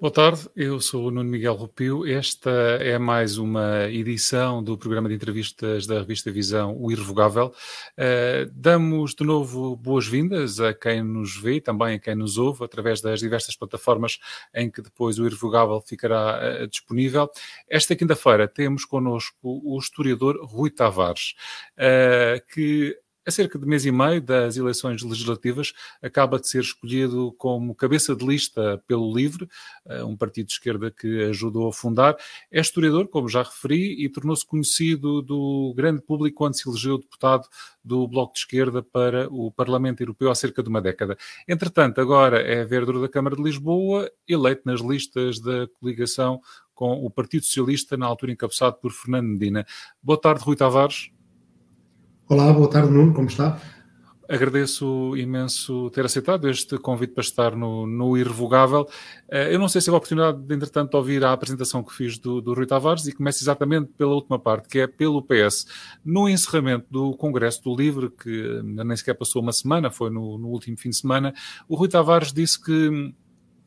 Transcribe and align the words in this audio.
Boa 0.00 0.10
tarde, 0.10 0.48
eu 0.56 0.80
sou 0.80 1.08
o 1.08 1.10
Nuno 1.10 1.28
Miguel 1.28 1.52
Rupio. 1.52 2.06
Esta 2.06 2.50
é 2.80 2.98
mais 2.98 3.36
uma 3.36 3.86
edição 3.90 4.64
do 4.64 4.78
programa 4.78 5.10
de 5.10 5.14
entrevistas 5.14 5.86
da 5.86 5.98
revista 5.98 6.30
Visão, 6.30 6.74
O 6.80 6.90
Irrevogável. 6.90 7.52
Uh, 7.98 8.50
damos 8.50 9.14
de 9.14 9.24
novo 9.24 9.76
boas-vindas 9.76 10.58
a 10.58 10.72
quem 10.72 11.02
nos 11.02 11.36
vê 11.36 11.56
e 11.56 11.60
também 11.60 11.96
a 11.96 11.98
quem 11.98 12.14
nos 12.14 12.38
ouve 12.38 12.64
através 12.64 13.02
das 13.02 13.20
diversas 13.20 13.54
plataformas 13.54 14.18
em 14.54 14.70
que 14.70 14.80
depois 14.80 15.18
o 15.18 15.26
Irrevogável 15.26 15.82
ficará 15.82 16.62
uh, 16.62 16.66
disponível. 16.66 17.28
Esta 17.68 17.94
quinta-feira 17.94 18.48
temos 18.48 18.86
connosco 18.86 19.36
o 19.42 19.78
historiador 19.78 20.42
Rui 20.42 20.70
Tavares, 20.70 21.34
uh, 21.76 22.40
que 22.54 22.96
a 23.26 23.30
cerca 23.30 23.58
de 23.58 23.66
mês 23.66 23.84
e 23.84 23.92
meio 23.92 24.20
das 24.20 24.56
eleições 24.56 25.02
legislativas, 25.02 25.72
acaba 26.02 26.38
de 26.38 26.48
ser 26.48 26.60
escolhido 26.60 27.32
como 27.38 27.74
cabeça 27.74 28.14
de 28.16 28.24
lista 28.26 28.82
pelo 28.86 29.14
LIVRE, 29.14 29.48
eh, 29.86 30.04
um 30.04 30.16
partido 30.16 30.46
de 30.46 30.52
esquerda 30.52 30.90
que 30.90 31.24
ajudou 31.24 31.68
a 31.68 31.72
fundar. 31.72 32.16
É 32.50 32.60
historiador, 32.60 33.08
como 33.08 33.28
já 33.28 33.42
referi, 33.42 34.02
e 34.04 34.08
tornou-se 34.08 34.46
conhecido 34.46 35.22
do 35.22 35.74
grande 35.76 36.02
público 36.02 36.38
quando 36.38 36.54
se 36.54 36.68
elegeu 36.68 36.98
deputado 36.98 37.46
do 37.84 38.06
Bloco 38.08 38.32
de 38.32 38.40
Esquerda 38.40 38.82
para 38.82 39.28
o 39.30 39.50
Parlamento 39.50 40.00
Europeu 40.00 40.30
há 40.30 40.34
cerca 40.34 40.62
de 40.62 40.68
uma 40.68 40.80
década. 40.80 41.16
Entretanto, 41.46 42.00
agora 42.00 42.40
é 42.40 42.64
vereador 42.64 43.00
da 43.00 43.08
Câmara 43.08 43.36
de 43.36 43.42
Lisboa, 43.42 44.10
eleito 44.26 44.62
nas 44.64 44.80
listas 44.80 45.40
da 45.40 45.66
coligação 45.78 46.40
com 46.74 47.04
o 47.04 47.10
Partido 47.10 47.44
Socialista, 47.44 47.96
na 47.96 48.06
altura 48.06 48.32
encabeçado 48.32 48.76
por 48.76 48.90
Fernando 48.90 49.26
Medina. 49.26 49.66
Boa 50.02 50.18
tarde, 50.18 50.42
Rui 50.42 50.56
Tavares. 50.56 51.10
Olá, 52.30 52.52
boa 52.52 52.70
tarde, 52.70 52.92
Nuno, 52.92 53.12
como 53.12 53.26
está? 53.26 53.60
Agradeço 54.28 55.16
imenso 55.16 55.90
ter 55.90 56.04
aceitado 56.04 56.48
este 56.48 56.78
convite 56.78 57.12
para 57.12 57.22
estar 57.22 57.56
no, 57.56 57.88
no 57.88 58.16
Irrevogável. 58.16 58.86
Eh, 59.28 59.52
eu 59.52 59.58
não 59.58 59.66
sei 59.66 59.80
se 59.80 59.86
tive 59.86 59.96
a 59.96 59.98
oportunidade 59.98 60.40
de, 60.40 60.54
entretanto, 60.54 60.94
ouvir 60.94 61.24
a 61.24 61.32
apresentação 61.32 61.82
que 61.82 61.92
fiz 61.92 62.20
do, 62.20 62.40
do 62.40 62.54
Rui 62.54 62.66
Tavares 62.66 63.04
e 63.08 63.12
começo 63.12 63.42
exatamente 63.42 63.90
pela 63.98 64.12
última 64.12 64.38
parte, 64.38 64.68
que 64.68 64.78
é 64.78 64.86
pelo 64.86 65.20
PS. 65.24 65.66
No 66.04 66.28
encerramento 66.28 66.86
do 66.88 67.16
Congresso 67.16 67.64
do 67.64 67.74
Livre, 67.74 68.08
que 68.10 68.60
nem 68.62 68.96
sequer 68.96 69.14
passou 69.14 69.42
uma 69.42 69.52
semana, 69.52 69.90
foi 69.90 70.08
no, 70.08 70.38
no 70.38 70.50
último 70.50 70.76
fim 70.78 70.90
de 70.90 70.98
semana, 70.98 71.34
o 71.68 71.74
Rui 71.74 71.88
Tavares 71.88 72.32
disse 72.32 72.62
que 72.62 73.12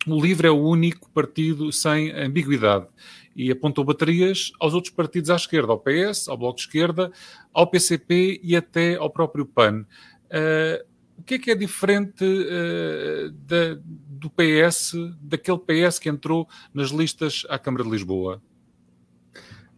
o 0.08 0.22
Livre 0.22 0.48
é 0.48 0.52
o 0.52 0.64
único 0.64 1.10
partido 1.12 1.70
sem 1.74 2.12
ambiguidade 2.12 2.88
e 3.36 3.52
apontou 3.52 3.84
baterias 3.84 4.52
aos 4.60 4.74
outros 4.74 4.94
partidos 4.94 5.30
à 5.30 5.36
esquerda, 5.36 5.72
ao 5.72 5.80
PS, 5.80 6.28
ao 6.28 6.38
Bloco 6.38 6.58
de 6.58 6.62
Esquerda, 6.64 7.12
ao 7.54 7.68
PCP 7.68 8.40
e 8.44 8.56
até 8.56 8.96
ao 8.96 9.10
próprio 9.10 9.46
PAN. 9.46 9.86
Uh, 10.26 10.94
o 11.18 11.24
que 11.24 11.36
é 11.36 11.40
que 11.40 11.52
é 11.52 11.56
diferente 11.56 12.24
uh, 12.24 13.32
da, 13.48 13.78
do 14.10 14.30
PS, 14.30 14.94
daquele 15.22 15.60
PS 15.60 16.00
que 16.00 16.10
entrou 16.10 16.48
nas 16.74 16.90
listas 16.90 17.46
à 17.50 17.58
Câmara 17.58 17.84
de 17.84 17.90
Lisboa? 17.90 18.42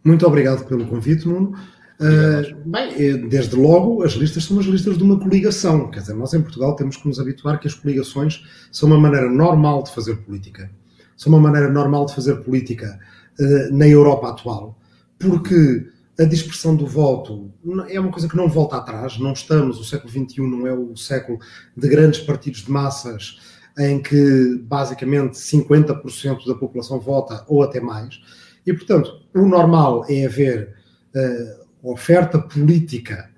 Muito 0.02 0.26
obrigado 0.26 0.66
pelo 0.66 0.86
convite, 0.86 1.26
Nuno. 1.26 1.56
Uh, 1.98 2.70
bem, 2.70 2.92
eh, 2.94 3.16
desde 3.16 3.56
logo, 3.56 4.02
as 4.02 4.12
listas 4.12 4.44
são 4.44 4.58
as 4.58 4.66
listas 4.66 4.98
de 4.98 5.02
uma 5.02 5.18
coligação. 5.18 5.90
Quer 5.90 6.00
dizer, 6.00 6.14
nós 6.14 6.32
em 6.34 6.42
Portugal 6.42 6.76
temos 6.76 6.96
que 6.96 7.08
nos 7.08 7.18
habituar 7.18 7.58
que 7.58 7.66
as 7.66 7.74
coligações 7.74 8.44
são 8.70 8.88
uma 8.88 9.00
maneira 9.00 9.30
normal 9.30 9.82
de 9.82 9.92
fazer 9.92 10.16
política. 10.16 10.70
São 11.16 11.32
uma 11.32 11.40
maneira 11.40 11.70
normal 11.70 12.06
de 12.06 12.14
fazer 12.14 12.36
política 12.36 12.98
na 13.70 13.86
Europa 13.86 14.28
atual. 14.30 14.78
Porque 15.18 15.86
a 16.18 16.24
dispersão 16.24 16.74
do 16.74 16.86
voto 16.86 17.52
é 17.88 18.00
uma 18.00 18.10
coisa 18.10 18.28
que 18.28 18.36
não 18.36 18.48
volta 18.48 18.76
atrás. 18.76 19.18
Não 19.18 19.32
estamos, 19.32 19.78
o 19.78 19.84
século 19.84 20.10
XXI 20.10 20.40
não 20.40 20.66
é 20.66 20.72
o 20.72 20.96
século 20.96 21.38
de 21.76 21.88
grandes 21.88 22.20
partidos 22.20 22.62
de 22.62 22.70
massas 22.70 23.38
em 23.78 24.00
que 24.00 24.58
basicamente 24.62 25.34
50% 25.34 26.46
da 26.46 26.54
população 26.54 26.98
vota 26.98 27.44
ou 27.46 27.62
até 27.62 27.80
mais. 27.80 28.20
E, 28.66 28.72
portanto, 28.72 29.20
o 29.34 29.46
normal 29.46 30.04
é 30.08 30.24
haver 30.24 30.74
uh, 31.14 31.90
oferta 31.92 32.38
política 32.38 33.30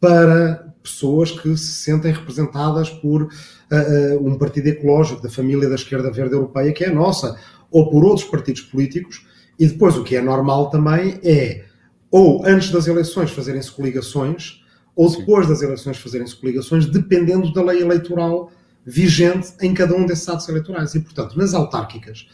para 0.00 0.72
pessoas 0.82 1.32
que 1.32 1.56
se 1.56 1.84
sentem 1.84 2.12
representadas 2.12 2.88
por 2.88 3.24
uh, 3.24 3.28
uh, 3.28 4.26
um 4.26 4.38
partido 4.38 4.68
ecológico 4.68 5.20
da 5.20 5.28
família 5.28 5.68
da 5.68 5.74
esquerda 5.74 6.10
verde 6.10 6.34
europeia, 6.34 6.72
que 6.72 6.84
é 6.84 6.88
a 6.88 6.94
nossa, 6.94 7.36
ou 7.70 7.90
por 7.90 8.04
outros 8.04 8.26
partidos 8.26 8.62
políticos. 8.62 9.26
E 9.60 9.66
depois 9.66 9.94
o 9.94 10.02
que 10.02 10.16
é 10.16 10.22
normal 10.22 10.70
também 10.70 11.20
é, 11.22 11.66
ou 12.10 12.46
antes 12.46 12.70
das 12.70 12.86
eleições 12.86 13.30
fazerem-se 13.30 13.70
coligações, 13.70 14.64
ou 14.96 15.10
depois 15.14 15.46
das 15.46 15.60
eleições 15.60 15.98
fazerem-se 15.98 16.34
coligações, 16.34 16.86
dependendo 16.86 17.52
da 17.52 17.62
lei 17.62 17.82
eleitoral 17.82 18.50
vigente 18.86 19.52
em 19.60 19.74
cada 19.74 19.94
um 19.94 20.06
desses 20.06 20.26
atos 20.30 20.48
eleitorais. 20.48 20.94
E, 20.94 21.00
portanto, 21.00 21.36
nas 21.36 21.52
autárquicas, 21.52 22.26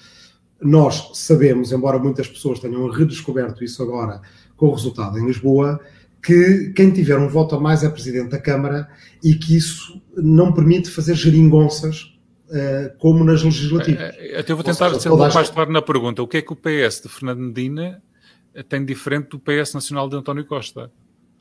nós 0.62 1.10
sabemos, 1.14 1.72
embora 1.72 1.98
muitas 1.98 2.28
pessoas 2.28 2.60
tenham 2.60 2.88
redescoberto 2.88 3.64
isso 3.64 3.82
agora 3.82 4.22
com 4.56 4.66
o 4.66 4.74
resultado 4.74 5.18
em 5.18 5.26
Lisboa, 5.26 5.80
que 6.22 6.72
quem 6.76 6.92
tiver 6.92 7.18
um 7.18 7.28
voto 7.28 7.56
a 7.56 7.60
mais 7.60 7.82
é 7.82 7.88
presidente 7.88 8.30
da 8.30 8.38
Câmara 8.38 8.88
e 9.22 9.34
que 9.34 9.56
isso 9.56 10.00
não 10.16 10.52
permite 10.52 10.90
fazer 10.90 11.14
geringonças 11.14 12.15
como 12.98 13.24
nas 13.24 13.42
legislativas. 13.42 14.14
Eh, 14.16 14.32
eh, 14.32 14.40
até 14.40 14.54
vou 14.54 14.62
tentar 14.62 14.88
seja, 14.88 15.00
ser 15.00 15.08
um 15.08 15.16
pouco 15.16 15.34
mais 15.34 15.50
claro 15.50 15.72
na 15.72 15.82
pergunta. 15.82 16.22
O 16.22 16.28
que 16.28 16.38
é 16.38 16.42
que 16.42 16.52
o 16.52 16.56
PS 16.56 17.02
de 17.02 17.08
Fernando 17.08 17.40
Medina 17.40 18.02
tem 18.68 18.84
diferente 18.84 19.30
do 19.30 19.38
PS 19.38 19.74
Nacional 19.74 20.08
de 20.08 20.16
António 20.16 20.44
Costa? 20.46 20.90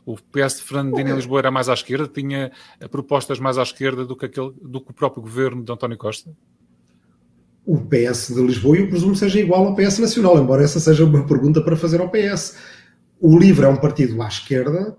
O 0.06 0.16
PS 0.16 0.58
de 0.58 0.64
Fernando 0.64 0.92
Medina 0.92 1.12
em 1.12 1.16
Lisboa 1.16 1.40
era 1.40 1.52
mais 1.52 1.68
à 1.68 1.74
esquerda, 1.74 2.08
tinha 2.08 2.52
propostas 2.92 3.40
mais 3.40 3.58
à 3.58 3.64
esquerda 3.64 4.06
do 4.06 4.16
que, 4.16 4.26
aquele, 4.26 4.52
do 4.62 4.80
que 4.80 4.92
o 4.92 4.94
próprio 4.94 5.22
governo 5.22 5.64
de 5.64 5.72
António 5.72 5.98
Costa? 5.98 6.32
O 7.66 7.80
PS 7.80 8.36
de 8.36 8.42
Lisboa, 8.42 8.78
eu 8.78 8.88
presumo, 8.88 9.16
seja 9.16 9.40
igual 9.40 9.66
ao 9.66 9.76
PS 9.76 9.98
Nacional, 9.98 10.38
embora 10.38 10.64
essa 10.64 10.80
seja 10.80 11.04
uma 11.04 11.26
pergunta 11.26 11.62
para 11.62 11.76
fazer 11.76 12.00
ao 12.00 12.10
PS. 12.10 12.56
O 13.20 13.40
LIVRE 13.40 13.66
é 13.66 13.68
um 13.68 13.78
partido 13.78 14.22
à 14.22 14.28
esquerda, 14.28 14.96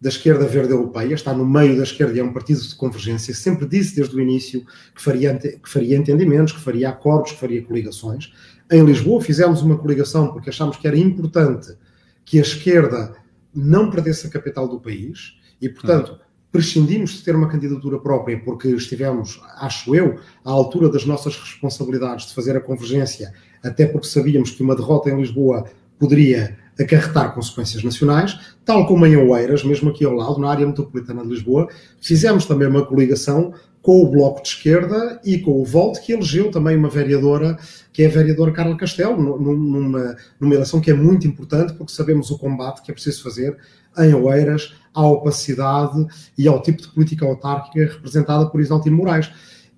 da 0.00 0.08
esquerda 0.08 0.46
verde 0.46 0.72
europeia, 0.72 1.14
está 1.14 1.34
no 1.34 1.46
meio 1.46 1.76
da 1.76 1.82
esquerda 1.82 2.16
e 2.16 2.20
é 2.20 2.24
um 2.24 2.32
partido 2.32 2.60
de 2.62 2.74
convergência. 2.74 3.34
Sempre 3.34 3.66
disse 3.66 3.94
desde 3.94 4.16
o 4.16 4.20
início 4.20 4.64
que 4.94 5.02
faria, 5.02 5.36
que 5.36 5.68
faria 5.68 5.96
entendimentos, 5.96 6.54
que 6.54 6.60
faria 6.60 6.88
acordos, 6.88 7.32
que 7.32 7.38
faria 7.38 7.62
coligações. 7.62 8.32
Em 8.70 8.82
Lisboa 8.82 9.20
fizemos 9.20 9.60
uma 9.60 9.76
coligação 9.76 10.32
porque 10.32 10.48
achámos 10.48 10.78
que 10.78 10.86
era 10.86 10.96
importante 10.96 11.76
que 12.24 12.38
a 12.38 12.42
esquerda 12.42 13.14
não 13.54 13.90
perdesse 13.90 14.26
a 14.26 14.30
capital 14.30 14.66
do 14.68 14.80
país 14.80 15.34
e, 15.60 15.68
portanto, 15.68 16.18
prescindimos 16.50 17.10
de 17.12 17.22
ter 17.22 17.36
uma 17.36 17.48
candidatura 17.48 17.98
própria 17.98 18.38
porque 18.40 18.68
estivemos, 18.68 19.40
acho 19.56 19.94
eu, 19.94 20.18
à 20.44 20.50
altura 20.50 20.88
das 20.88 21.04
nossas 21.04 21.36
responsabilidades 21.36 22.26
de 22.26 22.34
fazer 22.34 22.56
a 22.56 22.60
convergência, 22.60 23.32
até 23.62 23.86
porque 23.86 24.06
sabíamos 24.06 24.50
que 24.50 24.62
uma 24.62 24.74
derrota 24.74 25.10
em 25.10 25.16
Lisboa 25.16 25.66
poderia 25.98 26.56
acarretar 26.80 27.34
consequências 27.34 27.82
nacionais, 27.84 28.38
tal 28.64 28.86
como 28.86 29.06
em 29.06 29.16
Oeiras, 29.16 29.62
mesmo 29.62 29.90
aqui 29.90 30.04
ao 30.04 30.14
lado, 30.14 30.38
na 30.38 30.50
área 30.50 30.66
metropolitana 30.66 31.22
de 31.22 31.28
Lisboa, 31.28 31.68
fizemos 32.00 32.46
também 32.46 32.68
uma 32.68 32.84
coligação 32.84 33.52
com 33.82 34.02
o 34.02 34.10
Bloco 34.10 34.42
de 34.42 34.48
Esquerda 34.48 35.20
e 35.24 35.38
com 35.38 35.60
o 35.60 35.64
Volt, 35.64 36.00
que 36.00 36.12
elegeu 36.12 36.50
também 36.50 36.76
uma 36.76 36.88
vereadora, 36.88 37.58
que 37.92 38.02
é 38.02 38.06
a 38.06 38.10
vereadora 38.10 38.52
Carla 38.52 38.76
Castelo, 38.76 39.16
numa, 39.16 40.16
numa 40.38 40.54
eleição 40.54 40.80
que 40.80 40.90
é 40.90 40.94
muito 40.94 41.26
importante, 41.26 41.72
porque 41.74 41.92
sabemos 41.92 42.30
o 42.30 42.38
combate 42.38 42.82
que 42.82 42.90
é 42.90 42.94
preciso 42.94 43.22
fazer 43.22 43.56
em 43.98 44.14
Oeiras 44.14 44.74
à 44.94 45.06
opacidade 45.06 46.06
e 46.36 46.46
ao 46.46 46.60
tipo 46.62 46.82
de 46.82 46.88
política 46.88 47.24
autárquica 47.24 47.92
representada 47.92 48.46
por 48.46 48.60
Isaltino 48.60 48.96
Moraes. 48.96 49.30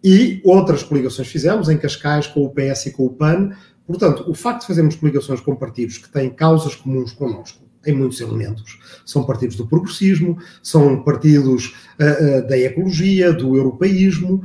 E 0.05 0.41
outras 0.45 0.83
coligações 0.83 1.29
fizemos, 1.29 1.69
em 1.69 1.79
Cascais, 1.79 2.27
com 2.27 2.45
o 2.45 2.51
PS 2.51 2.87
e 2.87 2.91
com 2.91 3.07
o 3.07 3.11
PAN, 3.11 3.51
Portanto, 3.87 4.25
o 4.29 4.35
facto 4.35 4.63
de 4.63 4.67
fazermos 4.69 4.97
coligações 4.97 5.41
com 5.41 5.57
partidos 5.57 5.99
que 5.99 6.09
têm 6.09 6.31
causas 6.31 6.75
comuns 6.75 7.13
connosco, 7.13 7.63
em 7.85 7.93
muitos 7.93 8.21
elementos, 8.21 8.79
são 9.05 9.25
partidos 9.25 9.57
do 9.57 9.67
progressismo, 9.67 10.39
são 10.63 11.03
partidos 11.03 11.75
uh, 11.99 12.39
uh, 12.39 12.49
da 12.49 12.57
ecologia, 12.57 13.33
do 13.33 13.57
europeísmo, 13.57 14.43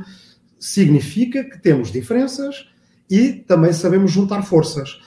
significa 0.58 1.44
que 1.44 1.58
temos 1.58 1.92
diferenças 1.92 2.66
e 3.08 3.32
também 3.32 3.72
sabemos 3.72 4.10
juntar 4.10 4.42
forças. 4.42 5.00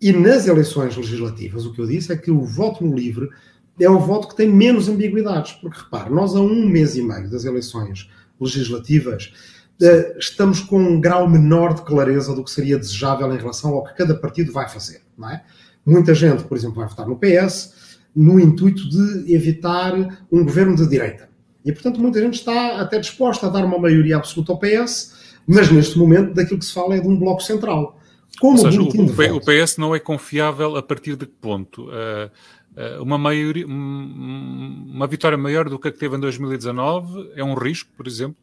E 0.00 0.12
nas 0.12 0.46
eleições 0.46 0.96
legislativas, 0.96 1.66
o 1.66 1.72
que 1.72 1.80
eu 1.80 1.86
disse 1.86 2.10
é 2.10 2.16
que 2.16 2.30
o 2.30 2.42
voto 2.42 2.82
no 2.82 2.96
livre 2.96 3.28
é 3.78 3.88
o 3.88 3.98
voto 3.98 4.28
que 4.28 4.36
tem 4.36 4.48
menos 4.48 4.88
ambiguidades, 4.88 5.52
porque 5.52 5.78
repare, 5.78 6.10
nós 6.10 6.34
a 6.34 6.40
um 6.40 6.66
mês 6.66 6.96
e 6.96 7.02
meio 7.02 7.30
das 7.30 7.44
eleições 7.44 8.10
legislativas 8.40 9.32
estamos 10.18 10.60
com 10.60 10.78
um 10.78 11.00
grau 11.00 11.28
menor 11.28 11.74
de 11.74 11.82
clareza 11.82 12.34
do 12.34 12.44
que 12.44 12.50
seria 12.50 12.78
desejável 12.78 13.32
em 13.32 13.38
relação 13.38 13.72
ao 13.74 13.84
que 13.84 13.94
cada 13.94 14.14
partido 14.14 14.52
vai 14.52 14.68
fazer. 14.68 15.02
Não 15.16 15.30
é? 15.30 15.42
Muita 15.84 16.14
gente, 16.14 16.44
por 16.44 16.56
exemplo, 16.56 16.76
vai 16.76 16.88
votar 16.88 17.06
no 17.06 17.16
PS 17.16 17.80
no 18.14 18.40
intuito 18.40 18.88
de 18.88 19.32
evitar 19.32 19.94
um 20.30 20.44
governo 20.44 20.74
de 20.76 20.88
direita. 20.88 21.28
E, 21.64 21.72
portanto, 21.72 22.00
muita 22.00 22.20
gente 22.20 22.34
está 22.34 22.80
até 22.80 22.98
disposta 22.98 23.46
a 23.46 23.50
dar 23.50 23.64
uma 23.64 23.78
maioria 23.78 24.16
absoluta 24.16 24.52
ao 24.52 24.58
PS, 24.58 25.14
mas 25.46 25.70
neste 25.70 25.98
momento 25.98 26.34
daquilo 26.34 26.58
que 26.58 26.64
se 26.64 26.72
fala 26.72 26.96
é 26.96 27.00
de 27.00 27.06
um 27.06 27.18
bloco 27.18 27.42
central. 27.42 27.98
Como 28.40 28.56
seja, 28.56 28.80
o, 28.80 28.86
o, 28.86 29.40
PS 29.40 29.76
não 29.76 29.94
é 29.94 29.98
confiável 29.98 30.76
a 30.76 30.82
partir 30.82 31.16
de 31.16 31.26
que 31.26 31.32
ponto? 31.40 31.88
Uh, 31.88 32.30
uh, 32.76 33.02
uma, 33.02 33.18
maioria, 33.18 33.66
uma 33.66 35.06
vitória 35.06 35.36
maior 35.36 35.68
do 35.68 35.78
que 35.78 35.88
a 35.88 35.92
que 35.92 35.98
teve 35.98 36.16
em 36.16 36.20
2019 36.20 37.32
é 37.34 37.44
um 37.44 37.54
risco, 37.54 37.90
por 37.96 38.06
exemplo? 38.06 38.36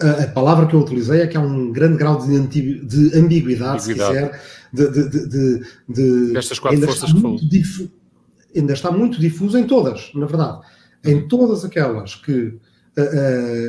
A, 0.00 0.24
a, 0.24 0.26
palavra 0.28 0.66
que 0.66 0.74
eu 0.74 0.80
utilizei 0.80 1.22
é 1.22 1.26
que 1.26 1.36
há 1.36 1.40
um 1.40 1.72
grande 1.72 1.96
grau 1.96 2.18
de, 2.18 2.26
de 2.26 2.36
ambiguidade, 2.36 3.18
ambiguidade, 3.18 3.82
se 3.82 3.94
quiser, 3.94 4.40
de, 4.72 4.88
de, 4.88 5.08
de, 5.08 5.62
de 5.88 6.32
Destas 6.32 6.58
quatro 6.58 6.80
forças 6.80 7.12
que 7.12 7.20
falou. 7.20 7.36
Difu, 7.36 7.90
ainda 8.54 8.72
está 8.72 8.90
muito 8.90 9.20
difuso 9.20 9.58
em 9.58 9.66
todas, 9.66 10.10
na 10.14 10.26
verdade. 10.26 10.60
Em 11.04 11.26
todas 11.26 11.64
aquelas 11.64 12.14
que 12.14 12.32
uh, 12.32 12.60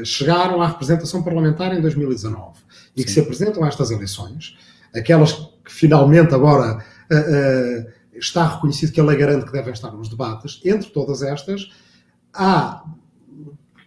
uh, 0.02 0.06
chegaram 0.06 0.62
à 0.62 0.68
representação 0.68 1.24
parlamentar 1.24 1.76
em 1.76 1.82
2019 1.82 2.60
e 2.96 3.02
Sim. 3.02 3.06
que 3.06 3.12
se 3.12 3.20
apresentam 3.20 3.64
a 3.64 3.68
estas 3.68 3.92
eleições, 3.92 4.58
aquelas 4.94 5.34
que 5.34 5.72
finalmente 5.72 6.34
agora 6.34 6.78
uh, 6.78 7.92
está 8.14 8.56
reconhecido 8.56 8.92
que 8.92 9.00
a 9.00 9.04
lei 9.04 9.18
garante 9.18 9.46
que 9.46 9.52
devem 9.52 9.74
estar 9.74 9.92
nos 9.92 10.10
debates, 10.10 10.60
entre 10.66 10.90
todas 10.90 11.22
estas, 11.22 11.70
há 12.34 12.84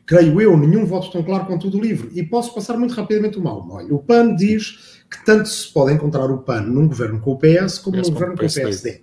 creio 0.07 0.41
eu, 0.41 0.57
nenhum 0.57 0.85
voto 0.85 1.11
tão 1.11 1.23
claro 1.23 1.47
quanto 1.47 1.69
o 1.69 1.71
do 1.71 1.81
livro. 1.81 2.11
E 2.13 2.23
posso 2.23 2.55
passar 2.55 2.77
muito 2.77 2.95
rapidamente 2.95 3.39
o 3.39 3.43
mal. 3.43 3.67
Olha, 3.71 3.95
o 3.95 3.99
PAN 3.99 4.35
diz 4.35 5.03
que 5.11 5.25
tanto 5.25 5.49
se 5.49 5.73
pode 5.73 5.93
encontrar 5.93 6.31
o 6.31 6.39
PAN 6.39 6.63
num 6.63 6.89
governo 6.89 7.21
com 7.21 7.33
o 7.33 7.39
PS 7.39 7.79
como 7.79 7.97
num 7.97 8.03
governo 8.03 8.37
com 8.37 8.45
o 8.45 8.53
PSD. 8.53 9.03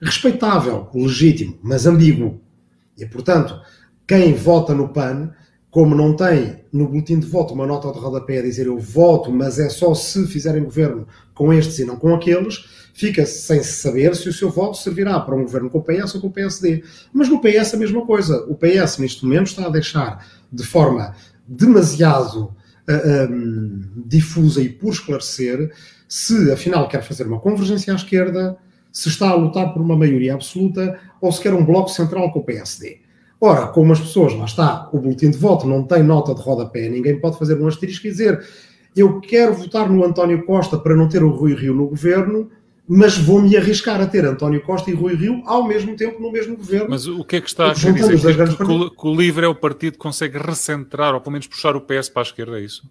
Respeitável, 0.00 0.88
legítimo, 0.94 1.58
mas 1.62 1.86
ambíguo. 1.86 2.40
E, 2.96 3.06
portanto, 3.06 3.58
quem 4.06 4.34
vota 4.34 4.74
no 4.74 4.88
PAN, 4.88 5.32
como 5.76 5.94
não 5.94 6.16
tem 6.16 6.64
no 6.72 6.88
boletim 6.88 7.20
de 7.20 7.26
voto 7.26 7.52
uma 7.52 7.66
nota 7.66 7.92
de 7.92 7.98
rodapé 7.98 8.38
a 8.38 8.42
dizer 8.42 8.64
eu 8.64 8.78
voto, 8.78 9.30
mas 9.30 9.58
é 9.58 9.68
só 9.68 9.92
se 9.92 10.26
fizerem 10.26 10.64
governo 10.64 11.06
com 11.34 11.52
estes 11.52 11.78
e 11.80 11.84
não 11.84 11.96
com 11.96 12.14
aqueles, 12.14 12.64
fica 12.94 13.26
sem 13.26 13.62
saber 13.62 14.16
se 14.16 14.26
o 14.26 14.32
seu 14.32 14.48
voto 14.48 14.78
servirá 14.78 15.20
para 15.20 15.36
um 15.36 15.42
governo 15.42 15.68
com 15.68 15.76
o 15.76 15.82
PS 15.82 16.14
ou 16.14 16.22
com 16.22 16.28
o 16.28 16.32
PSD. 16.32 16.82
Mas 17.12 17.28
no 17.28 17.42
PS 17.42 17.74
a 17.74 17.76
mesma 17.76 18.06
coisa. 18.06 18.42
O 18.48 18.54
PS, 18.54 18.96
neste 18.96 19.22
momento, 19.22 19.48
está 19.48 19.66
a 19.66 19.68
deixar 19.68 20.26
de 20.50 20.64
forma 20.64 21.14
demasiado 21.46 22.44
uh, 22.88 23.30
um, 23.30 23.82
difusa 24.06 24.62
e 24.62 24.70
por 24.70 24.94
esclarecer 24.94 25.70
se, 26.08 26.50
afinal, 26.50 26.88
quer 26.88 27.02
fazer 27.02 27.26
uma 27.26 27.38
convergência 27.38 27.92
à 27.92 27.96
esquerda, 27.96 28.56
se 28.90 29.10
está 29.10 29.28
a 29.28 29.34
lutar 29.34 29.74
por 29.74 29.82
uma 29.82 29.94
maioria 29.94 30.32
absoluta 30.32 30.98
ou 31.20 31.30
se 31.30 31.42
quer 31.42 31.52
um 31.52 31.66
bloco 31.66 31.90
central 31.90 32.32
com 32.32 32.38
o 32.38 32.44
PSD. 32.44 33.04
Ora, 33.40 33.66
como 33.68 33.92
as 33.92 34.00
pessoas, 34.00 34.34
lá 34.34 34.46
está, 34.46 34.88
o 34.92 34.98
boletim 34.98 35.30
de 35.30 35.36
voto 35.36 35.66
não 35.66 35.82
tem 35.82 36.02
nota 36.02 36.34
de 36.34 36.40
rodapé, 36.40 36.88
ninguém 36.88 37.20
pode 37.20 37.38
fazer 37.38 37.60
um 37.60 37.68
asterisco 37.68 38.06
e 38.06 38.10
dizer 38.10 38.42
eu 38.96 39.20
quero 39.20 39.52
votar 39.52 39.90
no 39.90 40.02
António 40.02 40.44
Costa 40.46 40.78
para 40.78 40.96
não 40.96 41.06
ter 41.06 41.22
o 41.22 41.28
Rui 41.28 41.54
Rio 41.54 41.74
no 41.74 41.86
governo, 41.86 42.50
mas 42.88 43.18
vou-me 43.18 43.54
arriscar 43.54 44.00
a 44.00 44.06
ter 44.06 44.24
António 44.24 44.62
Costa 44.62 44.90
e 44.90 44.94
Rui 44.94 45.14
Rio 45.14 45.42
ao 45.44 45.68
mesmo 45.68 45.94
tempo 45.94 46.20
no 46.20 46.32
mesmo 46.32 46.56
governo. 46.56 46.88
Mas 46.88 47.06
o 47.06 47.22
que 47.22 47.36
é 47.36 47.40
que 47.42 47.48
está 47.48 47.70
a 47.70 47.72
dizer? 47.74 47.92
Que, 47.92 48.56
que, 48.56 48.90
que, 48.96 49.06
o 49.06 49.14
LIVRE 49.14 49.44
é 49.44 49.48
o 49.48 49.54
partido 49.54 49.94
que 49.94 49.98
consegue 49.98 50.38
recentrar, 50.38 51.12
ou 51.14 51.20
pelo 51.20 51.32
menos 51.32 51.46
puxar 51.46 51.76
o 51.76 51.80
PS 51.80 52.08
para 52.08 52.22
a 52.22 52.24
esquerda, 52.24 52.58
é 52.58 52.62
isso? 52.62 52.88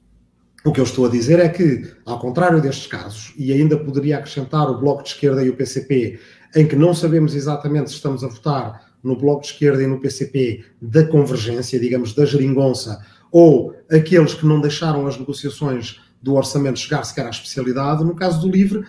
O 0.64 0.72
que 0.72 0.80
eu 0.80 0.84
estou 0.84 1.06
a 1.06 1.10
dizer 1.10 1.40
é 1.40 1.50
que, 1.50 1.92
ao 2.06 2.20
contrário 2.20 2.62
destes 2.62 2.88
casos, 2.88 3.34
e 3.38 3.52
ainda 3.52 3.78
poderia 3.78 4.18
acrescentar 4.18 4.70
o 4.70 4.78
Bloco 4.78 5.02
de 5.02 5.10
Esquerda 5.10 5.44
e 5.44 5.50
o 5.50 5.56
PCP, 5.56 6.20
em 6.56 6.68
que 6.68 6.76
não 6.76 6.94
sabemos 6.94 7.34
exatamente 7.34 7.90
se 7.90 7.96
estamos 7.96 8.24
a 8.24 8.28
votar 8.28 8.85
no 9.06 9.16
Bloco 9.16 9.42
de 9.42 9.48
Esquerda 9.48 9.84
e 9.84 9.88
no 9.88 10.00
PCP 10.00 10.66
da 10.82 11.06
convergência, 11.06 11.80
digamos, 11.80 12.14
da 12.14 12.26
geringonça, 12.26 13.00
ou 13.32 13.76
aqueles 13.92 14.34
que 14.34 14.46
não 14.46 14.60
deixaram 14.60 15.06
as 15.08 15.18
negociações 15.18 16.02
do 16.22 16.34
orçamento 16.34 16.80
chegar 16.80 17.04
sequer 17.04 17.28
à 17.28 17.30
especialidade, 17.30 18.04
no 18.04 18.16
caso 18.16 18.42
do 18.42 18.52
LIVRE, 18.52 18.84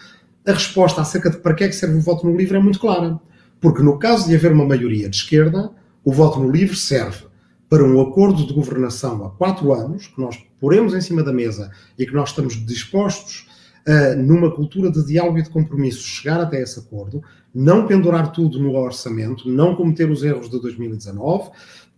a 0.46 0.52
resposta 0.52 1.00
acerca 1.00 1.28
de 1.28 1.38
para 1.38 1.54
que 1.54 1.64
é 1.64 1.68
que 1.68 1.74
serve 1.74 1.96
o 1.96 2.00
voto 2.00 2.26
no 2.26 2.36
livre 2.36 2.56
é 2.56 2.60
muito 2.60 2.78
clara. 2.78 3.20
Porque 3.60 3.82
no 3.82 3.98
caso 3.98 4.28
de 4.28 4.34
haver 4.34 4.52
uma 4.52 4.64
maioria 4.64 5.08
de 5.08 5.16
esquerda, 5.16 5.70
o 6.04 6.12
voto 6.12 6.38
no 6.38 6.50
livre 6.50 6.76
serve 6.76 7.26
para 7.68 7.82
um 7.82 8.00
acordo 8.00 8.46
de 8.46 8.54
governação 8.54 9.24
há 9.24 9.30
quatro 9.30 9.72
anos, 9.72 10.06
que 10.06 10.20
nós 10.20 10.38
poremos 10.60 10.94
em 10.94 11.00
cima 11.00 11.22
da 11.22 11.32
mesa 11.32 11.70
e 11.98 12.06
que 12.06 12.14
nós 12.14 12.30
estamos 12.30 12.64
dispostos 12.64 13.48
a, 13.86 14.14
numa 14.14 14.54
cultura 14.54 14.90
de 14.90 15.04
diálogo 15.04 15.38
e 15.38 15.42
de 15.42 15.50
compromisso, 15.50 16.02
chegar 16.02 16.40
até 16.40 16.62
esse 16.62 16.78
acordo, 16.78 17.22
não 17.54 17.86
pendurar 17.86 18.32
tudo 18.32 18.58
no 18.58 18.76
orçamento, 18.76 19.48
não 19.48 19.74
cometer 19.74 20.10
os 20.10 20.22
erros 20.22 20.50
de 20.50 20.60
2019 20.60 21.50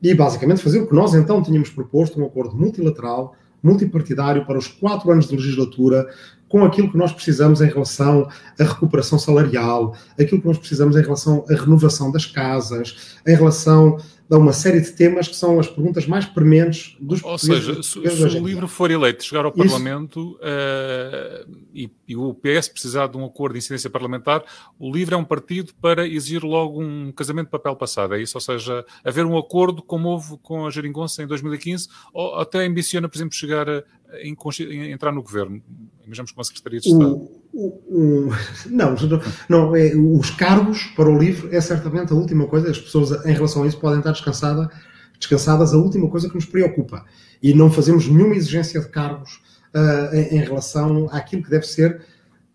e 0.03 0.15
basicamente 0.15 0.63
fazer 0.63 0.81
o 0.81 0.87
que 0.87 0.95
nós 0.95 1.15
então 1.15 1.43
tínhamos 1.43 1.71
proposto, 1.71 2.21
um 2.21 2.25
acordo 2.25 2.57
multilateral, 2.57 3.35
multipartidário 3.63 4.47
para 4.47 4.59
os 4.59 4.69
quatro 4.69 5.11
anos 5.11 5.29
de 5.29 5.35
legislatura, 5.35 6.09
com 6.49 6.65
aquilo 6.65 6.91
que 6.91 6.97
nós 6.97 7.13
precisamos 7.13 7.61
em 7.61 7.67
relação 7.67 8.29
à 8.59 8.65
recuperação 8.65 9.19
salarial, 9.19 9.95
aquilo 10.19 10.41
que 10.41 10.47
nós 10.47 10.59
precisamos 10.59 10.97
em 10.97 11.03
relação 11.03 11.45
à 11.51 11.55
renovação 11.55 12.11
das 12.11 12.25
casas, 12.25 13.19
em 13.27 13.35
relação 13.35 13.99
a 14.31 14.37
uma 14.37 14.53
série 14.53 14.81
de 14.81 14.93
temas 14.93 15.27
que 15.27 15.35
são 15.35 15.59
as 15.59 15.67
perguntas 15.67 16.07
mais 16.07 16.27
prementes 16.27 16.97
dos 17.01 17.23
Ou 17.23 17.39
seja, 17.39 17.83
se, 17.83 17.93
se 17.93 17.99
o 17.99 18.47
livro 18.47 18.69
for 18.69 18.91
eleito, 18.91 19.25
chegar 19.25 19.45
ao 19.45 19.53
Parlamento 19.53 20.33
uh, 20.37 21.51
e, 21.73 21.91
e, 22.07 22.15
o 22.15 22.35
PS 22.35 22.69
precisar 22.69 23.07
de 23.07 23.17
um 23.17 23.25
acordo 23.25 23.55
de 23.55 23.59
incidência 23.59 23.89
parlamentar, 23.89 24.45
o 24.79 24.93
livro 24.93 25.15
é 25.15 25.19
um 25.19 25.25
partido 25.25 25.73
para 25.81 26.07
exigir 26.07 26.45
logo 26.45 26.83
um 26.83 27.11
casamento 27.11 27.47
de 27.47 27.53
papel 27.53 27.75
passado, 27.75 28.15
é 28.15 28.21
isso? 28.21 28.37
Ou 28.37 28.41
seja, 28.41 28.85
haver 29.03 29.25
um 29.25 29.37
acordo 29.39 29.83
como 29.83 30.09
houve 30.09 30.37
com 30.43 30.67
a 30.67 30.71
Jeringonça 30.71 31.23
em 31.23 31.27
2015, 31.27 31.89
ou 32.13 32.37
até 32.37 32.67
ambiciona, 32.67 33.09
por 33.09 33.17
exemplo, 33.17 33.35
chegar 33.35 33.69
a, 33.69 33.83
a 34.11 34.27
entrar 34.89 35.13
no 35.13 35.23
governo, 35.23 35.63
imaginamos 36.05 36.33
com 36.33 36.41
a 36.41 36.45
Secretaria 36.45 36.81
de 36.81 36.89
Estado. 36.89 37.29
O, 37.53 37.67
o, 37.89 38.31
não, 38.71 38.95
não 39.49 39.77
é, 39.77 39.95
os 39.95 40.31
cargos 40.31 40.85
para 40.97 41.09
o 41.09 41.19
livro 41.19 41.55
é 41.55 41.61
certamente 41.61 42.13
a 42.13 42.17
última 42.17 42.47
coisa, 42.47 42.71
as 42.71 42.79
pessoas 42.79 43.25
em 43.27 43.33
relação 43.33 43.63
a 43.63 43.67
isso 43.67 43.79
podem 43.79 43.99
estar 43.99 44.13
descansada, 44.13 44.71
descansadas, 45.19 45.75
a 45.75 45.77
última 45.77 46.09
coisa 46.09 46.29
que 46.29 46.35
nos 46.35 46.47
preocupa. 46.47 47.05
E 47.43 47.53
não 47.53 47.71
fazemos 47.71 48.09
nenhuma 48.09 48.35
exigência 48.35 48.81
de 48.81 48.89
cargos 48.89 49.41
uh, 49.75 50.15
em, 50.15 50.39
em 50.39 50.41
relação 50.41 51.09
àquilo 51.13 51.43
que 51.43 51.51
deve 51.51 51.67
ser, 51.67 52.01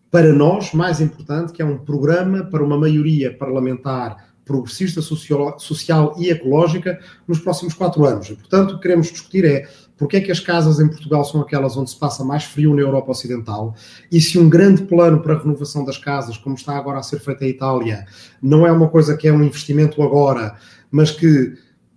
para 0.09 0.31
nós, 0.31 0.73
mais 0.73 1.01
importante, 1.01 1.51
que 1.51 1.61
é 1.61 1.65
um 1.65 1.77
programa 1.77 2.44
para 2.44 2.63
uma 2.63 2.77
maioria 2.77 3.35
parlamentar 3.35 4.33
progressista, 4.45 5.01
social, 5.01 5.57
social 5.59 6.15
e 6.17 6.29
ecológica 6.29 7.00
nos 7.27 7.39
próximos 7.39 7.73
quatro 7.73 8.05
anos. 8.05 8.29
E, 8.29 8.35
portanto, 8.35 8.71
o 8.71 8.75
que 8.75 8.81
queremos 8.81 9.11
discutir 9.11 9.45
é 9.45 9.67
porque 10.03 10.17
é 10.17 10.21
que 10.21 10.33
as 10.33 10.41
casas 10.41 10.81
em 10.81 10.88
Portugal 10.89 11.23
são 11.23 11.39
aquelas 11.39 11.77
onde 11.77 11.89
se 11.89 11.95
passa 11.95 12.25
mais 12.25 12.44
frio 12.44 12.75
na 12.75 12.81
Europa 12.81 13.11
Ocidental? 13.11 13.73
E 14.11 14.19
se 14.19 14.38
um 14.38 14.50
grande 14.50 14.83
plano 14.83 15.21
para 15.21 15.33
a 15.33 15.39
renovação 15.39 15.85
das 15.85 15.97
casas, 15.97 16.35
como 16.35 16.55
está 16.55 16.75
agora 16.75 17.00
a 17.00 17.03
ser 17.03 17.21
feito 17.21 17.41
em 17.41 17.47
Itália, 17.47 18.05
não 18.41 18.67
é 18.67 18.71
uma 18.73 18.89
coisa 18.89 19.15
que 19.15 19.29
é 19.29 19.31
um 19.31 19.41
investimento 19.41 20.03
agora, 20.03 20.57
mas 20.91 21.09
que 21.09 21.53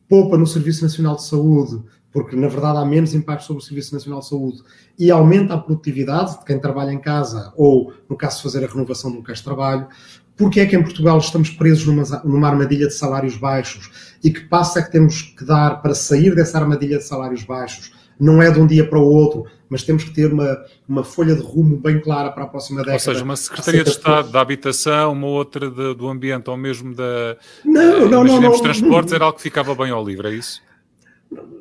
poupa 0.09 0.39
no 0.39 0.47
Serviço 0.47 0.85
Nacional 0.85 1.17
de 1.17 1.25
Saúde, 1.25 1.83
porque 2.17 2.35
na 2.35 2.49
verdade 2.49 2.79
há 2.79 2.85
menos 2.87 3.15
impacto 3.15 3.45
sobre 3.45 3.63
o 3.63 3.67
Serviço 3.67 3.93
Nacional 3.93 4.21
de 4.21 4.29
Saúde 4.31 4.63
e 4.99 5.11
aumenta 5.11 5.53
a 5.53 5.59
produtividade 5.59 6.39
de 6.39 6.47
quem 6.47 6.59
trabalha 6.59 6.91
em 6.91 6.99
casa 6.99 7.53
ou, 7.55 7.93
no 8.09 8.17
caso 8.17 8.39
de 8.39 8.45
fazer 8.45 8.65
a 8.65 8.67
renovação 8.67 9.11
de 9.11 9.19
locais 9.19 9.37
de 9.37 9.45
trabalho. 9.45 9.87
Porque 10.35 10.61
é 10.61 10.65
que 10.65 10.75
em 10.75 10.83
Portugal 10.83 11.19
estamos 11.19 11.51
presos 11.51 11.85
numa, 11.85 12.23
numa 12.25 12.49
armadilha 12.49 12.87
de 12.87 12.95
salários 12.95 13.37
baixos 13.37 14.17
e 14.25 14.31
que 14.31 14.41
passa 14.49 14.79
é 14.79 14.83
que 14.83 14.91
temos 14.91 15.21
que 15.21 15.45
dar 15.45 15.83
para 15.83 15.95
sair 15.95 16.35
dessa 16.35 16.59
armadilha 16.59 16.97
de 16.97 17.05
salários 17.05 17.45
baixos? 17.45 17.93
Não 18.19 18.41
é 18.41 18.51
de 18.51 18.59
um 18.59 18.67
dia 18.67 18.89
para 18.89 18.99
o 18.99 19.05
outro, 19.05 19.45
mas 19.69 19.83
temos 19.83 20.03
que 20.03 20.11
ter 20.11 20.33
uma, 20.33 20.57
uma 20.89 21.05
folha 21.05 21.35
de 21.35 21.43
rumo 21.43 21.77
bem 21.77 22.01
clara 22.01 22.33
para 22.33 22.45
a 22.45 22.47
próxima 22.47 22.79
década. 22.79 22.95
Ou 22.95 23.01
seja, 23.01 23.23
uma 23.23 23.37
Secretaria 23.37 23.85
de 23.85 23.91
Estado 23.91 24.31
da 24.31 24.41
Habitação, 24.41 25.13
uma 25.13 25.27
outra 25.27 25.71
de, 25.71 25.95
do 25.95 26.09
Ambiente 26.09 26.49
ou 26.49 26.57
mesmo 26.57 26.95
da. 26.95 27.37
Não, 27.63 28.09
não, 28.09 28.25
não, 28.25 28.41
não. 28.41 28.59
transportes 28.59 29.13
era 29.13 29.27
algo 29.27 29.37
que 29.37 29.43
ficava 29.43 29.75
bem 29.75 29.91
ao 29.91 30.03
livre, 30.03 30.29
é 30.29 30.33
isso? 30.33 30.65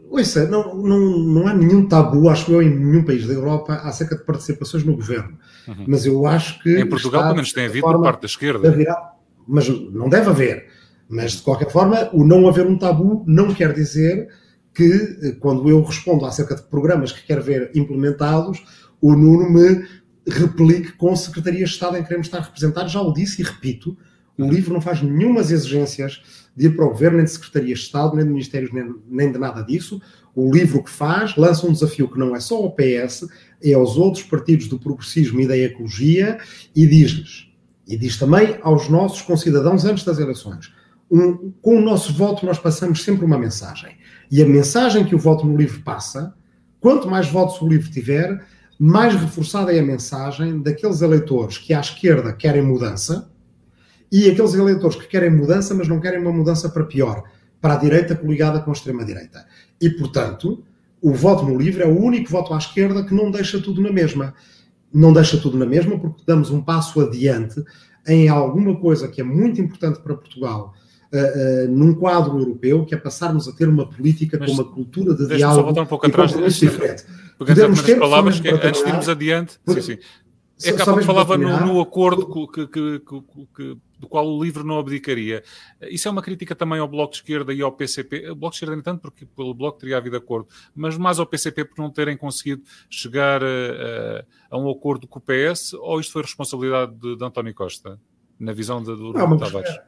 Ouça, 0.10 0.48
não, 0.48 0.76
não, 0.76 1.00
não 1.00 1.48
há 1.48 1.54
nenhum 1.54 1.88
tabu, 1.88 2.30
acho 2.30 2.52
eu, 2.52 2.62
em 2.62 2.70
nenhum 2.70 3.04
país 3.04 3.28
da 3.28 3.34
Europa 3.34 3.74
acerca 3.84 4.16
de 4.16 4.24
participações 4.24 4.84
no 4.84 4.96
governo. 4.96 5.38
Uhum. 5.68 5.86
Mas 5.88 6.06
eu 6.06 6.26
acho 6.26 6.62
que. 6.62 6.80
Em 6.80 6.88
Portugal, 6.88 7.24
pelo 7.24 7.36
menos, 7.36 7.52
tem 7.52 7.66
havido 7.66 7.86
por 7.86 8.02
parte 8.02 8.22
da 8.22 8.28
esquerda. 8.28 8.72
Virar, 8.72 9.16
mas 9.48 9.68
não 9.68 10.08
deve 10.08 10.30
haver. 10.30 10.68
Mas, 11.10 11.34
de 11.34 11.42
qualquer 11.42 11.70
forma, 11.70 12.10
o 12.14 12.26
não 12.26 12.48
haver 12.48 12.66
um 12.66 12.78
tabu 12.78 13.24
não 13.28 13.54
quer 13.54 13.74
dizer 13.74 14.30
que, 14.74 15.18
eh, 15.22 15.32
quando 15.40 15.70
eu 15.70 15.82
respondo 15.84 16.26
acerca 16.26 16.56
de 16.56 16.64
programas 16.64 17.12
que 17.12 17.26
quero 17.26 17.44
ver 17.44 17.72
implementados, 17.76 18.64
o 19.02 19.16
Nuno 19.16 19.50
me 19.50 19.86
replique 20.28 20.94
com 20.94 21.16
secretarias 21.16 21.70
de 21.70 21.76
Estado 21.76 21.98
em 21.98 22.02
que 22.02 22.08
queremos 22.08 22.28
estar 22.28 22.42
representados. 22.42 22.92
Já 22.92 23.02
o 23.02 23.14
disse 23.14 23.42
e 23.42 23.46
repito, 23.46 23.98
o 24.38 24.44
uhum. 24.44 24.50
livro 24.50 24.74
não 24.74 24.82
faz 24.82 25.02
nenhumas 25.02 25.52
exigências 25.52 26.45
de 26.56 26.68
ir 26.68 26.76
para 26.76 26.86
o 26.86 26.90
governo, 26.90 27.18
nem 27.18 27.26
de 27.26 27.32
secretarias 27.32 27.80
de 27.80 27.86
Estado, 27.86 28.16
nem 28.16 28.26
de 28.26 28.32
ministérios, 28.32 28.72
nem, 28.72 28.96
nem 29.08 29.32
de 29.32 29.38
nada 29.38 29.62
disso. 29.62 30.02
O 30.34 30.52
livro 30.52 30.84
que 30.84 30.90
faz 30.90 31.36
lança 31.36 31.68
um 31.68 31.74
desafio 31.74 32.10
que 32.10 32.18
não 32.18 32.36
é 32.36 32.40
só 32.40 32.56
ao 32.56 32.72
PS, 32.72 33.28
é 33.62 33.74
aos 33.74 33.98
outros 33.98 34.24
partidos 34.24 34.68
do 34.68 34.80
progressismo 34.80 35.42
e 35.42 35.48
da 35.48 35.58
ecologia 35.58 36.38
e 36.76 36.86
diz-lhes, 36.86 37.50
e 37.88 37.98
diz 37.98 38.18
também 38.18 38.58
aos 38.62 38.90
nossos 38.90 39.22
concidadãos 39.22 39.86
antes 39.86 40.04
das 40.04 40.20
eleições. 40.20 40.74
Um, 41.10 41.54
com 41.62 41.78
o 41.78 41.82
nosso 41.82 42.14
voto, 42.14 42.46
nós 42.46 42.58
passamos 42.58 43.04
sempre 43.04 43.26
uma 43.26 43.38
mensagem. 43.38 43.96
E 44.32 44.42
a 44.42 44.46
mensagem 44.46 45.06
que 45.06 45.16
o 45.16 45.20
voto 45.20 45.46
no 45.46 45.56
livro 45.56 45.82
passa, 45.82 46.34
quanto 46.80 47.10
mais 47.10 47.30
votos 47.30 47.62
o 47.62 47.68
livro 47.68 47.92
tiver, 47.92 48.44
mais 48.78 49.16
reforçada 49.16 49.74
é 49.74 49.80
a 49.80 49.84
mensagem 49.84 50.62
daqueles 50.62 51.02
eleitores 51.02 51.58
que 51.58 51.74
à 51.74 51.80
esquerda 51.80 52.34
querem 52.34 52.62
mudança 52.62 53.32
e 54.16 54.30
aqueles 54.30 54.54
eleitores 54.54 54.96
que 54.96 55.08
querem 55.08 55.30
mudança, 55.30 55.74
mas 55.74 55.88
não 55.88 56.00
querem 56.00 56.20
uma 56.22 56.32
mudança 56.32 56.70
para 56.70 56.86
pior, 56.86 57.24
para 57.60 57.74
a 57.74 57.78
direita 57.78 58.16
coligada 58.16 58.62
com 58.62 58.70
a 58.70 58.74
extrema-direita. 58.74 59.46
E, 59.82 59.90
portanto, 59.90 60.64
o 61.02 61.12
voto 61.14 61.44
no 61.44 61.58
livre 61.58 61.84
é 61.84 61.88
o 61.88 62.00
único 62.00 62.30
voto 62.32 62.54
à 62.54 62.58
esquerda 62.58 63.04
que 63.04 63.14
não 63.14 63.30
deixa 63.30 63.60
tudo 63.60 63.82
na 63.82 63.92
mesma. 63.92 64.34
Não 64.94 65.12
deixa 65.12 65.38
tudo 65.38 65.58
na 65.58 65.66
mesma 65.66 66.00
porque 66.00 66.24
damos 66.26 66.50
um 66.50 66.62
passo 66.62 67.02
adiante 67.02 67.62
em 68.08 68.30
alguma 68.30 68.80
coisa 68.80 69.08
que 69.10 69.20
é 69.20 69.24
muito 69.24 69.60
importante 69.60 70.00
para 70.00 70.16
Portugal, 70.16 70.74
uh, 71.12 71.18
uh, 71.68 71.72
num 71.72 71.94
quadro 71.94 72.40
europeu, 72.40 72.86
que 72.86 72.96
é 72.96 72.98
passarmos 72.98 73.48
a 73.48 73.52
ter 73.52 73.68
uma 73.68 73.90
política 73.90 74.38
Mas 74.40 74.50
com 74.50 74.62
uma 74.62 74.64
cultura 74.64 75.14
de 75.14 75.28
diálogo 75.28 75.64
voltar 75.64 75.82
um 75.82 75.86
pouco 75.88 76.06
e 76.06 76.10
atrás. 76.10 76.32
compromisso 76.32 76.60
diferente. 76.62 77.04
Podemos 77.38 77.82
ter 77.82 78.00
palavras, 78.00 78.40
que, 78.40 78.48
antes 78.48 78.82
de 78.82 78.90
irmos 78.90 79.10
adiante, 79.10 79.60
porque- 79.66 79.82
sim, 79.82 79.98
sim. 80.58 80.70
É 80.70 80.72
que 80.72 80.82
há 80.82 80.86
pouco 80.86 81.04
falava 81.04 81.38
no, 81.38 81.66
no 81.66 81.82
acordo 81.82 82.48
que- 82.48 82.68
que- 82.68 83.00
que- 83.00 83.78
do 84.00 84.08
qual 84.08 84.28
o 84.28 84.44
livro 84.44 84.64
não 84.64 84.78
abdicaria. 84.80 85.44
Isso 85.84 86.08
é 86.08 86.12
uma 86.12 86.22
crítica 86.22 86.54
também 86.56 86.80
ao 86.80 86.88
Bloco 86.88 87.12
de 87.14 87.18
Esquerda 87.20 87.54
e 87.54 87.62
ao 87.62 87.72
PCP. 87.72 88.30
O 88.30 88.36
Bloco 88.36 88.52
de 88.52 88.56
Esquerda, 88.58 88.76
nem 88.76 88.84
tanto, 88.84 89.02
porque 89.02 89.26
pelo 89.26 89.54
Bloco 89.54 89.80
teria 89.80 89.98
havido 89.98 90.18
acordo, 90.18 90.48
mas 90.76 90.98
mais 90.98 91.20
ao 91.20 91.26
PCP 91.26 91.66
por 91.66 91.78
não 91.82 91.90
terem 91.90 92.18
conseguido 92.18 92.62
chegar 92.90 93.42
a, 93.44 93.48
a- 93.48 94.26
a 94.52 94.58
um 94.58 94.70
acordo 94.70 95.08
com 95.08 95.20
o 95.20 95.22
PS, 95.22 95.74
ou 95.74 96.00
isto 96.00 96.12
foi 96.14 96.22
responsabilidade 96.24 96.94
de, 96.96 97.16
de 97.16 97.24
António 97.26 97.54
Costa, 97.54 98.00
na 98.40 98.52
visão 98.54 98.80
de, 98.84 98.96
do 98.96 99.18
É 99.18 99.22
Rui 99.22 99.38
Tavares? 99.38 99.80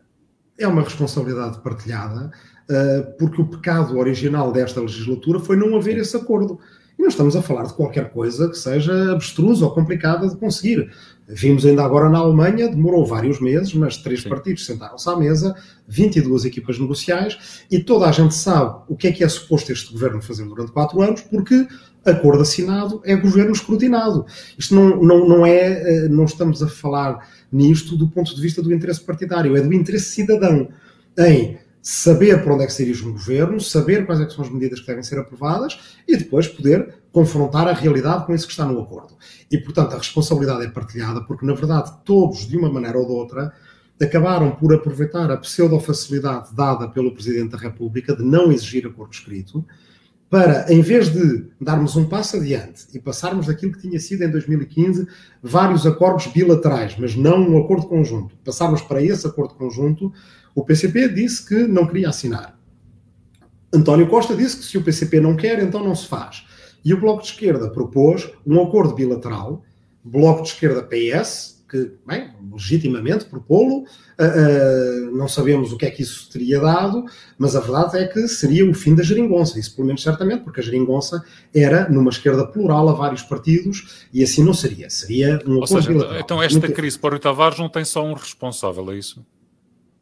é 0.60 0.68
uma 0.68 0.82
responsabilidade 0.82 1.60
partilhada, 1.62 2.32
uh, 2.70 3.18
porque 3.20 3.42
o 3.42 3.46
pecado 3.48 3.98
original 3.98 4.52
desta 4.52 4.82
legislatura 4.82 5.40
foi 5.40 5.56
não 5.56 5.76
haver 5.76 5.98
esse 5.98 6.16
acordo. 6.18 6.60
E 6.98 7.02
não 7.04 7.10
estamos 7.10 7.36
a 7.36 7.44
falar 7.44 7.62
de 7.66 7.76
qualquer 7.76 8.10
coisa 8.12 8.50
que 8.50 8.58
seja 8.58 9.12
abstrusa 9.12 9.66
ou 9.66 9.72
complicada 9.72 10.28
de 10.28 10.36
conseguir. 10.36 10.92
Vimos 11.28 11.66
ainda 11.66 11.84
agora 11.84 12.10
na 12.10 12.20
Alemanha, 12.20 12.70
demorou 12.70 13.06
vários 13.06 13.42
meses, 13.42 13.74
mas 13.74 13.98
três 13.98 14.24
Sim. 14.24 14.30
partidos 14.30 14.66
sentaram-se 14.66 15.10
à 15.10 15.16
mesa, 15.18 15.56
22 15.88 16.46
equipas 16.46 16.80
negociais, 16.80 17.66
e 17.70 17.80
toda 17.80 18.08
a 18.08 18.12
gente 18.14 18.34
sabe 18.34 18.84
o 18.88 18.96
que 18.96 19.08
é 19.08 19.12
que 19.12 19.24
é 19.24 19.28
suposto 19.28 19.72
este 19.72 19.92
governo 19.92 20.22
fazer 20.22 20.46
durante 20.46 20.72
quatro 20.72 21.02
anos, 21.02 21.22
porque 21.22 21.68
acordo 22.06 22.42
assinado 22.42 23.02
é 23.04 23.16
governo 23.16 23.52
escrutinado. 23.52 24.26
Isto 24.58 24.76
não, 24.76 25.02
não, 25.02 25.28
não 25.28 25.46
é, 25.46 26.06
eh, 26.06 26.08
não 26.08 26.24
estamos 26.24 26.64
a 26.64 26.68
falar 26.68 27.28
nisto 27.52 27.98
do 27.98 28.08
ponto 28.08 28.34
de 28.34 28.42
vista 28.42 28.62
do 28.62 28.74
interesse 28.74 29.02
partidário, 29.02 29.56
é 29.58 29.62
do 29.62 29.74
interesse 29.74 30.12
cidadão 30.12 30.70
em 31.18 31.58
saber 31.82 32.44
para 32.44 32.54
onde 32.54 32.64
é 32.64 32.68
que 32.68 32.74
se 32.74 32.84
dirige 32.84 33.06
um 33.06 33.14
governo, 33.14 33.60
saber 33.62 34.06
quais 34.06 34.20
é 34.20 34.30
são 34.30 34.44
as 34.44 34.52
medidas 34.52 34.80
que 34.80 34.88
devem 34.88 35.04
ser 35.04 35.20
aprovadas 35.20 35.80
e 36.08 36.18
depois 36.18 36.48
poder 36.48 36.96
confrontar 37.18 37.68
a 37.68 37.74
realidade 37.74 38.28
com 38.28 38.36
isso 38.36 38.46
que 38.46 38.52
está 38.52 38.64
no 38.64 38.80
acordo. 38.80 39.16
E, 39.50 39.58
portanto, 39.58 39.94
a 39.94 39.98
responsabilidade 39.98 40.66
é 40.66 40.70
partilhada 40.70 41.20
porque, 41.24 41.44
na 41.48 41.56
verdade, 41.56 41.92
todos, 42.06 42.48
de 42.48 42.56
uma 42.56 42.72
maneira 42.72 42.96
ou 43.00 43.08
de 43.08 43.12
outra, 43.12 43.52
acabaram 44.00 44.52
por 44.52 44.72
aproveitar 44.72 45.32
a 45.32 45.38
pseudo-facilidade 45.38 46.54
dada 46.54 46.88
pelo 46.88 47.12
Presidente 47.12 47.54
da 47.54 47.58
República 47.58 48.16
de 48.16 48.24
não 48.24 48.52
exigir 48.52 48.86
acordo 48.86 49.14
escrito 49.14 49.66
para, 50.30 50.72
em 50.72 50.80
vez 50.84 51.12
de 51.12 51.48
darmos 51.60 51.96
um 51.96 52.06
passo 52.06 52.38
adiante 52.38 52.86
e 52.94 53.00
passarmos 53.00 53.48
daquilo 53.48 53.72
que 53.72 53.82
tinha 53.82 54.00
sido 54.00 54.24
em 54.24 54.30
2015 54.30 55.08
vários 55.42 55.88
acordos 55.88 56.28
bilaterais, 56.28 56.96
mas 57.00 57.16
não 57.16 57.40
um 57.40 57.58
acordo 57.58 57.88
conjunto, 57.88 58.36
passarmos 58.46 58.84
para 58.84 59.02
esse 59.02 59.26
acordo 59.26 59.56
conjunto, 59.56 60.14
o 60.54 60.64
PCP 60.64 61.10
disse 61.10 61.48
que 61.48 61.66
não 61.66 61.88
queria 61.88 62.10
assinar. 62.10 62.56
António 63.74 64.08
Costa 64.08 64.36
disse 64.36 64.58
que 64.58 64.66
se 64.66 64.78
o 64.78 64.84
PCP 64.84 65.20
não 65.20 65.36
quer, 65.36 65.64
então 65.64 65.84
não 65.84 65.96
se 65.96 66.06
faz. 66.06 66.46
E 66.88 66.94
o 66.94 67.02
Bloco 67.02 67.22
de 67.22 67.28
Esquerda 67.28 67.70
propôs 67.70 68.32
um 68.46 68.64
acordo 68.64 68.96
bilateral, 68.96 69.62
Bloco 70.06 70.42
de 70.42 70.48
Esquerda 70.48 70.82
PS, 70.82 71.62
que, 71.70 71.92
bem, 72.08 72.30
legitimamente 72.50 73.26
propô-lo, 73.26 73.80
uh, 73.80 73.84
uh, 73.84 75.18
não 75.18 75.28
sabemos 75.28 75.74
o 75.74 75.78
que 75.78 75.86
é 75.86 75.92
que 75.92 76.02
isso 76.02 76.30
teria 76.32 76.62
dado, 76.62 77.04
mas 77.38 77.58
a 77.58 77.60
verdade 77.60 77.98
é 77.98 78.08
que 78.08 78.26
seria 78.30 78.66
o 78.66 78.74
fim 78.74 78.96
da 78.96 79.04
geringonça, 79.04 79.60
isso 79.60 79.76
pelo 79.76 79.86
menos 79.86 80.02
certamente, 80.02 80.46
porque 80.46 80.62
a 80.62 80.64
geringonça 80.64 81.22
era 81.54 81.90
numa 81.90 82.10
esquerda 82.10 82.48
plural 82.48 82.88
a 82.88 82.94
vários 82.94 83.22
partidos 83.22 84.08
e 84.14 84.24
assim 84.24 84.42
não 84.42 84.54
seria, 84.54 84.90
seria 84.90 85.42
um 85.46 85.58
Ou 85.58 85.66
acordo 85.66 85.68
seja, 85.68 85.90
bilateral. 85.90 86.22
então 86.22 86.42
esta 86.42 86.58
Muito- 86.58 86.74
crise 86.74 86.98
para 86.98 87.18
o 87.18 87.20
Tavares 87.20 87.60
não 87.60 87.68
tem 87.68 87.84
só 87.84 88.02
um 88.02 88.14
responsável, 88.14 88.90
é 88.94 88.96
isso? 88.98 89.26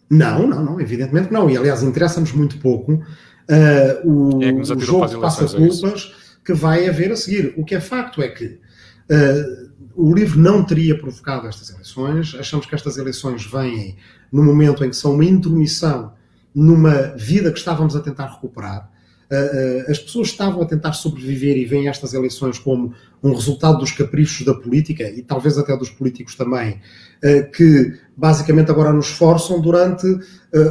Não, 0.07 0.45
não, 0.45 0.63
não, 0.63 0.79
evidentemente 0.79 1.33
não. 1.33 1.49
E 1.49 1.57
aliás, 1.57 1.81
interessa-nos 1.81 2.31
muito 2.31 2.59
pouco 2.59 2.93
uh, 2.93 3.01
o, 4.07 4.43
é 4.43 4.51
que 4.51 4.59
nos 4.59 4.69
o 4.69 4.79
jogo 4.79 4.99
para 4.99 5.05
as 5.05 5.11
de 5.11 5.17
eleições, 5.17 5.55
é 5.55 5.57
passa-culpas 5.57 6.24
que 6.45 6.53
vai 6.53 6.87
haver 6.87 7.11
a 7.11 7.15
seguir. 7.15 7.53
O 7.57 7.65
que 7.65 7.73
é 7.73 7.81
facto 7.81 8.21
é 8.21 8.29
que 8.29 8.45
uh, 8.45 9.71
o 9.95 10.13
livro 10.13 10.39
não 10.39 10.63
teria 10.63 10.95
provocado 10.95 11.47
estas 11.47 11.71
eleições. 11.71 12.35
Achamos 12.39 12.67
que 12.67 12.75
estas 12.75 12.97
eleições 12.97 13.43
vêm 13.43 13.97
no 14.31 14.43
momento 14.43 14.85
em 14.85 14.89
que 14.89 14.95
são 14.95 15.15
uma 15.15 15.25
intromissão 15.25 16.13
numa 16.53 17.13
vida 17.17 17.51
que 17.51 17.57
estávamos 17.57 17.95
a 17.95 17.99
tentar 17.99 18.27
recuperar. 18.27 18.91
Uh, 19.31 19.87
uh, 19.87 19.91
as 19.91 19.97
pessoas 19.97 20.27
estavam 20.27 20.61
a 20.61 20.65
tentar 20.67 20.93
sobreviver 20.93 21.57
e 21.57 21.65
veem 21.65 21.87
estas 21.87 22.13
eleições 22.13 22.59
como 22.59 22.93
um 23.23 23.33
resultado 23.33 23.79
dos 23.79 23.91
caprichos 23.91 24.45
da 24.45 24.53
política 24.53 25.09
e 25.09 25.23
talvez 25.23 25.57
até 25.57 25.75
dos 25.75 25.89
políticos 25.89 26.35
também, 26.35 26.79
que 27.55 27.97
basicamente 28.15 28.69
agora 28.69 28.93
nos 28.93 29.07
forçam 29.07 29.59
durante 29.59 30.05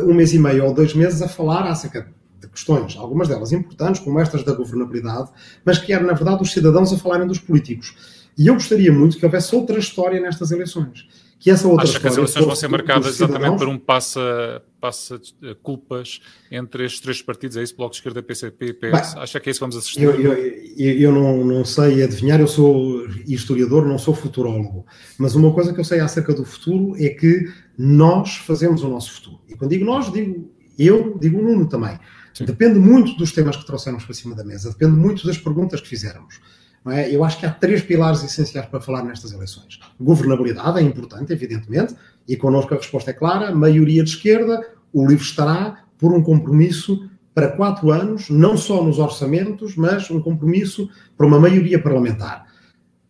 um 0.07 0.15
mês 0.15 0.33
e 0.33 0.39
meio 0.39 0.67
ou 0.67 0.73
dois 0.73 0.95
meses 0.95 1.21
a 1.21 1.27
falar 1.27 1.67
acerca 1.67 2.07
questões, 2.55 2.97
algumas 2.97 3.29
delas 3.29 3.53
importantes, 3.53 4.01
como 4.01 4.19
estas 4.21 4.43
da 4.43 4.53
governabilidade, 4.53 5.31
mas 5.65 5.79
que 5.79 5.93
eram, 5.93 6.07
na 6.07 6.15
verdade, 6.15 6.43
os 6.43 6.53
cidadãos 6.53 6.93
a 6.93 6.97
falarem 6.97 7.27
dos 7.27 7.39
políticos. 7.39 7.95
E 8.37 8.47
eu 8.47 8.55
gostaria 8.55 8.93
muito 8.93 9.17
que 9.17 9.25
houvesse 9.25 9.55
outra 9.55 9.79
história 9.79 10.21
nestas 10.21 10.51
eleições. 10.51 11.07
Que 11.39 11.51
essa 11.51 11.69
outra 11.69 11.85
Acha 11.85 12.01
que 12.01 12.07
as 12.07 12.17
eleições 12.17 12.47
vão 12.47 12.57
ser 12.57 12.69
marcadas 12.69 13.17
exatamente 13.17 13.59
por 13.59 13.69
um 13.69 13.79
passa, 13.79 14.63
passa 14.81 15.21
eh, 15.43 15.55
culpas 15.63 16.21
entre 16.51 16.87
estes 16.87 17.01
três 17.01 17.21
partidos? 17.21 17.57
É 17.57 17.63
isso? 17.63 17.77
Bloco 17.77 17.91
de 17.91 17.99
Esquerda, 17.99 18.23
PCP 18.23 18.67
e 18.67 18.73
PS? 18.73 19.17
Acha 19.17 19.39
que 19.39 19.49
é 19.49 19.51
isso 19.51 19.59
que 19.59 19.65
vamos 19.65 19.77
assistir? 19.77 20.03
Eu, 20.03 20.19
eu, 20.19 20.33
eu, 20.33 20.99
eu 21.01 21.13
não, 21.13 21.45
não 21.45 21.65
sei 21.65 22.03
adivinhar, 22.03 22.41
eu 22.41 22.49
sou 22.49 23.07
historiador, 23.27 23.85
não 23.85 23.99
sou 23.99 24.15
futurólogo. 24.15 24.87
Mas 25.19 25.35
uma 25.35 25.53
coisa 25.53 25.75
que 25.75 25.81
eu 25.81 25.85
sei 25.85 26.01
acerca 26.01 26.33
do 26.33 26.45
futuro 26.45 26.95
é 26.97 27.11
que 27.11 27.47
nós 27.77 28.37
fazemos 28.37 28.83
o 28.83 28.89
nosso 28.89 29.13
futuro. 29.13 29.41
E 29.47 29.55
quando 29.55 29.73
digo 29.73 29.85
nós, 29.85 30.11
digo 30.11 30.51
eu, 30.79 31.19
digo 31.21 31.39
o 31.39 31.43
Nuno 31.43 31.69
também. 31.69 31.99
Sim. 32.35 32.45
Depende 32.45 32.81
muito 32.81 33.17
dos 33.17 33.33
temas 33.33 33.57
que 33.57 33.65
trouxemos 33.65 34.05
para 34.05 34.13
cima 34.13 34.35
da 34.35 34.45
mesa, 34.45 34.71
depende 34.71 34.97
muito 34.97 35.25
das 35.25 35.39
perguntas 35.39 35.81
que 35.81 35.89
fizermos. 35.89 36.41
É? 36.87 37.15
Eu 37.15 37.25
acho 37.25 37.39
que 37.39 37.47
há 37.47 37.51
três 37.51 37.81
pilares 37.81 38.23
essenciais 38.23 38.67
para 38.67 38.81
falar 38.81 39.03
nestas 39.03 39.33
eleições. 39.33 39.81
Governabilidade 39.99 40.79
é 40.79 40.83
importante, 40.83 41.33
evidentemente, 41.33 41.95
e 42.29 42.37
connosco 42.37 42.75
a 42.75 42.77
resposta 42.77 43.11
é 43.11 43.15
clara: 43.15 43.55
maioria 43.55 44.03
de 44.05 44.11
esquerda, 44.11 44.61
o 44.93 45.07
livro 45.07 45.25
estará 45.25 45.85
por 45.97 46.13
um 46.13 46.23
compromisso 46.23 47.09
para 47.33 47.49
quatro 47.49 47.91
anos, 47.91 48.29
não 48.29 48.57
só 48.57 48.83
nos 48.85 48.99
orçamentos, 48.99 49.75
mas 49.77 50.11
um 50.11 50.21
compromisso 50.21 50.89
para 51.17 51.27
uma 51.27 51.41
maioria 51.41 51.83
parlamentar. 51.83 52.47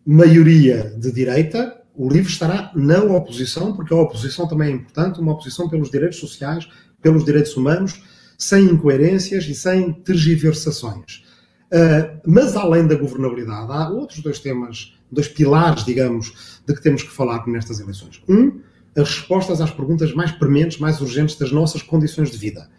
Maioria 0.06 0.94
de 0.96 1.10
direita, 1.10 1.82
o 1.94 2.08
livro 2.08 2.30
estará 2.30 2.70
na 2.74 3.02
oposição, 3.02 3.74
porque 3.74 3.92
a 3.92 3.96
oposição 3.96 4.46
também 4.46 4.68
é 4.68 4.72
importante, 4.72 5.20
uma 5.20 5.32
oposição 5.32 5.68
pelos 5.68 5.90
direitos 5.90 6.18
sociais, 6.18 6.68
pelos 7.02 7.24
direitos 7.24 7.56
humanos, 7.56 8.02
sem 8.38 8.64
incoerências 8.64 9.44
e 9.44 9.54
sem 9.54 9.92
tergiversações. 9.92 11.24
Uh, 11.74 12.20
mas 12.26 12.54
além 12.56 12.86
da 12.86 12.94
governabilidade, 12.94 13.72
há 13.72 13.88
outros 13.88 14.20
dois 14.20 14.38
temas, 14.38 14.94
dois 15.10 15.26
pilares, 15.26 15.84
digamos, 15.84 16.60
de 16.66 16.74
que 16.74 16.82
temos 16.82 17.02
que 17.02 17.10
falar 17.10 17.46
nestas 17.48 17.80
eleições. 17.80 18.22
Um, 18.28 18.60
as 18.96 19.08
respostas 19.08 19.60
às 19.60 19.70
perguntas 19.70 20.14
mais 20.14 20.30
prementes, 20.30 20.78
mais 20.78 21.00
urgentes 21.00 21.36
das 21.36 21.50
nossas 21.50 21.82
condições 21.82 22.30
de 22.30 22.38
vida, 22.38 22.70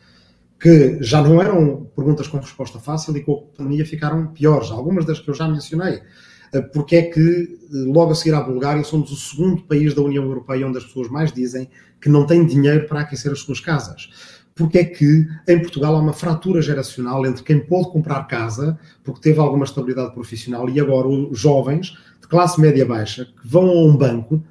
que 0.58 0.98
já 1.02 1.22
não 1.22 1.42
eram 1.42 1.90
perguntas 1.94 2.28
com 2.28 2.38
resposta 2.38 2.80
fácil 2.80 3.16
e 3.18 3.22
com 3.22 3.34
a 3.34 3.58
pandemia 3.58 3.86
ficaram 3.86 4.28
piores. 4.28 4.72
Algumas 4.72 5.04
das 5.04 5.20
que 5.20 5.30
eu 5.30 5.34
já 5.34 5.48
mencionei. 5.48 6.02
Uh, 6.54 6.64
porque 6.72 6.96
é 6.96 7.02
que, 7.02 7.60
logo 7.70 8.12
a 8.12 8.16
seguir 8.16 8.34
à 8.34 8.42
Bulgária, 8.42 8.84
somos 8.84 9.12
o 9.12 9.16
segundo 9.18 9.64
país 9.64 9.94
da 9.94 10.02
União 10.02 10.24
Europeia 10.24 10.66
onde 10.66 10.78
as 10.78 10.86
pessoas 10.86 11.10
mais 11.10 11.34
dizem 11.34 11.70
que 12.00 12.08
não 12.08 12.26
têm 12.26 12.46
dinheiro 12.46 12.88
para 12.88 13.02
aquecer 13.02 13.32
as 13.32 13.40
suas 13.40 13.60
casas 13.60 14.35
porque 14.56 14.78
é 14.78 14.86
que 14.86 15.28
em 15.48 15.60
Portugal 15.60 15.96
há 15.96 16.00
uma 16.00 16.14
fratura 16.14 16.62
geracional 16.62 17.26
entre 17.26 17.44
quem 17.44 17.60
pôde 17.60 17.92
comprar 17.92 18.24
casa, 18.24 18.80
porque 19.04 19.20
teve 19.20 19.40
alguma 19.40 19.66
estabilidade 19.66 20.14
profissional, 20.14 20.70
e 20.70 20.80
agora 20.80 21.10
os 21.10 21.38
jovens 21.38 21.98
de 22.22 22.28
classe 22.28 22.60
média 22.60 22.86
baixa 22.86 23.26
que 23.26 23.48
vão 23.48 23.68
a 23.68 23.84
um 23.84 23.96
banco 23.96 24.42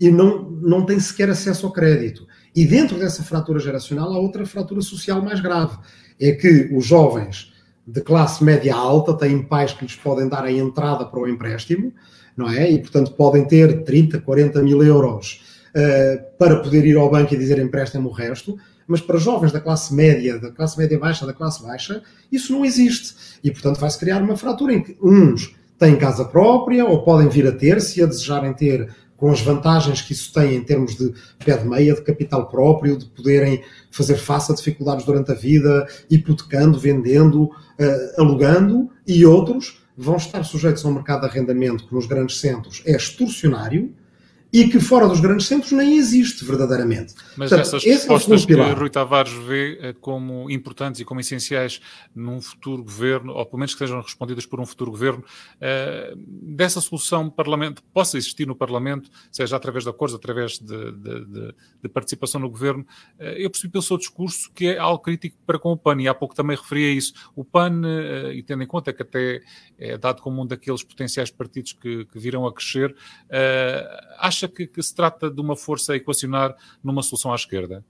e 0.00 0.10
não, 0.10 0.50
não 0.50 0.84
têm 0.84 0.98
sequer 0.98 1.30
acesso 1.30 1.64
ao 1.64 1.72
crédito. 1.72 2.26
E 2.54 2.66
dentro 2.66 2.98
dessa 2.98 3.22
fratura 3.22 3.60
geracional 3.60 4.12
há 4.12 4.18
outra 4.18 4.44
fratura 4.44 4.82
social 4.82 5.22
mais 5.22 5.40
grave. 5.40 5.78
É 6.20 6.32
que 6.32 6.68
os 6.74 6.84
jovens 6.84 7.52
de 7.86 8.00
classe 8.00 8.42
média 8.42 8.74
alta 8.74 9.14
têm 9.14 9.42
pais 9.42 9.72
que 9.72 9.84
lhes 9.84 9.94
podem 9.94 10.28
dar 10.28 10.44
a 10.44 10.52
entrada 10.52 11.04
para 11.04 11.20
o 11.20 11.28
empréstimo, 11.28 11.92
não 12.36 12.50
é? 12.50 12.68
E, 12.68 12.78
portanto, 12.80 13.12
podem 13.12 13.46
ter 13.46 13.84
30, 13.84 14.20
40 14.20 14.60
mil 14.62 14.82
euros 14.82 15.40
uh, 15.70 16.36
para 16.36 16.56
poder 16.56 16.84
ir 16.84 16.96
ao 16.96 17.10
banco 17.10 17.32
e 17.32 17.38
dizer 17.38 17.58
emprestem-me 17.58 18.06
o 18.08 18.10
resto 18.10 18.58
mas 18.92 19.00
para 19.00 19.18
jovens 19.18 19.52
da 19.52 19.58
classe 19.58 19.94
média, 19.94 20.38
da 20.38 20.50
classe 20.50 20.76
média 20.76 20.98
baixa, 20.98 21.24
da 21.24 21.32
classe 21.32 21.62
baixa, 21.62 22.02
isso 22.30 22.52
não 22.52 22.62
existe. 22.62 23.14
E, 23.42 23.50
portanto, 23.50 23.80
vai-se 23.80 23.98
criar 23.98 24.20
uma 24.20 24.36
fratura 24.36 24.74
em 24.74 24.82
que 24.82 24.94
uns 25.02 25.56
têm 25.78 25.96
casa 25.96 26.26
própria 26.26 26.84
ou 26.84 27.02
podem 27.02 27.26
vir 27.26 27.46
a 27.46 27.52
ter, 27.52 27.80
se 27.80 28.02
a 28.02 28.06
desejarem 28.06 28.52
ter 28.52 28.94
com 29.16 29.30
as 29.30 29.40
vantagens 29.40 30.02
que 30.02 30.12
isso 30.12 30.30
tem 30.30 30.56
em 30.56 30.62
termos 30.62 30.94
de 30.94 31.14
pé 31.42 31.56
de 31.56 31.66
meia, 31.66 31.94
de 31.94 32.02
capital 32.02 32.48
próprio, 32.48 32.98
de 32.98 33.06
poderem 33.06 33.64
fazer 33.90 34.16
face 34.16 34.52
a 34.52 34.54
dificuldades 34.54 35.06
durante 35.06 35.32
a 35.32 35.34
vida, 35.34 35.86
hipotecando, 36.10 36.78
vendendo, 36.78 37.44
uh, 37.44 37.50
alugando, 38.20 38.90
e 39.06 39.24
outros 39.24 39.82
vão 39.96 40.16
estar 40.16 40.44
sujeitos 40.44 40.84
a 40.84 40.88
um 40.88 40.94
mercado 40.94 41.20
de 41.20 41.28
arrendamento 41.28 41.86
que 41.86 41.94
nos 41.94 42.04
grandes 42.04 42.40
centros 42.40 42.82
é 42.84 42.94
extorsionário, 42.94 43.94
e 44.52 44.68
que 44.68 44.78
fora 44.78 45.08
dos 45.08 45.18
grandes 45.18 45.46
centros 45.46 45.72
nem 45.72 45.96
existe 45.96 46.44
verdadeiramente. 46.44 47.14
Mas 47.36 47.48
Portanto, 47.48 47.66
essas 47.66 47.84
respostas 47.84 48.42
é 48.42 48.46
que 48.46 48.54
Rui 48.54 48.90
Tavares 48.90 49.32
vê 49.32 49.78
eh, 49.80 49.94
como 49.98 50.50
importantes 50.50 51.00
e 51.00 51.04
como 51.06 51.20
essenciais 51.20 51.80
num 52.14 52.38
futuro 52.38 52.84
governo, 52.84 53.32
ou 53.32 53.46
pelo 53.46 53.58
menos 53.58 53.72
que 53.72 53.78
sejam 53.78 54.02
respondidas 54.02 54.44
por 54.44 54.60
um 54.60 54.66
futuro 54.66 54.90
governo, 54.90 55.24
uh, 55.24 56.16
dessa 56.54 56.82
solução 56.82 57.30
parlamento, 57.30 57.82
possa 57.94 58.18
existir 58.18 58.46
no 58.46 58.54
Parlamento, 58.54 59.08
seja 59.30 59.56
através 59.56 59.84
de 59.84 59.90
acordos, 59.90 60.14
através 60.14 60.58
de, 60.58 60.92
de, 60.92 61.24
de, 61.24 61.54
de 61.82 61.88
participação 61.88 62.38
no 62.38 62.50
governo, 62.50 62.84
uh, 63.18 63.22
eu 63.22 63.48
percebi 63.48 63.72
pelo 63.72 63.82
seu 63.82 63.96
discurso 63.96 64.50
que 64.54 64.66
é 64.66 64.78
algo 64.78 64.98
crítico 64.98 65.38
para 65.46 65.58
com 65.58 65.72
o 65.72 65.76
PAN, 65.78 65.96
e 66.02 66.08
há 66.08 66.12
pouco 66.12 66.34
também 66.34 66.56
referia 66.56 66.92
isso. 66.92 67.14
O 67.34 67.42
PAN, 67.42 67.80
e 68.34 68.42
tendo 68.42 68.62
em 68.62 68.66
conta 68.66 68.92
que 68.92 69.02
até 69.02 69.40
é 69.78 69.96
dado 69.96 70.20
como 70.20 70.42
um 70.42 70.46
daqueles 70.46 70.82
potenciais 70.82 71.30
partidos 71.30 71.72
que, 71.72 72.04
que 72.04 72.18
virão 72.18 72.46
a 72.46 72.52
crescer, 72.52 72.94
acha 74.18 74.41
acha 74.42 74.48
que, 74.48 74.66
que, 74.66 74.82
se 74.82 74.94
trata 74.94 75.30
de 75.30 75.40
uma 75.40 75.56
força 75.56 75.92
a 75.92 75.96
equacionar 75.96 76.54
numa 76.82 77.02
solução 77.02 77.32
à 77.32 77.34
esquerda? 77.34 77.84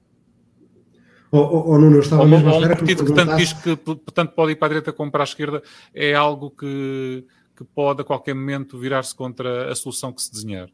Ou, 1.31 1.41
ou, 1.41 1.69
ou 1.69 1.79
Nuno, 1.79 1.97
eu 1.97 2.01
estava 2.01 2.23
ou, 2.23 2.29
mesmo 2.29 2.51
ou 2.51 2.59
um 2.59 2.69
partido 2.69 3.05
que, 3.05 3.13
tanto 3.15 3.37
diz 3.37 3.53
que 3.55 3.77
tanto 4.13 4.35
pode 4.35 4.53
ir 4.53 4.57
para 4.57 4.67
a 4.67 4.69
direita 4.69 4.93
como 4.93 5.11
para 5.11 5.23
a 5.23 5.25
esquerda 5.25 5.63
é 5.95 6.15
algo 6.15 6.51
que, 6.51 7.25
que 7.57 7.65
pode 7.65 8.03
a 8.03 8.05
qualquer 8.05 8.35
momento 8.35 8.79
virar-se 8.79 9.15
contra 9.15 9.73
a 9.73 9.75
solução 9.75 10.13
que 10.13 10.23
se 10.23 10.31
desenhar? 10.31 10.69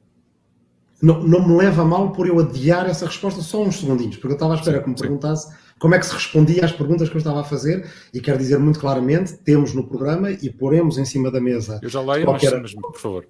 Não, 1.00 1.23
não 1.23 1.47
me 1.47 1.56
leva 1.56 1.82
a 1.82 1.85
mal 1.85 2.11
por 2.11 2.26
eu 2.26 2.40
adiar 2.40 2.87
essa 2.87 3.06
resposta 3.06 3.40
só 3.40 3.62
uns 3.62 3.78
segundinhos, 3.78 4.16
porque 4.16 4.32
eu 4.32 4.35
estava 4.35 4.54
à 4.54 4.56
espera 4.56 4.78
sim, 4.78 4.82
que 4.82 4.90
me 4.90 4.97
sim. 4.97 5.02
perguntasse 5.02 5.56
como 5.78 5.94
é 5.94 5.99
que 6.00 6.06
se 6.06 6.12
respondia 6.12 6.64
às 6.64 6.73
perguntas 6.73 7.08
que 7.08 7.14
eu 7.14 7.18
estava 7.18 7.40
a 7.40 7.44
fazer 7.44 7.88
e 8.12 8.20
quero 8.20 8.37
dizer 8.37 8.58
muito 8.58 8.80
claramente, 8.80 9.35
temos 9.35 9.73
no 9.73 9.87
programa 9.87 10.32
e 10.32 10.50
poremos 10.50 10.99
em 10.99 11.04
cima 11.04 11.30
da 11.30 11.40
mesa. 11.40 11.78
Eu 11.80 11.88
já 11.88 12.00
leio, 12.00 12.25
qualquer... 12.25 12.61
mas, 12.61 12.75
por 12.75 12.99
favor 12.99 13.25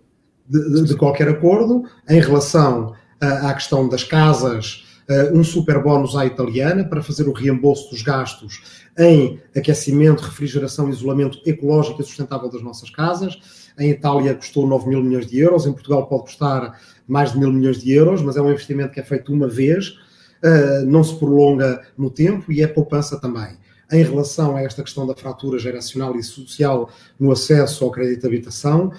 de, 0.48 0.84
de, 0.84 0.96
qualquer 0.96 1.28
acordo 1.28 1.84
em 2.08 2.20
relação 2.20 2.94
à 3.20 3.52
questão 3.52 3.88
das 3.88 4.04
casas, 4.04 4.84
um 5.32 5.42
super 5.42 5.82
bónus 5.82 6.14
à 6.16 6.26
italiana 6.26 6.84
para 6.84 7.02
fazer 7.02 7.26
o 7.28 7.32
reembolso 7.32 7.90
dos 7.90 8.02
gastos 8.02 8.62
em 8.98 9.40
aquecimento, 9.56 10.22
refrigeração 10.22 10.90
isolamento 10.90 11.40
ecológico 11.46 12.02
e 12.02 12.04
sustentável 12.04 12.50
das 12.50 12.62
nossas 12.62 12.90
casas. 12.90 13.38
Em 13.78 13.90
Itália 13.90 14.34
custou 14.34 14.66
9 14.66 14.88
mil 14.88 15.02
milhões 15.02 15.26
de 15.26 15.38
euros, 15.38 15.66
em 15.66 15.72
Portugal 15.72 16.06
pode 16.06 16.24
custar 16.24 16.78
mais 17.06 17.32
de 17.32 17.38
mil 17.38 17.52
milhões 17.52 17.80
de 17.80 17.92
euros, 17.92 18.20
mas 18.20 18.36
é 18.36 18.42
um 18.42 18.50
investimento 18.50 18.92
que 18.92 19.00
é 19.00 19.04
feito 19.04 19.32
uma 19.32 19.48
vez, 19.48 19.94
não 20.86 21.02
se 21.04 21.14
prolonga 21.16 21.82
no 21.96 22.10
tempo 22.10 22.50
e 22.50 22.60
é 22.62 22.66
poupança 22.66 23.18
também. 23.20 23.56
Em 23.90 24.02
relação 24.02 24.54
a 24.54 24.60
esta 24.60 24.82
questão 24.82 25.06
da 25.06 25.14
fratura 25.14 25.58
geracional 25.58 26.14
e 26.16 26.22
social 26.22 26.90
no 27.18 27.32
acesso 27.32 27.84
ao 27.84 27.90
crédito 27.90 28.20
de 28.20 28.26
habitação, 28.26 28.92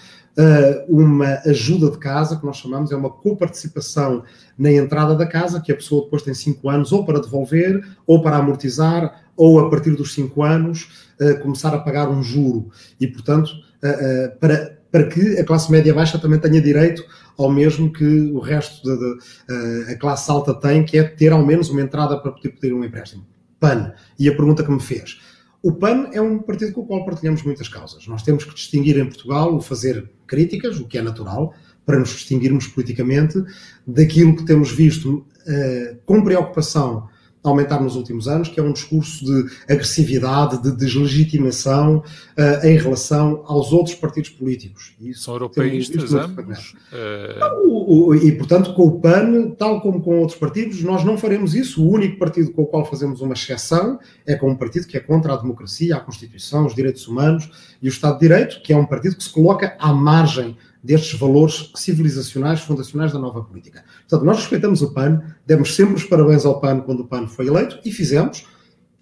uma 0.87 1.41
ajuda 1.45 1.91
de 1.91 1.97
casa, 1.97 2.37
que 2.37 2.45
nós 2.45 2.57
chamamos, 2.57 2.91
é 2.91 2.95
uma 2.95 3.09
coparticipação 3.09 4.23
na 4.57 4.71
entrada 4.71 5.15
da 5.15 5.25
casa, 5.25 5.59
que 5.59 5.71
a 5.71 5.75
pessoa 5.75 6.03
depois 6.03 6.21
tem 6.21 6.33
5 6.33 6.69
anos 6.69 6.91
ou 6.91 7.05
para 7.05 7.19
devolver, 7.19 7.85
ou 8.07 8.21
para 8.21 8.37
amortizar, 8.37 9.25
ou 9.35 9.59
a 9.59 9.69
partir 9.69 9.91
dos 9.91 10.13
5 10.13 10.43
anos 10.43 11.09
uh, 11.19 11.39
começar 11.41 11.73
a 11.73 11.79
pagar 11.79 12.09
um 12.09 12.23
juro. 12.23 12.69
E, 12.99 13.07
portanto, 13.07 13.49
uh, 13.49 14.39
para, 14.39 14.77
para 14.91 15.07
que 15.07 15.37
a 15.37 15.43
classe 15.43 15.71
média 15.71 15.93
baixa 15.93 16.17
também 16.17 16.39
tenha 16.39 16.61
direito 16.61 17.03
ao 17.37 17.49
mesmo 17.49 17.91
que 17.91 18.31
o 18.31 18.39
resto 18.39 18.83
da 18.83 19.95
classe 19.95 20.29
alta 20.29 20.53
tem, 20.53 20.83
que 20.83 20.97
é 20.97 21.03
ter 21.03 21.31
ao 21.31 21.45
menos 21.45 21.69
uma 21.69 21.81
entrada 21.81 22.19
para 22.19 22.33
poder 22.33 22.49
pedir 22.49 22.73
um 22.73 22.83
empréstimo. 22.83 23.25
PAN. 23.59 23.93
E 24.17 24.27
a 24.27 24.35
pergunta 24.35 24.63
que 24.63 24.71
me 24.71 24.81
fez. 24.81 25.19
O 25.61 25.73
PAN 25.73 26.09
é 26.13 26.21
um 26.21 26.39
partido 26.39 26.71
com 26.71 26.81
o 26.81 26.85
qual 26.85 27.05
partilhamos 27.05 27.43
muitas 27.43 27.67
causas. 27.67 28.07
Nós 28.07 28.23
temos 28.23 28.45
que 28.45 28.53
distinguir 28.53 28.97
em 28.97 29.05
Portugal 29.05 29.53
o 29.53 29.61
fazer 29.61 30.09
críticas, 30.29 30.79
o 30.79 30.87
que 30.87 30.97
é 30.97 31.01
natural, 31.01 31.53
para 31.85 31.97
nos 31.97 32.09
distinguirmos 32.09 32.67
politicamente, 32.67 33.43
daquilo 33.85 34.35
que 34.35 34.45
temos 34.45 34.71
visto 34.71 35.09
uh, 35.17 35.97
com 36.05 36.23
preocupação 36.23 37.09
aumentar 37.43 37.79
nos 37.79 37.95
últimos 37.95 38.27
anos, 38.27 38.49
que 38.49 38.59
é 38.59 38.63
um 38.63 38.73
discurso 38.73 39.23
de 39.25 39.49
agressividade, 39.71 40.61
de 40.61 40.71
deslegitimação 40.71 41.97
uh, 41.97 42.65
em 42.65 42.77
relação 42.77 43.43
aos 43.45 43.71
outros 43.71 43.95
partidos 43.95 44.29
políticos. 44.29 44.93
Isso 44.99 45.23
São 45.23 45.35
europeístas 45.35 46.13
ambos? 46.13 46.75
Uh... 46.91 48.15
E, 48.15 48.31
portanto, 48.33 48.73
com 48.73 48.83
o 48.83 48.99
PAN, 48.99 49.51
tal 49.57 49.81
como 49.81 50.01
com 50.01 50.19
outros 50.19 50.37
partidos, 50.37 50.83
nós 50.83 51.03
não 51.03 51.17
faremos 51.17 51.55
isso. 51.55 51.83
O 51.83 51.89
único 51.89 52.17
partido 52.17 52.51
com 52.51 52.63
o 52.63 52.65
qual 52.65 52.85
fazemos 52.85 53.21
uma 53.21 53.33
exceção 53.33 53.99
é 54.25 54.35
com 54.35 54.49
um 54.49 54.55
partido 54.55 54.87
que 54.87 54.97
é 54.97 54.99
contra 54.99 55.33
a 55.33 55.37
democracia, 55.37 55.95
a 55.95 55.99
Constituição, 55.99 56.65
os 56.65 56.75
direitos 56.75 57.07
humanos 57.07 57.49
e 57.81 57.87
o 57.87 57.89
Estado 57.89 58.15
de 58.15 58.27
Direito, 58.27 58.61
que 58.61 58.73
é 58.73 58.77
um 58.77 58.85
partido 58.85 59.15
que 59.15 59.23
se 59.23 59.29
coloca 59.31 59.75
à 59.79 59.93
margem 59.93 60.57
destes 60.83 61.19
valores 61.19 61.71
civilizacionais 61.75 62.61
fundacionais 62.61 63.11
da 63.11 63.19
nova 63.19 63.43
política. 63.43 63.83
Portanto, 64.01 64.25
nós 64.25 64.37
respeitamos 64.37 64.81
o 64.81 64.93
PAN, 64.93 65.21
demos 65.45 65.75
sempre 65.75 65.95
os 65.95 66.03
parabéns 66.03 66.45
ao 66.45 66.59
PAN 66.59 66.79
quando 66.81 67.01
o 67.01 67.07
PAN 67.07 67.27
foi 67.27 67.47
eleito 67.47 67.79
e 67.83 67.91
fizemos, 67.91 68.45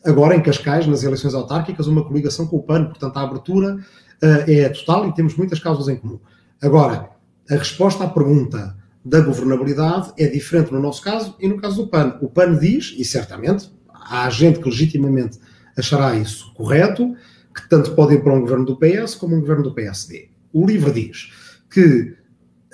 agora 0.04 0.36
em 0.36 0.42
Cascais, 0.42 0.88
nas 0.88 1.04
eleições 1.04 1.34
autárquicas, 1.34 1.88
uma 1.88 2.04
coligação 2.04 2.48
com 2.48 2.58
o 2.58 2.64
PAN. 2.64 2.86
Portanto, 2.86 3.18
a 3.18 3.22
abertura 3.22 3.76
uh, 3.76 4.52
é 4.52 4.70
total 4.70 5.08
e 5.08 5.14
temos 5.14 5.36
muitas 5.36 5.60
causas 5.60 5.88
em 5.88 5.98
comum. 5.98 6.20
Agora, 6.62 7.10
a 7.50 7.56
resposta 7.56 8.04
à 8.04 8.10
pergunta 8.10 8.76
da 9.06 9.22
governabilidade 9.22 10.12
é 10.18 10.28
diferente 10.28 10.74
no 10.74 10.82
nosso 10.82 11.02
caso 11.02 11.36
e 11.40 11.48
no 11.48 11.58
caso 11.58 11.84
do 11.84 11.88
PAN. 11.88 12.18
O 12.22 12.28
PAN 12.28 12.58
diz, 12.58 12.96
e 12.98 13.06
certamente 13.06 13.72
há 13.94 14.30
gente 14.30 14.60
que 14.60 14.68
legitimamente 14.68 15.40
achará 15.78 16.16
isso 16.16 16.52
correto, 16.56 17.16
que 17.56 17.70
tanto 17.70 17.94
pode 17.94 18.16
ir 18.16 18.24
para 18.24 18.34
um 18.34 18.42
governo 18.42 18.66
do 18.66 18.78
PS 18.78 19.16
como 19.16 19.36
um 19.36 19.40
governo 19.40 19.64
do 19.64 19.74
PSD. 19.74 20.30
O 20.52 20.66
livro 20.66 20.92
diz 20.92 21.32
que 21.70 22.16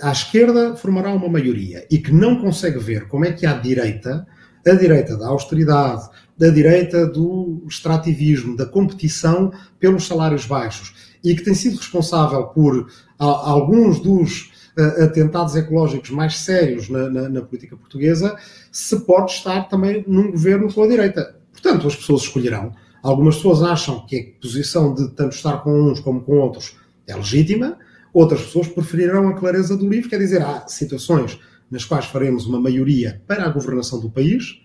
à 0.01 0.11
esquerda 0.11 0.75
formará 0.75 1.13
uma 1.13 1.29
maioria 1.29 1.85
e 1.89 1.97
que 1.97 2.11
não 2.11 2.41
consegue 2.41 2.79
ver 2.79 3.07
como 3.07 3.25
é 3.25 3.31
que 3.31 3.45
à 3.45 3.53
direita, 3.53 4.25
a 4.65 4.73
direita 4.73 5.17
da 5.17 5.27
austeridade, 5.27 6.09
da 6.37 6.49
direita 6.49 7.05
do 7.05 7.63
extrativismo, 7.67 8.57
da 8.57 8.65
competição 8.65 9.51
pelos 9.79 10.07
salários 10.07 10.45
baixos 10.45 10.93
e 11.23 11.35
que 11.35 11.43
tem 11.43 11.53
sido 11.53 11.77
responsável 11.77 12.43
por 12.47 12.89
a, 13.19 13.25
alguns 13.25 13.99
dos 13.99 14.51
uh, 14.77 15.03
atentados 15.03 15.55
ecológicos 15.55 16.09
mais 16.09 16.37
sérios 16.39 16.89
na, 16.89 17.09
na, 17.09 17.29
na, 17.29 17.41
política 17.41 17.77
portuguesa, 17.77 18.35
se 18.71 18.99
pode 19.01 19.31
estar 19.31 19.69
também 19.69 20.03
num 20.07 20.31
governo 20.31 20.71
com 20.73 20.83
a 20.83 20.87
direita. 20.87 21.35
Portanto, 21.51 21.87
as 21.87 21.95
pessoas 21.95 22.23
escolherão. 22.23 22.73
Algumas 23.01 23.35
pessoas 23.35 23.61
acham 23.61 24.05
que 24.05 24.17
a 24.17 24.41
posição 24.41 24.93
de 24.93 25.09
tanto 25.09 25.35
estar 25.35 25.57
com 25.57 25.91
uns 25.91 25.99
como 25.99 26.21
com 26.21 26.37
outros 26.39 26.75
é 27.07 27.15
legítima, 27.15 27.77
Outras 28.13 28.41
pessoas 28.43 28.67
preferirão 28.67 29.27
a 29.27 29.33
clareza 29.33 29.75
do 29.75 29.89
livro, 29.89 30.09
quer 30.09 30.19
dizer, 30.19 30.41
há 30.41 30.67
situações 30.67 31.39
nas 31.69 31.83
quais 31.83 32.05
faremos 32.05 32.45
uma 32.45 32.59
maioria 32.59 33.21
para 33.25 33.45
a 33.45 33.49
governação 33.49 33.99
do 33.99 34.09
país, 34.09 34.61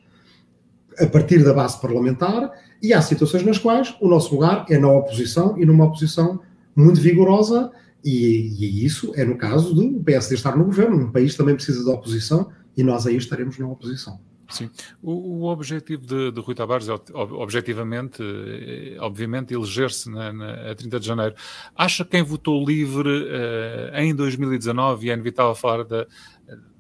a 0.99 1.07
partir 1.07 1.43
da 1.43 1.55
base 1.55 1.81
parlamentar, 1.81 2.51
e 2.83 2.93
há 2.93 3.01
situações 3.01 3.43
nas 3.43 3.59
quais 3.59 3.97
o 4.01 4.09
nosso 4.09 4.35
lugar 4.35 4.67
é 4.69 4.79
na 4.79 4.93
oposição 4.93 5.59
e 5.59 5.65
numa 5.65 5.87
oposição 5.87 6.41
muito 6.77 7.01
vigorosa, 7.01 7.73
e, 8.05 8.55
e 8.59 8.85
isso 8.85 9.13
é 9.17 9.25
no 9.25 9.37
caso 9.37 9.75
do 9.75 10.01
PSD 10.01 10.35
estar 10.35 10.57
no 10.57 10.65
governo. 10.65 10.97
Um 11.07 11.11
país 11.11 11.35
também 11.35 11.55
precisa 11.55 11.83
de 11.83 11.91
oposição 11.91 12.51
e 12.77 12.83
nós 12.83 13.07
aí 13.07 13.17
estaremos 13.17 13.59
na 13.59 13.67
oposição. 13.67 14.21
Sim. 14.49 14.71
O, 15.03 15.43
o 15.43 15.45
objetivo 15.45 16.07
de, 16.07 16.33
de, 16.33 16.41
Rui 16.41 16.55
Tavares 16.55 16.89
é, 16.89 16.95
objetivamente, 17.15 18.23
eh, 18.23 18.97
obviamente, 18.99 19.53
eleger-se 19.53 20.11
na, 20.11 20.33
na, 20.33 20.71
a 20.71 20.75
30 20.75 20.99
de 20.99 21.07
janeiro. 21.07 21.35
Acha 21.77 22.03
que 22.05 22.13
quem 22.13 22.23
votou 22.23 22.65
livre 22.65 23.09
uh, 23.09 23.97
em 23.97 24.15
2019, 24.15 25.07
e 25.07 25.11
é 25.11 25.13
inevitável 25.13 25.55
falar 25.55 25.85
da, 25.85 26.07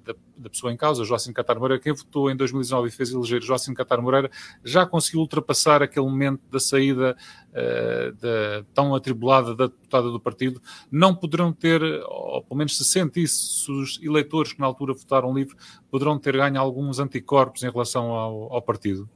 da, 0.08 0.14
da, 0.38 0.48
pessoa 0.48 0.72
em 0.72 0.76
causa, 0.76 1.04
Joaquim 1.04 1.32
Catar 1.32 1.58
Moreira, 1.58 1.82
quem 1.82 1.92
votou 1.92 2.30
em 2.30 2.36
2019 2.36 2.88
e 2.88 2.90
fez 2.90 3.10
eleger 3.10 3.42
Joaquim 3.42 3.74
Catar 3.74 4.00
Moreira, 4.00 4.30
já 4.64 4.86
conseguiu 4.86 5.20
ultrapassar 5.20 5.82
aquele 5.82 6.06
momento 6.06 6.40
da 6.50 6.58
saída 6.58 7.14
uh, 7.50 8.12
da, 8.14 8.64
tão 8.72 8.94
atribulada 8.94 9.54
da 9.54 9.66
deputada 9.66 10.10
do 10.10 10.18
partido. 10.18 10.62
Não 10.90 11.14
poderão 11.14 11.52
ter, 11.52 11.82
ou 12.06 12.42
pelo 12.42 12.56
menos 12.56 12.76
se 12.76 12.84
sente 12.84 13.22
isso, 13.22 13.70
os 13.72 14.00
eleitores 14.02 14.54
que 14.54 14.60
na 14.60 14.66
altura 14.66 14.94
votaram 14.94 15.34
livre 15.34 15.54
poderão 15.90 16.18
ter 16.18 16.36
ganho 16.36 16.58
alguns 16.58 16.98
anticorpos 16.98 17.62
em 17.62 17.70
relação 17.70 18.06
ao, 18.06 18.52
ao 18.54 18.62
partido? 18.62 19.08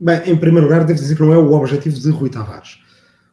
Bem, 0.00 0.30
em 0.30 0.36
primeiro 0.36 0.66
lugar, 0.66 0.84
devo 0.84 0.98
dizer 0.98 1.14
que 1.14 1.22
não 1.22 1.32
é 1.32 1.38
o 1.38 1.52
objetivo 1.52 1.98
de 1.98 2.10
Rui 2.10 2.28
Tavares 2.28 2.85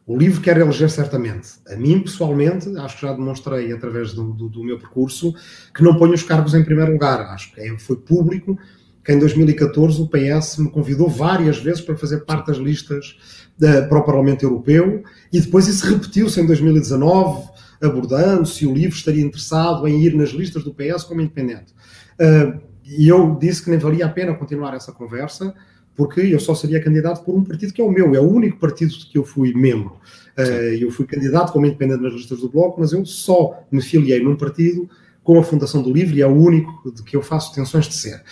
o 0.06 0.16
livro 0.16 0.40
quer 0.40 0.58
eleger 0.58 0.90
certamente. 0.90 1.52
A 1.66 1.76
mim, 1.76 2.00
pessoalmente, 2.00 2.68
acho 2.76 2.96
que 2.96 3.06
já 3.06 3.12
demonstrei 3.12 3.72
através 3.72 4.12
do, 4.12 4.32
do, 4.32 4.48
do, 4.48 4.62
meu 4.62 4.78
percurso 4.78 5.34
que 5.74 5.82
não 5.82 5.96
ponho 5.96 6.12
os 6.12 6.22
cargos 6.22 6.54
em 6.54 6.62
primeiro 6.62 6.92
lugar. 6.92 7.20
Acho 7.20 7.52
que 7.52 7.60
é, 7.60 7.78
foi 7.78 7.96
público 7.96 8.58
que 9.02 9.12
em 9.12 9.18
2014 9.18 10.00
o 10.00 10.08
PS 10.08 10.58
me 10.58 10.70
convidou 10.70 11.08
várias 11.08 11.58
vezes 11.58 11.80
para 11.80 11.96
fazer 11.96 12.24
parte 12.24 12.48
das 12.48 12.56
listas 12.56 13.16
de, 13.56 13.82
para 13.82 13.98
o 13.98 14.04
Parlamento 14.04 14.42
Europeu 14.42 15.02
e 15.32 15.40
depois 15.40 15.68
isso 15.68 15.86
repetiu-se 15.86 16.40
em 16.40 16.46
2019. 16.46 17.48
abordando 17.82 18.46
se 18.46 18.66
o 18.66 18.72
livro 18.72 18.96
estaria 18.96 19.22
interessado 19.22 19.86
em 19.86 20.02
ir 20.02 20.14
nas 20.14 20.30
listas 20.30 20.64
do 20.64 20.74
PS 20.74 21.04
como 21.04 21.20
independente. 21.20 21.74
Uh, 22.18 22.60
e 22.84 23.08
eu 23.08 23.36
disse 23.38 23.62
que 23.62 23.70
nem 23.70 23.78
valia 23.78 24.06
a 24.06 24.10
pena 24.10 24.34
continuar 24.34 24.74
essa 24.74 24.92
conversa, 24.92 25.54
porque 25.96 26.20
eu 26.20 26.40
só 26.40 26.54
seria 26.54 26.82
candidato 26.82 27.24
por 27.24 27.34
um 27.34 27.44
partido 27.44 27.72
que 27.72 27.80
é 27.80 27.84
o 27.84 27.90
meu, 27.90 28.14
é 28.14 28.20
o 28.20 28.28
único 28.28 28.58
partido 28.58 28.92
de 28.92 29.06
que 29.06 29.18
eu 29.18 29.24
fui 29.24 29.54
membro. 29.54 29.96
Uh, 30.36 30.74
eu 30.80 30.90
fui 30.90 31.06
candidato 31.06 31.52
como 31.52 31.66
independente 31.66 32.02
nas 32.02 32.12
listas 32.12 32.40
do 32.40 32.48
Bloco, 32.48 32.80
mas 32.80 32.92
eu 32.92 33.04
só 33.06 33.64
me 33.70 33.80
filiei 33.80 34.22
num 34.22 34.36
partido 34.36 34.88
com 35.22 35.38
a 35.38 35.44
Fundação 35.44 35.82
do 35.82 35.92
Livre 35.92 36.18
e 36.18 36.22
é 36.22 36.26
o 36.26 36.34
único 36.34 36.92
de 36.92 37.02
que 37.02 37.16
eu 37.16 37.22
faço 37.22 37.54
tensões 37.54 37.86
de 37.86 37.94
ser. 37.94 38.22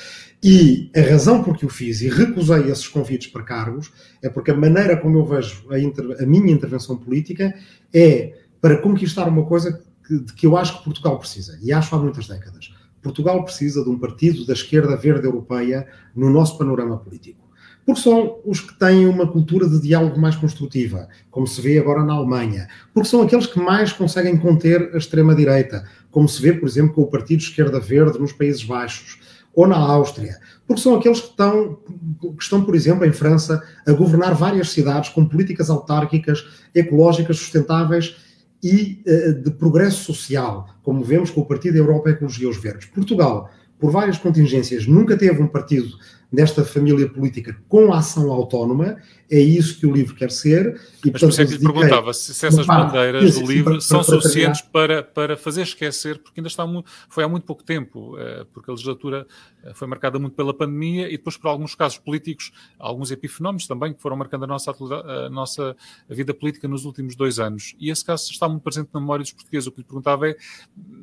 E 0.42 0.90
a 0.94 1.01
razão 1.01 1.42
por 1.42 1.57
que 1.57 1.64
o 1.64 1.68
fiz 1.68 2.03
e 2.03 2.09
recusei 2.09 2.68
esses 2.68 2.88
convites 2.88 3.29
para 3.29 3.44
cargos 3.44 3.92
é 4.20 4.29
porque 4.29 4.51
a 4.51 4.57
maneira 4.57 4.96
como 4.96 5.18
eu 5.18 5.25
vejo 5.25 5.64
a, 5.70 5.79
inter... 5.79 6.20
a 6.20 6.27
minha 6.27 6.53
intervenção 6.53 6.96
política 6.96 7.55
é 7.94 8.35
para 8.61 8.77
conquistar 8.79 9.29
uma 9.29 9.46
coisa 9.46 9.81
que, 10.05 10.18
de 10.18 10.33
que 10.33 10.44
eu 10.44 10.57
acho 10.57 10.79
que 10.79 10.85
Portugal 10.85 11.16
precisa, 11.18 11.59
e 11.62 11.72
acho 11.72 11.94
há 11.94 11.98
muitas 11.98 12.27
décadas. 12.27 12.75
Portugal 13.01 13.44
precisa 13.44 13.83
de 13.85 13.90
um 13.90 13.98
partido 13.98 14.44
da 14.44 14.53
esquerda 14.53 14.96
verde 14.96 15.27
europeia 15.27 15.87
no 16.14 16.29
nosso 16.29 16.59
panorama 16.59 16.98
político 16.98 17.42
porque 17.85 18.01
são 18.01 18.38
os 18.45 18.61
que 18.61 18.79
têm 18.79 19.07
uma 19.07 19.27
cultura 19.27 19.68
de 19.68 19.81
diálogo 19.81 20.21
mais 20.21 20.37
construtiva, 20.37 21.09
como 21.31 21.47
se 21.47 21.61
vê 21.61 21.79
agora 21.79 22.05
na 22.05 22.14
Alemanha, 22.14 22.68
porque 22.95 23.09
são 23.09 23.23
aqueles 23.23 23.47
que 23.47 23.59
mais 23.59 23.92
conseguem 23.92 24.37
conter 24.37 24.90
a 24.95 24.99
extrema-direita, 24.99 25.85
como 26.11 26.29
se 26.29 26.40
vê, 26.40 26.53
por 26.53 26.68
exemplo, 26.68 26.95
com 26.95 27.03
o 27.03 27.11
Partido 27.11 27.40
Esquerda 27.40 27.81
Verde 27.81 28.18
nos 28.18 28.33
Países 28.33 28.62
Baixos, 28.62 29.18
ou 29.55 29.66
na 29.66 29.77
Áustria, 29.77 30.38
porque 30.66 30.81
são 30.81 30.95
aqueles 30.95 31.21
que 31.21 31.29
estão, 31.29 31.79
que 32.21 32.42
estão, 32.42 32.64
por 32.64 32.75
exemplo, 32.75 33.05
em 33.05 33.12
França, 33.12 33.62
a 33.87 33.92
governar 33.92 34.35
várias 34.35 34.71
cidades 34.71 35.11
com 35.11 35.27
políticas 35.27 35.68
autárquicas, 35.68 36.42
ecológicas, 36.75 37.37
sustentáveis 37.37 38.16
e 38.62 39.03
uh, 39.07 39.42
de 39.42 39.51
progresso 39.51 40.05
social, 40.05 40.68
como 40.83 41.05
vemos 41.05 41.31
com 41.31 41.42
o 41.42 41.47
Partido 41.47 41.77
Europa 41.77 42.11
Ecologia 42.11 42.49
os 42.49 42.57
Verdes. 42.57 42.87
Portugal, 42.87 43.51
por 43.79 43.90
várias 43.90 44.16
contingências, 44.16 44.87
nunca 44.87 45.16
teve 45.16 45.42
um 45.42 45.49
partido 45.49 45.88
desta 46.33 46.64
família 46.64 47.09
política 47.09 47.57
com 47.68 47.92
ação 47.92 48.33
autónoma, 48.33 48.97
é 49.31 49.38
isso 49.38 49.79
que 49.79 49.87
o 49.87 49.92
livro 49.92 50.14
quer 50.14 50.31
ser. 50.31 50.81
E, 51.05 51.11
Mas 51.11 51.21
por 51.21 51.29
isso 51.31 51.42
é 51.42 51.47
que 51.47 51.53
lhe 51.53 51.59
perguntava 51.59 52.12
se, 52.12 52.35
se 52.35 52.47
essas 52.47 52.66
bandeiras 52.66 53.38
do 53.38 53.47
livro 53.47 53.73
para, 53.73 53.81
são 53.81 54.05
para, 54.05 54.21
suficientes 54.21 54.61
para, 54.61 55.03
para 55.03 55.37
fazer 55.37 55.62
esquecer, 55.62 56.18
porque 56.18 56.40
ainda 56.40 56.49
está 56.49 56.66
muito, 56.66 56.90
foi 57.09 57.25
há 57.25 57.29
muito 57.29 57.45
pouco 57.45 57.62
tempo, 57.62 58.16
eh, 58.18 58.47
porque 58.53 58.71
a 58.71 58.75
legislatura 58.75 59.27
eh, 59.64 59.73
foi 59.75 59.88
marcada 59.88 60.18
muito 60.18 60.35
pela 60.35 60.53
pandemia 60.53 61.09
e 61.09 61.12
depois 61.12 61.37
por 61.37 61.49
alguns 61.49 61.75
casos 61.75 61.99
políticos, 61.99 62.53
alguns 62.79 63.11
epifenómenos 63.11 63.66
também 63.66 63.95
que 63.95 64.03
foram 64.03 64.16
marcando 64.16 64.45
a 64.45 64.47
nossa, 64.47 64.71
a 64.71 65.31
nossa 65.31 65.77
vida 66.09 66.35
política 66.35 66.68
nos 66.68 66.85
últimos 66.85 67.16
dois 67.16 67.38
anos. 67.38 67.75
E 67.79 67.90
esse 67.90 68.05
caso 68.05 68.31
está 68.31 68.49
muito 68.49 68.62
presente 68.62 68.90
na 68.92 69.01
memória 69.01 69.23
dos 69.23 69.33
portugueses. 69.33 69.66
O 69.66 69.73
que 69.73 69.81
lhe 69.81 69.87
perguntava 69.87 70.29
é 70.29 70.37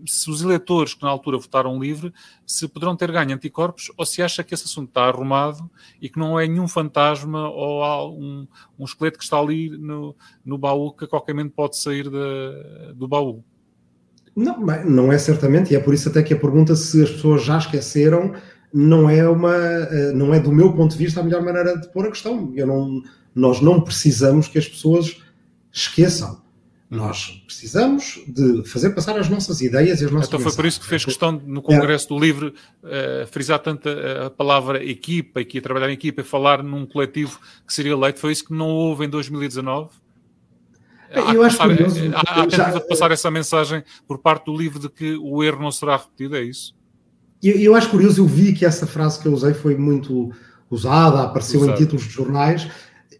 se 0.05 0.29
os 0.29 0.41
eleitores 0.41 0.93
que 0.93 1.01
na 1.03 1.09
altura 1.09 1.37
votaram 1.37 1.79
livre, 1.79 2.13
se 2.45 2.67
poderão 2.67 2.95
ter 2.95 3.11
ganho 3.11 3.33
anticorpos 3.33 3.91
ou 3.97 4.05
se 4.05 4.21
acha 4.21 4.43
que 4.43 4.53
esse 4.53 4.65
assunto 4.65 4.89
está 4.89 5.09
arrumado 5.19 5.69
e 6.01 6.09
que 6.09 6.17
não 6.17 6.39
é 6.39 6.47
nenhum 6.47 6.67
fantasma 6.67 7.49
ou 7.49 8.17
um, 8.19 8.47
um 8.77 8.85
esqueleto 8.85 9.17
que 9.17 9.23
está 9.23 9.37
ali 9.37 9.69
no, 9.69 10.15
no 10.43 10.57
baú 10.57 10.93
que 10.93 11.05
a 11.05 11.07
qualquer 11.07 11.33
momento 11.33 11.53
pode 11.53 11.77
sair 11.77 12.09
do 12.95 13.07
baú. 13.07 13.43
Não, 14.35 14.57
não 14.85 15.11
é 15.11 15.17
certamente, 15.17 15.73
e 15.73 15.75
é 15.75 15.79
por 15.79 15.93
isso 15.93 16.09
até 16.09 16.23
que 16.23 16.33
a 16.33 16.39
pergunta 16.39 16.75
se 16.75 17.03
as 17.03 17.11
pessoas 17.11 17.43
já 17.43 17.57
esqueceram 17.57 18.33
não 18.73 19.09
é 19.09 19.27
uma 19.27 19.53
eh, 19.53 20.11
não 20.13 20.33
é 20.33 20.39
do 20.39 20.51
meu 20.51 20.71
ponto 20.73 20.91
de 20.91 20.97
vista 20.97 21.19
a 21.19 21.23
melhor 21.23 21.41
maneira 21.41 21.77
de 21.77 21.91
pôr 21.91 22.05
a 22.05 22.09
questão. 22.09 22.51
Eu 22.55 22.67
não, 22.67 23.01
nós 23.33 23.61
não 23.61 23.81
precisamos 23.81 24.47
que 24.47 24.57
as 24.57 24.67
pessoas 24.67 25.21
esqueçam. 25.71 26.41
Nós 26.89 27.43
precisamos 27.45 28.19
de 28.27 28.63
fazer 28.67 28.89
passar 28.91 29.15
as 29.15 29.29
nossas 29.29 29.61
ideias 29.61 30.01
e 30.01 30.05
as 30.05 30.11
nossas 30.11 30.27
Então 30.27 30.39
foi 30.39 30.51
por 30.53 30.65
isso 30.65 30.79
que 30.79 30.87
fez 30.87 31.05
questão 31.05 31.31
no 31.31 31.61
Congresso 31.61 32.09
do 32.09 32.17
Livre 32.17 32.47
uh, 32.47 33.27
frisar 33.27 33.59
tanto 33.59 33.87
a, 33.87 34.25
a, 34.25 34.29
palavra 34.31 34.83
equipa 34.83 35.39
e 35.39 35.45
que 35.45 35.59
ia 35.59 35.61
trabalhar 35.61 35.89
em 35.91 35.93
equipa 35.93 36.21
e 36.21 36.23
falar 36.23 36.63
num 36.63 36.87
coletivo 36.87 37.39
que 37.67 37.71
seria 37.71 37.91
eleito. 37.91 38.19
Foi 38.19 38.31
isso 38.31 38.45
que 38.45 38.53
não 38.53 38.69
houve 38.69 39.05
em 39.05 39.09
2019? 39.09 39.89
Há 41.13 41.33
eu 41.33 41.43
acho 41.43 41.57
passar, 41.57 41.75
curioso, 41.75 41.99
há, 42.13 42.21
há 42.21 42.47
tentativa 42.47 42.79
de 42.79 42.87
passar 42.87 43.11
essa 43.11 43.29
mensagem 43.29 43.83
por 44.07 44.17
parte 44.17 44.45
do 44.45 44.57
livro 44.57 44.79
de 44.79 44.89
que 44.89 45.15
o 45.15 45.43
erro 45.43 45.61
não 45.61 45.71
será 45.71 45.95
repetido, 45.95 46.35
é 46.35 46.41
isso? 46.41 46.73
Eu, 47.41 47.55
eu 47.55 47.75
acho 47.75 47.89
curioso, 47.89 48.21
eu 48.21 48.25
vi 48.25 48.53
que 48.53 48.65
essa 48.65 48.87
frase 48.87 49.19
que 49.19 49.27
eu 49.27 49.33
usei 49.33 49.53
foi 49.53 49.75
muito 49.75 50.31
usada, 50.69 51.21
apareceu 51.23 51.61
Usado. 51.61 51.73
em 51.73 51.77
títulos 51.77 52.03
de 52.03 52.09
jornais, 52.09 52.67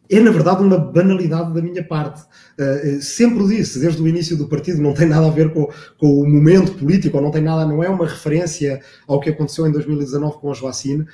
é 0.10 0.20
na 0.20 0.32
verdade 0.32 0.64
uma 0.64 0.78
banalidade 0.78 1.54
da 1.54 1.62
minha 1.62 1.84
parte. 1.84 2.22
Uh, 2.58 3.02
sempre 3.02 3.48
disse, 3.48 3.80
desde 3.80 4.02
o 4.02 4.08
início 4.08 4.36
do 4.36 4.48
partido, 4.48 4.82
não 4.82 4.94
tem 4.94 5.08
nada 5.08 5.28
a 5.28 5.30
ver 5.30 5.54
com, 5.54 5.70
com, 5.98 6.22
o 6.22 6.28
momento 6.28 6.74
político, 6.74 7.22
não 7.22 7.32
tem 7.32 7.44
nada, 7.44 7.66
não 7.66 7.84
é 7.84 7.90
uma 7.90 8.08
referência 8.08 8.82
ao 9.08 9.20
que 9.20 9.30
aconteceu 9.30 9.68
em 9.68 9.72
2019 9.72 10.38
com 10.40 10.52
a 10.52 10.54
Joacine. 10.54 11.02
Uh, 11.02 11.08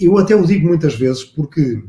eu 0.00 0.16
até 0.18 0.36
o 0.36 0.46
digo 0.46 0.68
muitas 0.68 0.94
vezes 0.94 1.24
porque, 1.24 1.82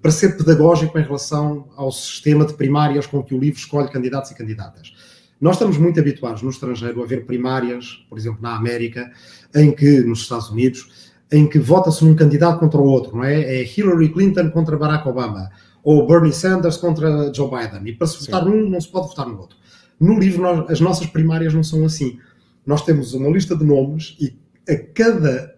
para 0.00 0.10
ser 0.10 0.36
pedagógico 0.36 0.98
em 0.98 1.02
relação 1.02 1.68
ao 1.76 1.92
sistema 1.92 2.46
de 2.46 2.54
primárias 2.54 3.06
com 3.06 3.22
que 3.22 3.34
o 3.34 3.38
livro 3.38 3.58
escolhe 3.58 3.90
candidatos 3.90 4.30
e 4.30 4.34
candidatas. 4.34 4.94
Nós 5.38 5.56
estamos 5.56 5.76
muito 5.76 6.00
habituados 6.00 6.40
no 6.40 6.48
estrangeiro 6.48 7.02
a 7.02 7.06
ver 7.06 7.26
primárias, 7.26 8.06
por 8.08 8.16
exemplo, 8.16 8.40
na 8.40 8.56
América, 8.56 9.12
em 9.54 9.70
que, 9.70 10.00
nos 10.00 10.20
Estados 10.20 10.48
Unidos, 10.48 11.05
em 11.30 11.48
que 11.48 11.58
vota-se 11.58 12.04
um 12.04 12.14
candidato 12.14 12.60
contra 12.60 12.80
o 12.80 12.84
outro, 12.84 13.16
não 13.16 13.24
é? 13.24 13.40
É 13.40 13.64
Hillary 13.64 14.12
Clinton 14.12 14.50
contra 14.50 14.76
Barack 14.76 15.08
Obama, 15.08 15.50
ou 15.82 16.06
Bernie 16.06 16.32
Sanders 16.32 16.76
contra 16.76 17.32
Joe 17.32 17.50
Biden. 17.50 17.86
E 17.86 17.92
para 17.94 18.06
se 18.06 18.20
votar 18.20 18.44
num, 18.44 18.68
não 18.68 18.80
se 18.80 18.88
pode 18.88 19.08
votar 19.08 19.26
no 19.26 19.38
outro. 19.38 19.56
No 19.98 20.18
livro, 20.18 20.42
nós, 20.42 20.70
as 20.70 20.80
nossas 20.80 21.06
primárias 21.06 21.54
não 21.54 21.62
são 21.62 21.84
assim. 21.84 22.18
Nós 22.64 22.82
temos 22.82 23.14
uma 23.14 23.28
lista 23.28 23.56
de 23.56 23.64
nomes 23.64 24.16
e 24.20 24.36
a 24.70 24.76
cada 24.76 25.54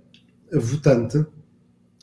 votante 0.52 1.24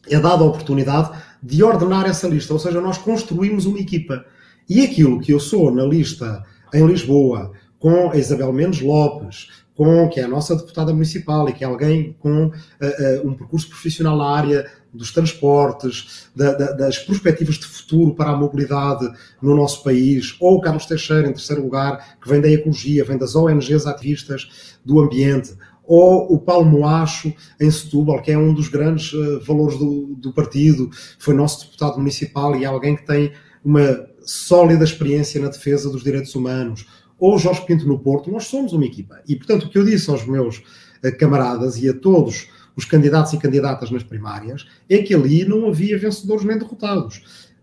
é 0.07 0.19
dada 0.19 0.43
a 0.43 0.47
oportunidade 0.47 1.17
de 1.41 1.63
ordenar 1.63 2.05
essa 2.05 2.27
lista, 2.27 2.53
ou 2.53 2.59
seja, 2.59 2.81
nós 2.81 2.97
construímos 2.97 3.65
uma 3.65 3.79
equipa. 3.79 4.25
E 4.67 4.83
aquilo 4.83 5.19
que 5.19 5.31
eu 5.31 5.39
sou 5.39 5.71
na 5.71 5.83
lista 5.83 6.43
em 6.73 6.85
Lisboa, 6.85 7.51
com 7.79 8.09
a 8.11 8.17
Isabel 8.17 8.51
Mendes 8.51 8.81
Lopes, 8.81 9.49
com 9.75 10.07
que 10.07 10.19
é 10.19 10.23
a 10.23 10.27
nossa 10.27 10.55
deputada 10.55 10.93
municipal 10.93 11.47
e 11.49 11.53
que 11.53 11.63
é 11.63 11.67
alguém 11.67 12.15
com 12.19 12.47
uh, 12.47 12.51
uh, 12.51 13.27
um 13.27 13.33
percurso 13.33 13.67
profissional 13.67 14.17
na 14.17 14.29
área 14.29 14.65
dos 14.93 15.11
transportes, 15.11 16.29
da, 16.33 16.53
da, 16.53 16.71
das 16.71 16.97
perspectivas 16.97 17.55
de 17.55 17.65
futuro 17.65 18.15
para 18.15 18.31
a 18.31 18.35
mobilidade 18.37 19.05
no 19.41 19.53
nosso 19.53 19.83
país, 19.83 20.35
ou 20.39 20.55
o 20.55 20.61
Carlos 20.61 20.85
Teixeira, 20.85 21.27
em 21.27 21.33
terceiro 21.33 21.61
lugar, 21.61 22.17
que 22.21 22.29
vem 22.29 22.39
da 22.39 22.49
ecologia, 22.49 23.03
vem 23.03 23.17
das 23.17 23.35
ONGs 23.35 23.85
ativistas 23.85 24.77
do 24.85 25.01
ambiente, 25.01 25.53
ou 25.83 26.33
o 26.33 26.39
Paulo 26.39 26.65
Moacho, 26.65 27.33
em 27.59 27.69
Setúbal, 27.69 28.21
que 28.21 28.31
é 28.31 28.37
um 28.37 28.53
dos 28.53 28.69
grandes 28.69 29.13
uh, 29.13 29.39
valores 29.41 29.77
do, 29.77 30.15
do 30.15 30.33
partido, 30.33 30.89
foi 31.19 31.33
nosso 31.33 31.65
deputado 31.65 31.97
municipal 31.97 32.55
e 32.55 32.63
é 32.63 32.67
alguém 32.67 32.95
que 32.95 33.05
tem 33.05 33.33
uma 33.63 34.07
sólida 34.21 34.83
experiência 34.83 35.41
na 35.41 35.49
defesa 35.49 35.89
dos 35.89 36.03
direitos 36.03 36.33
humanos, 36.33 36.87
ou 37.19 37.37
Jorge 37.37 37.65
Pinto 37.65 37.87
no 37.87 37.99
Porto, 37.99 38.31
nós 38.31 38.45
somos 38.45 38.73
uma 38.73 38.85
equipa. 38.85 39.21
E, 39.27 39.35
portanto, 39.35 39.63
o 39.63 39.69
que 39.69 39.77
eu 39.77 39.85
disse 39.85 40.09
aos 40.09 40.25
meus 40.25 40.61
eh, 41.01 41.11
camaradas 41.11 41.77
e 41.77 41.89
a 41.89 41.93
todos 41.93 42.47
os 42.75 42.85
candidatos 42.85 43.33
e 43.33 43.37
candidatas 43.37 43.89
nas 43.89 44.03
primárias 44.03 44.67
é 44.89 44.97
que 44.97 45.13
ali 45.13 45.45
não 45.45 45.67
havia 45.67 45.97
vencedores 45.97 46.43
nem 46.43 46.57
derrotados. 46.57 47.21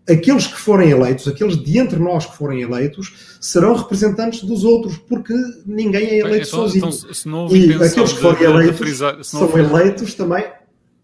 Aqueles 0.09 0.47
que 0.47 0.57
forem 0.57 0.89
eleitos, 0.89 1.27
aqueles 1.27 1.55
de 1.55 1.77
entre 1.77 1.97
nós 1.97 2.25
que 2.25 2.35
forem 2.35 2.61
eleitos, 2.61 3.37
serão 3.39 3.73
representantes 3.73 4.43
dos 4.43 4.65
outros, 4.65 4.97
porque 4.97 5.33
ninguém 5.65 6.07
é 6.07 6.19
eleito 6.19 6.47
então, 6.47 6.59
sozinho. 6.59 6.89
Então, 6.89 7.55
e 7.55 7.73
aqueles 7.73 8.11
que 8.11 8.19
forem 8.19 8.43
eleitos 8.43 8.77
de 8.77 8.83
frisar, 8.83 9.23
são 9.23 9.57
eleitos 9.57 10.13
também 10.13 10.43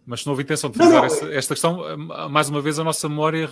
mas 0.09 0.21
se 0.21 0.25
não 0.25 0.31
houve 0.31 0.41
intenção 0.41 0.71
de 0.71 0.77
frisar 0.77 1.03
esta, 1.03 1.25
esta, 1.27 1.53
questão, 1.53 1.87
eh, 1.87 1.95
mais 2.27 2.49
uma 2.49 2.59
vez 2.59 2.79
a 2.79 2.83
nossa 2.83 3.07
memória 3.07 3.47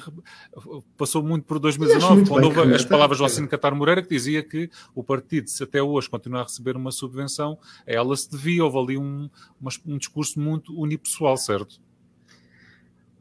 passou 0.97 1.21
muito 1.21 1.43
por 1.43 1.59
2019, 1.59 2.27
quando 2.27 2.45
houve 2.45 2.73
as 2.73 2.83
palavras 2.83 3.19
do 3.19 3.23
Alcino 3.23 3.47
Catar 3.47 3.75
Moreira, 3.75 4.01
que 4.01 4.09
dizia 4.09 4.41
que 4.41 4.67
o 4.95 5.03
partido, 5.03 5.47
se 5.51 5.63
até 5.63 5.83
hoje 5.83 6.09
continuar 6.09 6.41
a 6.41 6.43
receber 6.45 6.75
uma 6.75 6.91
subvenção, 6.91 7.59
a 7.87 7.91
ela 7.91 8.17
se 8.17 8.31
devia, 8.31 8.65
houve 8.65 8.79
ali 8.79 8.97
um, 8.97 9.29
um 9.85 9.97
discurso 9.99 10.39
muito 10.39 10.75
unipessoal, 10.75 11.37
certo? 11.37 11.79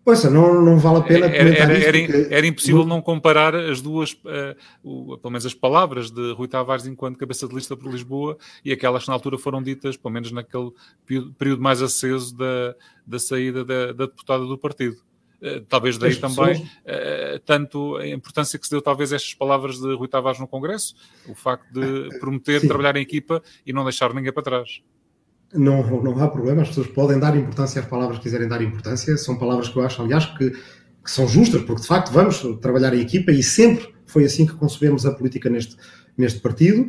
Poxa, 0.07 0.31
não, 0.31 0.63
não 0.63 0.79
vale 0.79 0.99
a 0.99 1.03
pena 1.03 1.27
era, 1.27 1.49
era, 1.49 1.79
era, 1.79 1.99
porque... 1.99 2.29
era 2.33 2.47
impossível 2.47 2.87
não 2.87 3.03
comparar 3.03 3.57
as 3.57 3.81
duas, 3.81 4.13
uh, 4.13 4.55
o, 4.81 5.19
pelo 5.19 5.33
menos 5.33 5.45
as 5.45 5.53
palavras 5.53 6.13
de 6.13 6.33
Rui 6.33 6.47
Tavares 6.47 6.87
enquanto 6.87 7.19
cabeça 7.19 7.49
de 7.49 7.53
lista 7.53 7.77
por 7.77 7.91
Lisboa 7.91 8.39
e 8.65 8.71
aquelas 8.71 9.03
que 9.03 9.09
na 9.09 9.15
altura 9.15 9.37
foram 9.37 9.61
ditas, 9.61 9.97
pelo 9.97 10.15
menos 10.15 10.31
naquele 10.31 10.71
período 11.37 11.61
mais 11.61 11.83
aceso 11.83 12.37
da, 12.37 12.77
da 13.05 13.19
saída 13.19 13.65
da, 13.65 13.87
da 13.87 14.07
deputada 14.07 14.45
do 14.45 14.57
partido. 14.57 14.97
Uh, 15.43 15.63
talvez 15.69 15.99
daí 15.99 16.15
também 16.15 16.63
uh, 16.63 17.41
tanto 17.45 17.97
a 17.97 18.07
importância 18.07 18.61
que 18.61 18.65
se 18.65 18.71
deu 18.71 18.81
talvez 18.81 19.13
a 19.13 19.17
estas 19.17 19.35
palavras 19.35 19.81
de 19.81 19.93
Rui 19.93 20.07
Tavares 20.07 20.39
no 20.39 20.47
Congresso, 20.47 20.95
o 21.29 21.35
facto 21.35 21.67
de 21.73 22.17
prometer 22.21 22.61
Sim. 22.61 22.69
trabalhar 22.69 22.95
em 22.95 23.03
equipa 23.03 23.43
e 23.67 23.73
não 23.73 23.83
deixar 23.83 24.15
ninguém 24.15 24.33
para 24.33 24.45
trás 24.45 24.81
não, 25.57 26.03
não 26.03 26.23
há 26.23 26.29
problema, 26.29 26.63
as 26.63 26.69
pessoas 26.69 26.87
podem 26.89 27.19
dar 27.19 27.37
importância 27.37 27.81
às 27.81 27.87
palavras 27.87 28.19
que 28.19 28.25
quiserem 28.25 28.49
dar 28.49 28.63
importância, 28.63 29.17
são 29.17 29.37
palavras 29.37 29.69
que 29.69 29.77
eu 29.77 29.85
acho, 29.85 30.03
aliás, 30.03 30.27
que, 30.27 30.51
que 30.51 31.11
são 31.11 31.27
justas, 31.27 31.63
porque 31.63 31.83
de 31.83 31.89
facto 31.89 32.13
vamos 32.13 32.41
trabalhar 32.61 32.95
em 32.95 33.01
equipa 33.01 33.33
e 33.33 33.43
sempre 33.43 33.89
foi 34.07 34.25
assim 34.25 34.47
que 34.47 34.55
concebemos 34.55 35.05
a 35.05 35.13
política 35.13 35.51
neste, 35.51 35.77
neste 36.17 36.41
partido. 36.41 36.87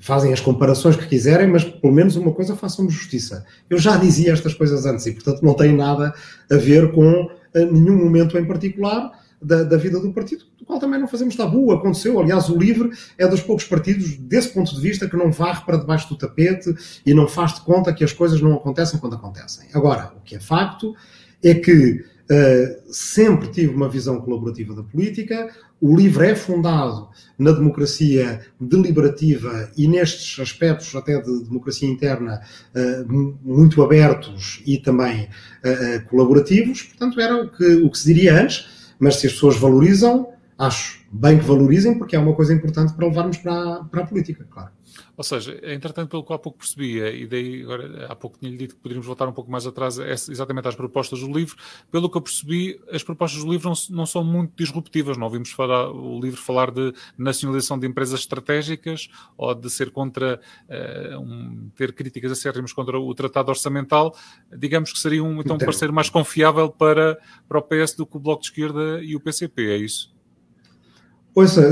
fazem 0.00 0.32
as 0.32 0.40
comparações 0.40 0.96
que 0.96 1.06
quiserem, 1.06 1.48
mas 1.48 1.64
pelo 1.64 1.92
menos 1.92 2.14
uma 2.14 2.32
coisa 2.32 2.54
façam 2.54 2.88
justiça. 2.88 3.44
Eu 3.68 3.78
já 3.78 3.96
dizia 3.96 4.32
estas 4.32 4.54
coisas 4.54 4.86
antes 4.86 5.06
e, 5.06 5.12
portanto, 5.12 5.42
não 5.42 5.54
tem 5.54 5.74
nada 5.74 6.14
a 6.50 6.56
ver 6.56 6.92
com 6.92 7.28
nenhum 7.54 7.96
momento 7.96 8.38
em 8.38 8.44
particular 8.44 9.10
da, 9.40 9.62
da, 9.62 9.76
vida 9.76 10.00
do 10.00 10.12
partido, 10.12 10.44
do 10.58 10.64
qual 10.64 10.78
também 10.78 11.00
não 11.00 11.08
fazemos 11.08 11.36
tabu. 11.36 11.72
Aconteceu, 11.72 12.18
aliás, 12.20 12.48
o 12.48 12.58
LIVRE 12.58 12.90
é 13.16 13.26
dos 13.26 13.40
poucos 13.40 13.64
partidos, 13.64 14.16
desse 14.16 14.50
ponto 14.50 14.74
de 14.74 14.80
vista, 14.80 15.08
que 15.08 15.16
não 15.16 15.30
varre 15.30 15.64
para 15.64 15.76
debaixo 15.76 16.08
do 16.08 16.16
tapete 16.16 16.74
e 17.04 17.14
não 17.14 17.28
faz 17.28 17.54
de 17.54 17.60
conta 17.62 17.92
que 17.92 18.04
as 18.04 18.12
coisas 18.12 18.40
não 18.40 18.54
acontecem 18.54 18.98
quando 18.98 19.14
acontecem. 19.14 19.68
Agora, 19.72 20.12
o 20.16 20.20
que 20.20 20.36
é 20.36 20.40
facto 20.40 20.94
é 21.42 21.54
que 21.54 22.04
uh, 22.30 22.92
sempre 22.92 23.48
tive 23.48 23.74
uma 23.74 23.88
visão 23.88 24.20
colaborativa 24.20 24.74
da 24.74 24.82
política. 24.82 25.48
O 25.80 25.96
LIVRE 25.96 26.26
é 26.26 26.34
fundado 26.34 27.08
na 27.38 27.52
democracia 27.52 28.40
deliberativa 28.60 29.70
e 29.76 29.86
nestes 29.86 30.38
aspectos 30.40 30.94
até 30.96 31.20
de 31.20 31.44
democracia 31.44 31.88
interna 31.88 32.40
uh, 32.74 33.38
muito 33.42 33.82
abertos 33.82 34.60
e 34.66 34.78
também 34.78 35.24
uh, 35.24 36.08
colaborativos. 36.08 36.82
Portanto, 36.82 37.20
era 37.20 37.36
o 37.36 37.48
que, 37.48 37.74
o 37.76 37.90
que 37.90 37.98
se 37.98 38.12
diria 38.12 38.42
antes 38.42 38.77
mas 38.98 39.16
se 39.16 39.26
as 39.26 39.32
pessoas 39.32 39.56
valorizam, 39.56 40.28
acho 40.58 41.06
bem 41.10 41.38
que 41.38 41.44
valorizem, 41.44 41.96
porque 41.96 42.16
é 42.16 42.18
uma 42.18 42.34
coisa 42.34 42.52
importante 42.52 42.92
para 42.92 43.06
levarmos 43.06 43.38
para, 43.38 43.84
para 43.84 44.02
a 44.02 44.06
política, 44.06 44.44
claro. 44.50 44.70
Ou 45.16 45.24
seja, 45.24 45.58
entretanto, 45.62 46.10
pelo 46.10 46.24
que 46.24 46.32
há 46.32 46.38
pouco 46.38 46.58
percebia, 46.58 47.10
e 47.14 47.26
daí 47.26 47.62
agora 47.62 48.06
há 48.06 48.16
pouco 48.16 48.38
tinha-lhe 48.38 48.56
dito 48.56 48.74
que 48.74 48.80
poderíamos 48.80 49.06
voltar 49.06 49.28
um 49.28 49.32
pouco 49.32 49.50
mais 49.50 49.66
atrás 49.66 49.98
exatamente 49.98 50.68
às 50.68 50.74
propostas 50.74 51.20
do 51.20 51.32
livro, 51.32 51.56
pelo 51.90 52.10
que 52.10 52.16
eu 52.16 52.20
percebi, 52.20 52.80
as 52.90 53.02
propostas 53.02 53.44
do 53.44 53.50
livro 53.50 53.68
não, 53.68 53.96
não 53.96 54.06
são 54.06 54.24
muito 54.24 54.52
disruptivas. 54.56 55.16
Não 55.16 55.26
ouvimos 55.26 55.50
falar, 55.50 55.90
o 55.90 56.20
livro 56.20 56.40
falar 56.40 56.70
de 56.70 56.92
nacionalização 57.16 57.78
de 57.78 57.86
empresas 57.86 58.20
estratégicas 58.20 59.08
ou 59.36 59.54
de 59.54 59.70
ser 59.70 59.90
contra, 59.90 60.40
uh, 60.68 61.18
um, 61.18 61.70
ter 61.74 61.92
críticas 61.92 62.32
acérrimas 62.32 62.72
contra 62.72 62.98
o 62.98 63.14
tratado 63.14 63.50
orçamental. 63.50 64.14
Digamos 64.56 64.92
que 64.92 64.98
seria 64.98 65.22
um, 65.22 65.40
então, 65.40 65.56
um 65.56 65.58
parceiro 65.58 65.92
mais 65.92 66.10
confiável 66.10 66.68
para, 66.68 67.18
para 67.48 67.58
o 67.58 67.62
PS 67.62 67.94
do 67.94 68.06
que 68.06 68.16
o 68.16 68.20
Bloco 68.20 68.42
de 68.42 68.48
Esquerda 68.48 69.00
e 69.02 69.16
o 69.16 69.20
PCP, 69.20 69.70
é 69.70 69.76
isso? 69.76 70.17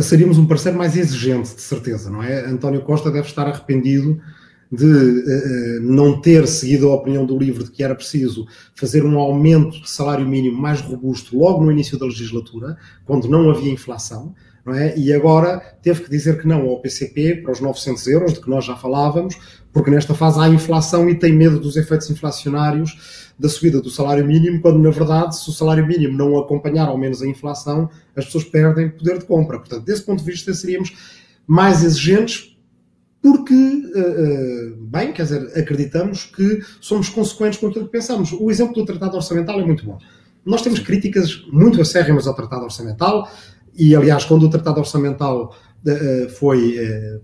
Seríamos 0.02 0.38
um 0.38 0.46
parceiro 0.46 0.76
mais 0.76 0.96
exigente, 0.96 1.54
de 1.54 1.60
certeza, 1.62 2.10
não 2.10 2.22
é? 2.22 2.44
António 2.46 2.82
Costa 2.82 3.10
deve 3.10 3.26
estar 3.26 3.46
arrependido 3.46 4.20
de 4.70 4.84
uh, 4.84 5.82
não 5.82 6.20
ter 6.20 6.46
seguido 6.46 6.88
a 6.88 6.94
opinião 6.94 7.24
do 7.24 7.38
livro 7.38 7.64
de 7.64 7.70
que 7.70 7.82
era 7.82 7.94
preciso 7.94 8.46
fazer 8.74 9.04
um 9.04 9.18
aumento 9.18 9.80
de 9.80 9.88
salário 9.88 10.26
mínimo 10.26 10.60
mais 10.60 10.80
robusto 10.80 11.38
logo 11.38 11.64
no 11.64 11.70
início 11.70 11.98
da 11.98 12.06
legislatura, 12.06 12.76
quando 13.04 13.28
não 13.28 13.50
havia 13.50 13.72
inflação, 13.72 14.34
é? 14.74 14.96
E 14.98 15.12
agora 15.12 15.60
teve 15.82 16.02
que 16.02 16.10
dizer 16.10 16.40
que 16.40 16.48
não 16.48 16.62
ao 16.62 16.80
PCP 16.80 17.36
para 17.36 17.52
os 17.52 17.60
900 17.60 18.06
euros, 18.08 18.32
de 18.34 18.40
que 18.40 18.50
nós 18.50 18.64
já 18.64 18.74
falávamos, 18.76 19.38
porque 19.72 19.90
nesta 19.90 20.14
fase 20.14 20.40
há 20.40 20.48
inflação 20.48 21.08
e 21.08 21.14
tem 21.14 21.32
medo 21.32 21.60
dos 21.60 21.76
efeitos 21.76 22.10
inflacionários 22.10 23.30
da 23.38 23.48
subida 23.48 23.80
do 23.80 23.90
salário 23.90 24.26
mínimo, 24.26 24.60
quando 24.60 24.78
na 24.78 24.90
verdade, 24.90 25.36
se 25.36 25.48
o 25.48 25.52
salário 25.52 25.86
mínimo 25.86 26.16
não 26.16 26.38
acompanhar 26.38 26.88
ao 26.88 26.96
menos 26.96 27.22
a 27.22 27.26
inflação, 27.26 27.90
as 28.16 28.24
pessoas 28.24 28.44
perdem 28.44 28.88
poder 28.90 29.18
de 29.18 29.24
compra. 29.24 29.58
Portanto, 29.58 29.84
desse 29.84 30.02
ponto 30.02 30.24
de 30.24 30.30
vista, 30.30 30.52
seríamos 30.54 30.96
mais 31.46 31.84
exigentes 31.84 32.56
porque, 33.22 33.54
eh, 33.54 33.98
eh, 33.98 34.72
bem, 34.78 35.12
quer 35.12 35.24
dizer, 35.24 35.58
acreditamos 35.58 36.24
que 36.26 36.60
somos 36.80 37.08
consequentes 37.08 37.58
com 37.58 37.66
aquilo 37.66 37.86
que 37.86 37.90
pensamos. 37.92 38.32
O 38.32 38.50
exemplo 38.50 38.74
do 38.74 38.84
Tratado 38.84 39.16
Orçamental 39.16 39.60
é 39.60 39.64
muito 39.64 39.84
bom. 39.84 39.98
Nós 40.44 40.62
temos 40.62 40.78
críticas 40.78 41.44
muito 41.50 41.80
acérrimas 41.80 42.28
ao 42.28 42.34
Tratado 42.34 42.62
Orçamental 42.62 43.28
e, 43.76 43.94
aliás, 43.94 44.24
quando 44.24 44.44
o 44.44 44.50
Tratado 44.50 44.80
Orçamental 44.80 45.54
eh, 45.86 46.28
foi 46.28 46.76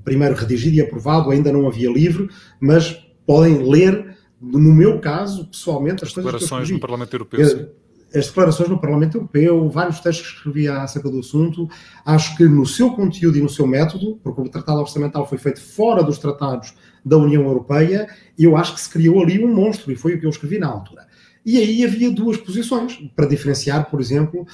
primeiro 0.04 0.34
redigido 0.34 0.76
e 0.76 0.80
aprovado, 0.80 1.30
ainda 1.30 1.52
não 1.52 1.66
havia 1.66 1.90
livro, 1.90 2.28
mas 2.60 2.96
podem 3.26 3.68
ler 3.68 4.12
no 4.42 4.74
meu 4.74 4.98
caso, 4.98 5.46
pessoalmente, 5.46 6.04
as, 6.04 6.12
declarações 6.12 6.68
no 6.68 6.80
Parlamento 6.80 7.14
Europeu. 7.14 7.46
Sim. 7.46 7.66
As 8.14 8.26
declarações 8.26 8.68
no 8.68 8.78
Parlamento 8.78 9.16
Europeu, 9.16 9.70
vários 9.70 10.00
textos 10.00 10.32
que 10.32 10.36
escrevi 10.36 10.68
acerca 10.68 11.08
do 11.08 11.20
assunto, 11.20 11.66
acho 12.04 12.36
que 12.36 12.44
no 12.44 12.66
seu 12.66 12.90
conteúdo 12.90 13.38
e 13.38 13.40
no 13.40 13.48
seu 13.48 13.66
método, 13.66 14.18
porque 14.22 14.40
o 14.40 14.48
Tratado 14.48 14.80
Orçamental 14.80 15.26
foi 15.26 15.38
feito 15.38 15.62
fora 15.62 16.02
dos 16.02 16.18
tratados 16.18 16.74
da 17.02 17.16
União 17.16 17.42
Europeia, 17.44 18.06
eu 18.38 18.54
acho 18.56 18.74
que 18.74 18.80
se 18.80 18.90
criou 18.90 19.22
ali 19.22 19.42
um 19.42 19.54
monstro, 19.54 19.90
e 19.90 19.96
foi 19.96 20.14
o 20.14 20.20
que 20.20 20.26
eu 20.26 20.30
escrevi 20.30 20.58
na 20.58 20.66
altura. 20.66 21.06
E 21.44 21.58
aí 21.58 21.84
havia 21.84 22.10
duas 22.10 22.36
posições, 22.36 22.98
para 23.16 23.26
diferenciar, 23.26 23.90
por 23.90 24.00
exemplo, 24.00 24.46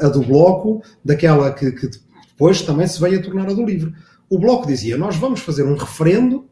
a 0.00 0.08
do 0.08 0.22
Bloco 0.22 0.82
daquela 1.04 1.52
que, 1.52 1.72
que 1.72 1.90
depois 2.28 2.62
também 2.62 2.86
se 2.86 3.00
veio 3.00 3.18
a 3.18 3.22
tornar 3.22 3.48
a 3.48 3.52
do 3.52 3.64
Livre. 3.64 3.92
O 4.28 4.38
Bloco 4.38 4.66
dizia: 4.66 4.96
nós 4.96 5.16
vamos 5.16 5.40
fazer 5.40 5.64
um 5.64 5.74
referendo 5.74 6.48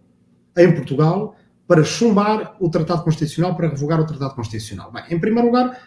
em 0.57 0.73
Portugal 0.73 1.37
para 1.67 1.83
chumbar 1.85 2.57
o 2.61 2.69
Tratado 2.69 3.03
Constitucional, 3.03 3.57
para 3.57 3.69
revogar 3.69 4.01
o 4.01 4.07
Tratado 4.07 4.35
Constitucional. 4.35 4.93
Bem, 4.93 5.05
em 5.11 5.19
primeiro 5.19 5.49
lugar, 5.49 5.81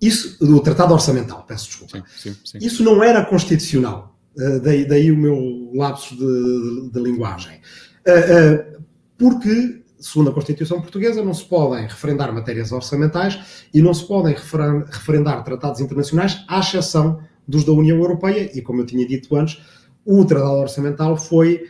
isso, 0.00 0.42
o 0.42 0.60
Tratado 0.60 0.94
Orçamental, 0.94 1.44
peço 1.46 1.66
desculpa. 1.66 1.98
Sim, 2.16 2.32
sim, 2.32 2.36
sim. 2.44 2.58
Isso 2.66 2.82
não 2.82 3.02
era 3.02 3.24
constitucional. 3.24 4.16
Uh, 4.36 4.60
daí, 4.60 4.86
daí, 4.86 5.10
o 5.10 5.16
meu 5.16 5.70
lapso 5.74 6.16
de, 6.16 6.20
de, 6.24 6.90
de 6.90 7.00
linguagem. 7.00 7.60
Uh, 8.06 8.78
uh, 8.78 8.82
porque, 9.18 9.79
segundo 10.00 10.30
a 10.30 10.32
Constituição 10.32 10.80
Portuguesa, 10.80 11.22
não 11.22 11.34
se 11.34 11.44
podem 11.44 11.86
referendar 11.86 12.32
matérias 12.32 12.72
orçamentais 12.72 13.66
e 13.72 13.82
não 13.82 13.92
se 13.92 14.06
podem 14.06 14.34
referendar 14.34 15.44
tratados 15.44 15.80
internacionais, 15.80 16.42
à 16.48 16.58
exceção 16.60 17.20
dos 17.46 17.64
da 17.64 17.72
União 17.72 17.98
Europeia, 17.98 18.50
e 18.56 18.62
como 18.62 18.80
eu 18.80 18.86
tinha 18.86 19.06
dito 19.06 19.36
antes, 19.36 19.60
o 20.04 20.24
Tratado 20.24 20.54
Orçamental 20.54 21.16
foi, 21.16 21.66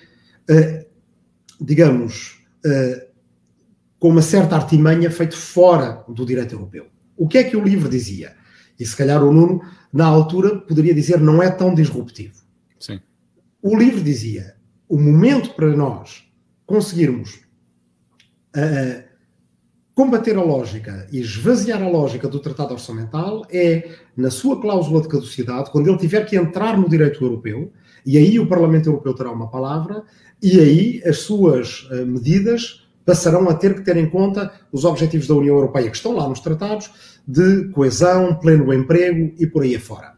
digamos, 1.60 2.40
com 3.98 4.08
uma 4.08 4.22
certa 4.22 4.56
artimanha 4.56 5.10
feito 5.10 5.36
fora 5.36 6.04
do 6.08 6.24
direito 6.24 6.54
europeu. 6.54 6.86
O 7.16 7.26
que 7.26 7.38
é 7.38 7.44
que 7.44 7.56
o 7.56 7.64
livro 7.64 7.88
dizia? 7.88 8.34
E 8.78 8.86
se 8.86 8.96
calhar 8.96 9.22
o 9.22 9.32
Nuno, 9.32 9.60
na 9.92 10.06
altura, 10.06 10.58
poderia 10.60 10.94
dizer 10.94 11.20
não 11.20 11.42
é 11.42 11.50
tão 11.50 11.74
disruptivo. 11.74 12.40
Sim. 12.78 13.00
O 13.60 13.76
livro 13.76 14.02
dizia: 14.02 14.54
o 14.88 14.98
momento 14.98 15.54
para 15.54 15.74
nós 15.76 16.24
conseguirmos 16.64 17.40
uh, 18.56 19.02
combater 19.94 20.36
a 20.36 20.42
lógica 20.42 21.06
e 21.12 21.20
esvaziar 21.20 21.82
a 21.82 21.88
lógica 21.88 22.28
do 22.28 22.40
Tratado 22.40 22.72
Orçamental 22.72 23.42
é 23.50 23.90
na 24.16 24.30
sua 24.30 24.60
cláusula 24.60 25.02
de 25.02 25.08
caducidade, 25.08 25.70
quando 25.70 25.88
ele 25.88 25.98
tiver 25.98 26.24
que 26.24 26.36
entrar 26.36 26.78
no 26.78 26.88
direito 26.88 27.22
europeu, 27.24 27.72
e 28.04 28.16
aí 28.16 28.38
o 28.38 28.46
Parlamento 28.46 28.88
Europeu 28.88 29.14
terá 29.14 29.30
uma 29.30 29.50
palavra, 29.50 30.02
e 30.42 30.58
aí 30.58 31.02
as 31.04 31.18
suas 31.18 31.82
uh, 31.90 32.06
medidas 32.06 32.86
passarão 33.04 33.48
a 33.48 33.54
ter 33.54 33.74
que 33.74 33.82
ter 33.82 33.96
em 33.96 34.08
conta 34.08 34.52
os 34.70 34.84
objetivos 34.84 35.26
da 35.26 35.34
União 35.34 35.56
Europeia, 35.56 35.90
que 35.90 35.96
estão 35.96 36.12
lá 36.12 36.28
nos 36.28 36.40
tratados, 36.40 36.90
de 37.26 37.68
coesão, 37.70 38.34
pleno 38.36 38.72
emprego 38.72 39.34
e 39.38 39.46
por 39.46 39.62
aí 39.62 39.76
afora. 39.76 40.14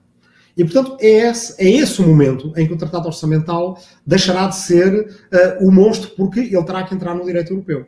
E, 0.57 0.65
portanto, 0.65 0.97
é 1.01 1.31
esse, 1.31 1.55
é 1.59 1.69
esse 1.69 2.01
o 2.03 2.07
momento 2.07 2.53
em 2.57 2.67
que 2.67 2.75
o 2.75 2.77
Tratado 2.77 3.07
Orçamental 3.07 3.79
deixará 4.07 4.49
de 4.49 4.57
ser 4.57 4.93
uh, 4.93 5.67
o 5.67 5.73
monstro, 5.73 6.11
porque 6.11 6.41
ele 6.41 6.65
terá 6.65 6.83
que 6.85 6.95
entrar 6.95 7.15
no 7.15 7.25
direito 7.25 7.53
europeu. 7.53 7.87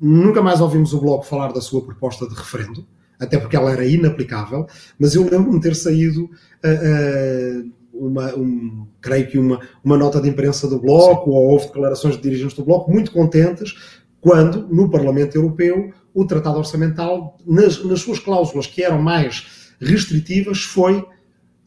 Nunca 0.00 0.42
mais 0.42 0.60
ouvimos 0.60 0.92
o 0.92 1.00
Bloco 1.00 1.24
falar 1.24 1.52
da 1.52 1.60
sua 1.60 1.82
proposta 1.82 2.28
de 2.28 2.34
referendo, 2.34 2.86
até 3.18 3.38
porque 3.38 3.56
ela 3.56 3.70
era 3.70 3.86
inaplicável, 3.86 4.66
mas 4.98 5.14
eu 5.14 5.22
lembro-me 5.22 5.60
ter 5.60 5.74
saído 5.74 6.24
uh, 6.24 7.66
uh, 7.66 7.72
uma, 7.92 8.34
um, 8.34 8.86
creio 9.00 9.28
que 9.28 9.38
uma, 9.38 9.60
uma 9.82 9.96
nota 9.96 10.20
de 10.20 10.28
imprensa 10.28 10.68
do 10.68 10.80
Bloco, 10.80 11.30
Sim. 11.30 11.36
ou 11.36 11.46
houve 11.50 11.66
declarações 11.66 12.16
de 12.16 12.22
dirigentes 12.22 12.56
do 12.56 12.64
Bloco 12.64 12.90
muito 12.90 13.12
contentes 13.12 13.74
quando, 14.20 14.66
no 14.68 14.90
Parlamento 14.90 15.36
Europeu, 15.36 15.92
o 16.14 16.24
Tratado 16.24 16.58
Orçamental, 16.58 17.36
nas, 17.46 17.84
nas 17.84 18.00
suas 18.00 18.18
cláusulas 18.18 18.66
que 18.66 18.82
eram 18.82 19.02
mais 19.02 19.74
restritivas, 19.78 20.62
foi 20.62 21.04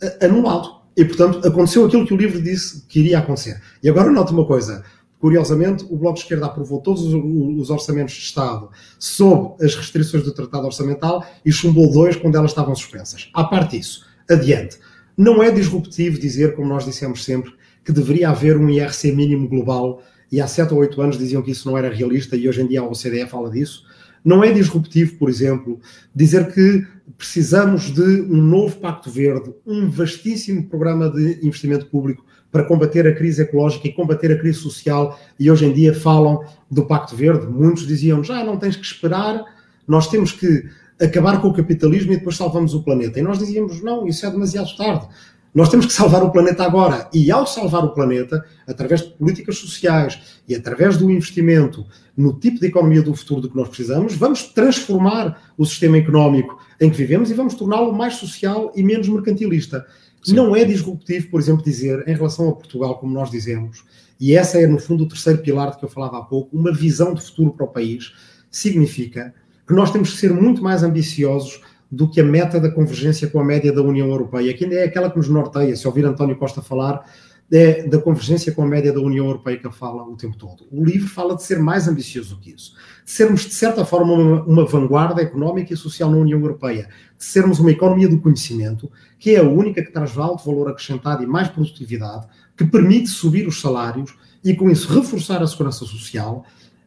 eh, 0.01 0.25
anulado. 0.25 0.77
E, 0.95 1.05
portanto, 1.05 1.47
aconteceu 1.47 1.85
aquilo 1.85 2.07
que 2.07 2.13
o 2.15 2.17
livro 2.17 2.41
disse 2.41 2.83
que 2.87 2.99
iria 2.99 3.19
acontecer. 3.19 3.61
E 3.83 3.89
agora 3.89 4.09
note 4.09 4.33
uma 4.33 4.45
coisa. 4.45 4.83
Curiosamente, 5.19 5.83
o 5.89 5.97
Bloco 5.97 6.15
de 6.15 6.21
Esquerda 6.21 6.45
aprovou 6.45 6.79
todos 6.79 7.01
os 7.03 7.69
orçamentos 7.69 8.13
de 8.13 8.21
Estado 8.21 8.69
sob 8.99 9.63
as 9.63 9.73
restrições 9.75 10.23
do 10.23 10.31
Tratado 10.31 10.65
Orçamental 10.65 11.25
e 11.43 11.51
chumbou 11.51 11.91
dois 11.91 12.15
quando 12.15 12.35
elas 12.35 12.51
estavam 12.51 12.75
suspensas. 12.75 13.29
À 13.33 13.43
parte 13.43 13.77
disso, 13.77 14.05
adiante. 14.29 14.77
Não 15.17 15.41
é 15.41 15.49
disruptivo 15.49 16.19
dizer, 16.19 16.55
como 16.55 16.67
nós 16.67 16.85
dissemos 16.85 17.23
sempre, 17.23 17.51
que 17.83 17.91
deveria 17.91 18.29
haver 18.29 18.57
um 18.57 18.69
IRC 18.69 19.11
mínimo 19.11 19.47
global 19.47 20.03
e 20.31 20.39
há 20.39 20.45
7 20.45 20.73
ou 20.73 20.81
8 20.81 21.01
anos 21.01 21.17
diziam 21.17 21.41
que 21.41 21.51
isso 21.51 21.67
não 21.67 21.77
era 21.77 21.89
realista 21.89 22.35
e 22.35 22.47
hoje 22.47 22.61
em 22.61 22.67
dia 22.67 22.81
a 22.81 22.83
OCDE 22.83 23.27
fala 23.27 23.49
disso. 23.49 23.85
Não 24.23 24.43
é 24.43 24.51
disruptivo, 24.51 25.15
por 25.15 25.29
exemplo, 25.29 25.79
dizer 26.13 26.53
que 26.53 26.85
precisamos 27.17 27.93
de 27.93 28.21
um 28.21 28.41
novo 28.41 28.77
Pacto 28.77 29.09
Verde, 29.09 29.53
um 29.65 29.89
vastíssimo 29.89 30.67
programa 30.67 31.09
de 31.09 31.39
investimento 31.45 31.85
público 31.85 32.25
para 32.51 32.63
combater 32.63 33.07
a 33.07 33.13
crise 33.13 33.41
ecológica 33.41 33.87
e 33.87 33.93
combater 33.93 34.31
a 34.31 34.39
crise 34.39 34.59
social, 34.59 35.19
e 35.39 35.51
hoje 35.51 35.65
em 35.65 35.73
dia 35.73 35.93
falam 35.93 36.43
do 36.69 36.85
Pacto 36.85 37.15
Verde. 37.15 37.45
Muitos 37.47 37.85
diziam 37.85 38.23
já 38.23 38.43
não 38.43 38.57
tens 38.57 38.75
que 38.75 38.85
esperar, 38.85 39.43
nós 39.87 40.07
temos 40.07 40.31
que 40.31 40.65
acabar 40.99 41.41
com 41.41 41.49
o 41.49 41.53
capitalismo 41.53 42.13
e 42.13 42.17
depois 42.17 42.35
salvamos 42.35 42.73
o 42.73 42.83
planeta. 42.83 43.19
E 43.19 43.21
nós 43.21 43.39
dizíamos 43.39 43.81
não, 43.81 44.07
isso 44.07 44.25
é 44.25 44.31
demasiado 44.31 44.75
tarde. 44.75 45.07
Nós 45.53 45.69
temos 45.69 45.85
que 45.85 45.93
salvar 45.93 46.23
o 46.23 46.31
planeta 46.31 46.63
agora. 46.63 47.09
E 47.13 47.31
ao 47.31 47.47
salvar 47.47 47.83
o 47.83 47.89
planeta, 47.89 48.45
através 48.67 49.01
de 49.01 49.09
políticas 49.11 49.57
sociais 49.57 50.39
e 50.47 50.53
através 50.53 50.97
do 50.97 51.09
investimento 51.09 51.85
no 52.15 52.33
tipo 52.33 52.59
de 52.59 52.67
economia 52.67 53.01
do 53.01 53.15
futuro 53.15 53.41
do 53.41 53.49
que 53.49 53.55
nós 53.55 53.67
precisamos, 53.67 54.13
vamos 54.15 54.43
transformar 54.43 55.51
o 55.57 55.65
sistema 55.65 55.97
económico 55.97 56.59
em 56.79 56.89
que 56.89 56.97
vivemos 56.97 57.31
e 57.31 57.33
vamos 57.33 57.55
torná-lo 57.55 57.91
mais 57.93 58.15
social 58.15 58.71
e 58.75 58.83
menos 58.83 59.07
mercantilista. 59.07 59.85
Não 60.33 60.55
é 60.55 60.63
disruptivo, 60.65 61.29
por 61.29 61.39
exemplo, 61.39 61.63
dizer, 61.63 62.07
em 62.07 62.13
relação 62.13 62.49
a 62.49 62.53
Portugal, 62.53 62.97
como 62.97 63.13
nós 63.13 63.29
dizemos, 63.29 63.83
e 64.19 64.35
essa 64.35 64.59
é, 64.59 64.65
no 64.65 64.79
fundo, 64.79 65.03
o 65.03 65.07
terceiro 65.07 65.39
pilar 65.39 65.71
de 65.71 65.77
que 65.77 65.85
eu 65.85 65.89
falava 65.89 66.17
há 66.17 66.21
pouco, 66.21 66.55
uma 66.55 66.73
visão 66.73 67.13
de 67.13 67.21
futuro 67.21 67.51
para 67.51 67.65
o 67.65 67.69
país, 67.69 68.13
significa 68.49 69.33
que 69.67 69.73
nós 69.73 69.91
temos 69.91 70.11
que 70.11 70.17
ser 70.17 70.33
muito 70.33 70.61
mais 70.61 70.83
ambiciosos 70.83 71.61
do 71.91 72.09
que 72.09 72.19
a 72.19 72.23
meta 72.23 72.59
da 72.59 72.69
convergência 72.69 73.27
com 73.29 73.39
a 73.39 73.43
média 73.43 73.71
da 73.71 73.81
União 73.81 74.07
Europeia, 74.07 74.53
que 74.53 74.63
ainda 74.63 74.75
é 74.75 74.83
aquela 74.83 75.09
que 75.09 75.17
nos 75.17 75.29
norteia. 75.29 75.75
Se 75.75 75.87
ouvir 75.87 76.05
António 76.05 76.35
Costa 76.35 76.61
falar, 76.61 77.05
é 77.51 77.87
da 77.87 77.99
convergência 77.99 78.51
com 78.51 78.61
a 78.61 78.67
média 78.67 78.91
da 78.91 78.99
União 78.99 79.25
Europeia 79.25 79.57
que 79.57 79.71
fala 79.71 80.03
o 80.03 80.17
tempo 80.17 80.35
todo. 80.35 80.67
O 80.71 80.83
livro 80.83 81.07
fala 81.07 81.35
de 81.35 81.43
ser 81.43 81.59
mais 81.59 81.87
ambicioso 81.87 82.35
do 82.35 82.41
que 82.41 82.51
isso, 82.51 82.75
de 83.05 83.11
sermos, 83.11 83.41
de 83.41 83.53
certa 83.53 83.85
forma, 83.85 84.13
uma, 84.13 84.43
uma 84.43 84.65
vanguarda 84.65 85.21
económica 85.21 85.73
e 85.73 85.77
social 85.77 86.11
na 86.11 86.17
União 86.17 86.39
Europeia, 86.39 86.89
de 87.17 87.23
sermos 87.23 87.59
uma 87.59 87.71
economia 87.71 88.09
do 88.09 88.19
conhecimento, 88.19 88.91
que 89.17 89.35
é 89.35 89.39
a 89.39 89.43
única 89.43 89.81
que 89.81 89.91
traz 89.91 90.17
alto 90.17 90.45
valor 90.45 90.69
acrescentado 90.69 91.23
e 91.23 91.27
mais 91.27 91.47
produtividade, 91.47 92.27
que 92.55 92.65
permite 92.65 93.07
subir 93.07 93.47
os 93.47 93.61
salários 93.61 94.13
e, 94.43 94.53
com 94.53 94.69
isso, 94.69 94.93
reforçar 94.93 95.41
a 95.41 95.47
segurança 95.47 95.85
social, 95.85 96.45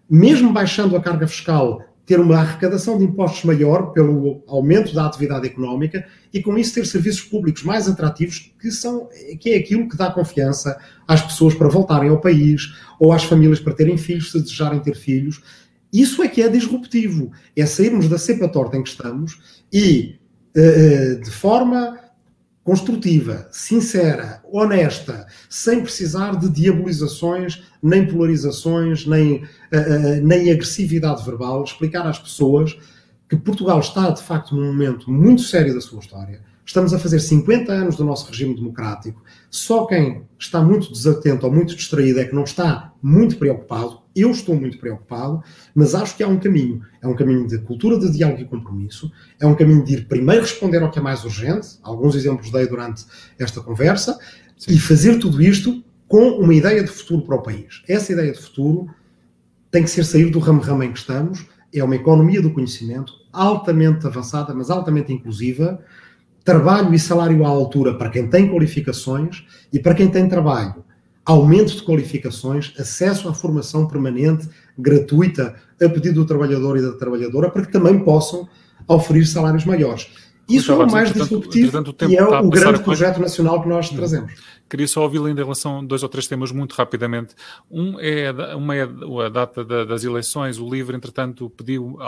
mesmo 0.09 0.53
baixando 0.53 0.94
a 0.94 1.01
carga 1.01 1.27
fiscal 1.27 1.83
ter 2.11 2.18
uma 2.18 2.38
arrecadação 2.38 2.99
de 2.99 3.05
impostos 3.05 3.44
maior 3.44 3.92
pelo 3.92 4.42
aumento 4.49 4.92
da 4.92 5.07
atividade 5.07 5.46
económica 5.46 6.05
e 6.35 6.42
com 6.42 6.59
isso 6.59 6.75
ter 6.75 6.85
serviços 6.85 7.23
públicos 7.23 7.62
mais 7.62 7.88
atrativos 7.88 8.53
que 8.61 8.73
são 8.73 9.09
que 9.38 9.51
é 9.51 9.57
aquilo 9.57 9.88
que 9.88 9.96
dá 9.96 10.11
confiança 10.11 10.77
às 11.07 11.23
pessoas 11.23 11.55
para 11.55 11.68
voltarem 11.68 12.11
ao 12.11 12.20
país 12.20 12.75
ou 12.99 13.12
às 13.12 13.23
famílias 13.23 13.61
para 13.61 13.75
terem 13.75 13.96
filhos 13.96 14.33
se 14.33 14.40
desejarem 14.40 14.81
ter 14.81 14.96
filhos. 14.96 15.40
Isso 15.92 16.20
é 16.20 16.27
que 16.27 16.42
é 16.42 16.49
disruptivo, 16.49 17.31
é 17.55 17.64
sairmos 17.64 18.09
da 18.09 18.18
cepa 18.18 18.49
torta 18.49 18.77
em 18.77 18.83
que 18.83 18.88
estamos 18.88 19.62
e 19.73 20.16
eh, 20.57 20.61
eh, 20.61 21.14
de 21.14 21.31
forma 21.31 21.96
construtiva, 22.62 23.49
sincera, 23.51 24.42
honesta, 24.44 25.27
sem 25.49 25.81
precisar 25.81 26.37
de 26.37 26.49
diabolizações, 26.49 27.62
nem 27.83 28.07
polarizações, 28.07 29.07
nem, 29.07 29.42
uh, 29.42 29.46
nem 30.23 30.51
agressividade 30.53 31.25
verbal, 31.25 31.64
explicar 31.64 32.07
às 32.07 32.18
pessoas 32.18 32.79
que 33.29 33.37
Portugal 33.37 33.81
está, 33.81 34.11
de 34.11 34.23
facto, 34.23 34.55
num 34.55 34.66
momento 34.66 35.11
muito 35.11 35.42
sério 35.42 35.73
da 35.73 35.81
sua 35.81 36.01
história. 36.01 36.40
Estamos 36.71 36.95
a 36.95 37.01
fazer 37.01 37.19
50 37.19 37.73
anos 37.73 37.97
do 37.97 38.05
nosso 38.05 38.29
regime 38.29 38.55
democrático. 38.55 39.21
Só 39.51 39.87
quem 39.87 40.23
está 40.39 40.63
muito 40.63 40.93
desatento 40.93 41.45
ou 41.45 41.53
muito 41.53 41.75
distraído 41.75 42.21
é 42.21 42.25
que 42.25 42.33
não 42.33 42.45
está 42.45 42.93
muito 43.03 43.39
preocupado. 43.39 44.03
Eu 44.15 44.31
estou 44.31 44.55
muito 44.55 44.79
preocupado, 44.79 45.43
mas 45.75 45.97
acho 45.97 46.17
que 46.17 46.23
há 46.23 46.29
um 46.29 46.39
caminho. 46.39 46.81
É 47.03 47.09
um 47.09 47.17
caminho 47.17 47.45
de 47.49 47.59
cultura 47.59 47.99
de 47.99 48.13
diálogo 48.13 48.41
e 48.41 48.45
compromisso. 48.45 49.11
É 49.41 49.49
um 49.49 49.57
caminho 49.57 49.85
de 49.85 49.95
ir 49.95 50.07
primeiro 50.07 50.43
responder 50.43 50.81
ao 50.81 50.93
que 50.93 51.01
é 51.01 51.03
mais 51.03 51.25
urgente. 51.25 51.71
Alguns 51.83 52.15
exemplos 52.15 52.53
dei 52.53 52.69
durante 52.69 53.05
esta 53.37 53.61
conversa. 53.61 54.17
Sim. 54.57 54.75
E 54.75 54.79
fazer 54.79 55.19
tudo 55.19 55.43
isto 55.43 55.83
com 56.07 56.39
uma 56.39 56.55
ideia 56.55 56.85
de 56.85 56.91
futuro 56.91 57.23
para 57.23 57.35
o 57.35 57.43
país. 57.43 57.83
Essa 57.89 58.13
ideia 58.13 58.31
de 58.31 58.39
futuro 58.39 58.87
tem 59.73 59.83
que 59.83 59.91
ser 59.91 60.05
sair 60.05 60.31
do 60.31 60.39
ramo-ramo 60.39 60.85
em 60.85 60.93
que 60.93 61.01
estamos. 61.01 61.45
É 61.75 61.83
uma 61.83 61.97
economia 61.97 62.41
do 62.41 62.53
conhecimento 62.53 63.13
altamente 63.33 64.07
avançada, 64.07 64.55
mas 64.55 64.71
altamente 64.71 65.13
inclusiva 65.13 65.85
trabalho 66.44 66.94
e 66.94 66.98
salário 66.98 67.44
à 67.44 67.48
altura 67.48 67.94
para 67.94 68.11
quem 68.11 68.29
tem 68.29 68.48
qualificações 68.48 69.44
e 69.72 69.79
para 69.79 69.94
quem 69.94 70.09
tem 70.09 70.29
trabalho. 70.29 70.85
Aumento 71.24 71.76
de 71.76 71.83
qualificações, 71.83 72.72
acesso 72.79 73.29
à 73.29 73.35
formação 73.35 73.87
permanente, 73.87 74.48
gratuita, 74.79 75.55
a 75.81 75.88
pedido 75.88 76.20
do 76.20 76.26
trabalhador 76.26 76.76
e 76.79 76.83
da 76.83 76.92
trabalhadora, 76.92 77.50
para 77.50 77.64
que 77.64 77.72
também 77.72 77.98
possam 78.00 78.48
oferir 78.88 79.26
salários 79.26 79.64
maiores. 79.64 80.09
Isso 80.48 80.72
é 80.72 80.74
o 80.74 80.90
mais 80.90 81.12
disruptivo 81.12 81.85
e 82.09 82.16
é 82.16 82.24
o 82.24 82.48
grande 82.48 82.83
projeto 82.83 83.20
nacional 83.20 83.62
que 83.62 83.68
nós 83.68 83.90
hum. 83.92 83.96
trazemos. 83.96 84.33
Queria 84.71 84.87
só 84.87 85.03
ouvi-lo 85.03 85.29
em 85.29 85.35
relação 85.35 85.81
a 85.81 85.83
dois 85.83 86.05
ou 86.05 86.09
três 86.09 86.29
temas 86.29 86.53
muito 86.53 86.75
rapidamente. 86.75 87.35
Um 87.69 87.99
é, 87.99 88.31
uma 88.55 88.77
é 88.77 88.83
a 88.83 89.29
data 89.29 89.65
das 89.65 90.05
eleições. 90.05 90.59
O 90.59 90.71
LIVRE, 90.71 90.97
entretanto, 90.97 91.51
pediu 91.51 91.99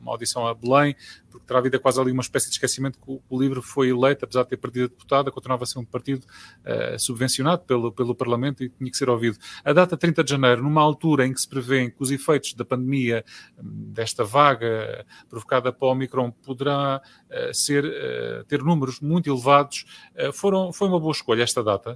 uma 0.00 0.12
audição 0.12 0.46
a 0.46 0.54
Belém, 0.54 0.96
porque 1.30 1.46
terá 1.46 1.58
havido 1.58 1.78
quase 1.78 2.00
ali 2.00 2.10
uma 2.10 2.22
espécie 2.22 2.48
de 2.48 2.54
esquecimento 2.54 2.98
que 2.98 3.20
o, 3.28 3.40
LIVRE 3.40 3.62
foi 3.62 3.90
eleito, 3.90 4.24
apesar 4.24 4.42
de 4.42 4.48
ter 4.48 4.56
perdido 4.56 4.86
a 4.86 4.88
deputada, 4.88 5.30
continuava 5.30 5.64
a 5.64 5.66
ser 5.66 5.78
um 5.78 5.84
partido 5.84 6.24
uh, 6.24 6.98
subvencionado 6.98 7.62
pelo, 7.62 7.92
pelo 7.92 8.14
Parlamento 8.14 8.64
e 8.64 8.68
tinha 8.68 8.90
que 8.90 8.96
ser 8.96 9.08
ouvido. 9.08 9.38
A 9.64 9.72
data 9.72 9.96
30 9.96 10.24
de 10.24 10.30
janeiro, 10.30 10.62
numa 10.62 10.80
altura 10.80 11.26
em 11.26 11.32
que 11.32 11.40
se 11.40 11.48
prevê 11.48 11.90
que 11.90 12.02
os 12.02 12.10
efeitos 12.10 12.54
da 12.54 12.64
pandemia, 12.64 13.24
hum, 13.58 13.90
desta 13.92 14.24
vaga 14.24 15.04
provocada 15.28 15.72
pela 15.72 15.92
Omicron, 15.92 16.30
poderá 16.30 17.00
uh, 17.30 17.54
ser, 17.54 17.84
uh, 17.84 18.44
ter 18.44 18.62
números 18.62 19.00
muito 19.00 19.30
elevados, 19.30 19.84
foram, 20.32 20.72
foi 20.72 20.88
uma 20.88 20.98
boa 20.98 21.12
escolha 21.12 21.42
esta 21.42 21.62
data? 21.62 21.89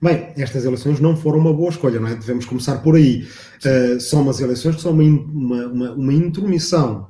Bem, 0.00 0.28
estas 0.36 0.64
eleições 0.64 1.00
não 1.00 1.16
foram 1.16 1.38
uma 1.38 1.52
boa 1.52 1.70
escolha, 1.70 1.98
não 1.98 2.08
é? 2.08 2.14
Devemos 2.14 2.44
começar 2.44 2.78
por 2.78 2.96
aí. 2.96 3.26
Uh, 3.64 3.98
são 3.98 4.22
umas 4.22 4.40
eleições 4.40 4.76
que 4.76 4.82
são 4.82 4.92
uma, 4.92 5.02
uma, 5.02 5.66
uma, 5.66 5.92
uma 5.92 6.12
intromissão 6.12 7.08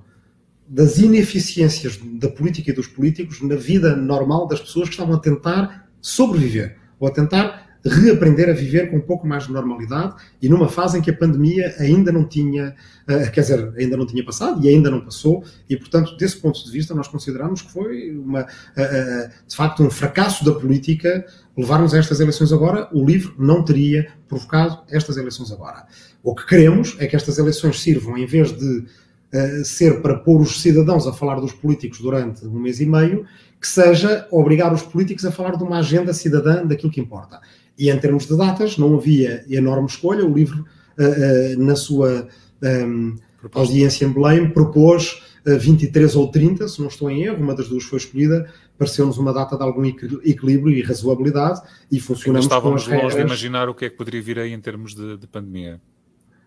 das 0.68 0.98
ineficiências 0.98 1.98
da 2.14 2.28
política 2.28 2.70
e 2.70 2.72
dos 2.72 2.86
políticos 2.86 3.40
na 3.42 3.56
vida 3.56 3.94
normal 3.94 4.46
das 4.46 4.60
pessoas 4.60 4.88
que 4.88 4.94
estavam 4.94 5.14
a 5.14 5.20
tentar 5.20 5.88
sobreviver 6.00 6.76
ou 6.98 7.08
a 7.08 7.10
tentar 7.10 7.66
reaprender 7.84 8.48
a 8.48 8.52
viver 8.52 8.90
com 8.90 8.96
um 8.96 9.00
pouco 9.00 9.26
mais 9.26 9.46
de 9.46 9.52
normalidade 9.52 10.14
e 10.42 10.48
numa 10.48 10.68
fase 10.68 10.98
em 10.98 11.02
que 11.02 11.10
a 11.10 11.16
pandemia 11.16 11.74
ainda 11.78 12.10
não 12.10 12.24
tinha, 12.24 12.74
uh, 13.08 13.30
quer 13.30 13.40
dizer, 13.42 13.72
ainda 13.76 13.96
não 13.96 14.06
tinha 14.06 14.24
passado 14.24 14.64
e 14.64 14.68
ainda 14.68 14.90
não 14.90 15.00
passou, 15.00 15.44
e 15.68 15.76
portanto, 15.76 16.16
desse 16.16 16.36
ponto 16.36 16.64
de 16.64 16.70
vista, 16.70 16.94
nós 16.94 17.08
consideramos 17.08 17.62
que 17.62 17.72
foi 17.72 18.10
uma, 18.10 18.42
uh, 18.42 19.46
de 19.46 19.54
facto 19.54 19.82
um 19.82 19.90
fracasso 19.90 20.44
da 20.44 20.52
política 20.52 21.24
levarmos 21.56 21.94
a 21.94 21.98
estas 21.98 22.20
eleições 22.20 22.52
agora. 22.52 22.88
O 22.92 23.04
livro 23.04 23.34
não 23.38 23.64
teria 23.64 24.08
provocado 24.28 24.80
estas 24.90 25.16
eleições 25.16 25.50
agora. 25.50 25.86
O 26.22 26.34
que 26.34 26.46
queremos 26.46 26.96
é 26.98 27.06
que 27.06 27.16
estas 27.16 27.38
eleições 27.38 27.80
sirvam, 27.80 28.18
em 28.18 28.26
vez 28.26 28.52
de 28.52 28.78
uh, 28.78 29.64
ser 29.64 30.02
para 30.02 30.16
pôr 30.16 30.40
os 30.40 30.60
cidadãos 30.60 31.06
a 31.06 31.12
falar 31.12 31.40
dos 31.40 31.52
políticos 31.52 32.00
durante 32.00 32.46
um 32.46 32.58
mês 32.58 32.80
e 32.80 32.86
meio, 32.86 33.24
que 33.60 33.66
seja 33.66 34.26
obrigar 34.30 34.72
os 34.72 34.82
políticos 34.82 35.24
a 35.24 35.32
falar 35.32 35.56
de 35.56 35.64
uma 35.64 35.78
agenda 35.78 36.12
cidadã 36.12 36.64
daquilo 36.66 36.92
que 36.92 37.00
importa. 37.00 37.40
E 37.78 37.90
em 37.90 37.98
termos 37.98 38.26
de 38.26 38.36
datas, 38.36 38.76
não 38.76 38.94
havia 38.94 39.44
enorme 39.48 39.86
escolha. 39.86 40.24
O 40.24 40.32
livro, 40.32 40.64
uh, 40.98 41.58
uh, 41.58 41.64
na 41.64 41.76
sua 41.76 42.28
um, 42.62 43.16
audiência 43.54 44.04
em 44.04 44.12
Belém, 44.12 44.50
propôs 44.50 45.22
23 45.54 46.16
ou 46.16 46.28
30, 46.28 46.66
se 46.66 46.80
não 46.80 46.88
estou 46.88 47.10
em 47.10 47.22
erro, 47.22 47.42
uma 47.42 47.54
das 47.54 47.68
duas 47.68 47.84
foi 47.84 47.98
escolhida. 47.98 48.50
Pareceu-nos 48.76 49.16
uma 49.16 49.32
data 49.32 49.56
de 49.56 49.62
algum 49.62 49.84
equilíbrio 49.84 50.76
e 50.76 50.82
razoabilidade 50.82 51.62
e 51.90 52.00
funcionamos 52.00 52.48
com 52.48 52.74
as 52.74 52.86
regras. 52.86 53.14
de 53.14 53.20
imaginar 53.20 53.68
o 53.68 53.74
que 53.74 53.84
é 53.84 53.90
que 53.90 53.96
poderia 53.96 54.20
vir 54.20 54.38
aí 54.38 54.52
em 54.52 54.60
termos 54.60 54.94
de, 54.94 55.16
de 55.16 55.26
pandemia 55.26 55.80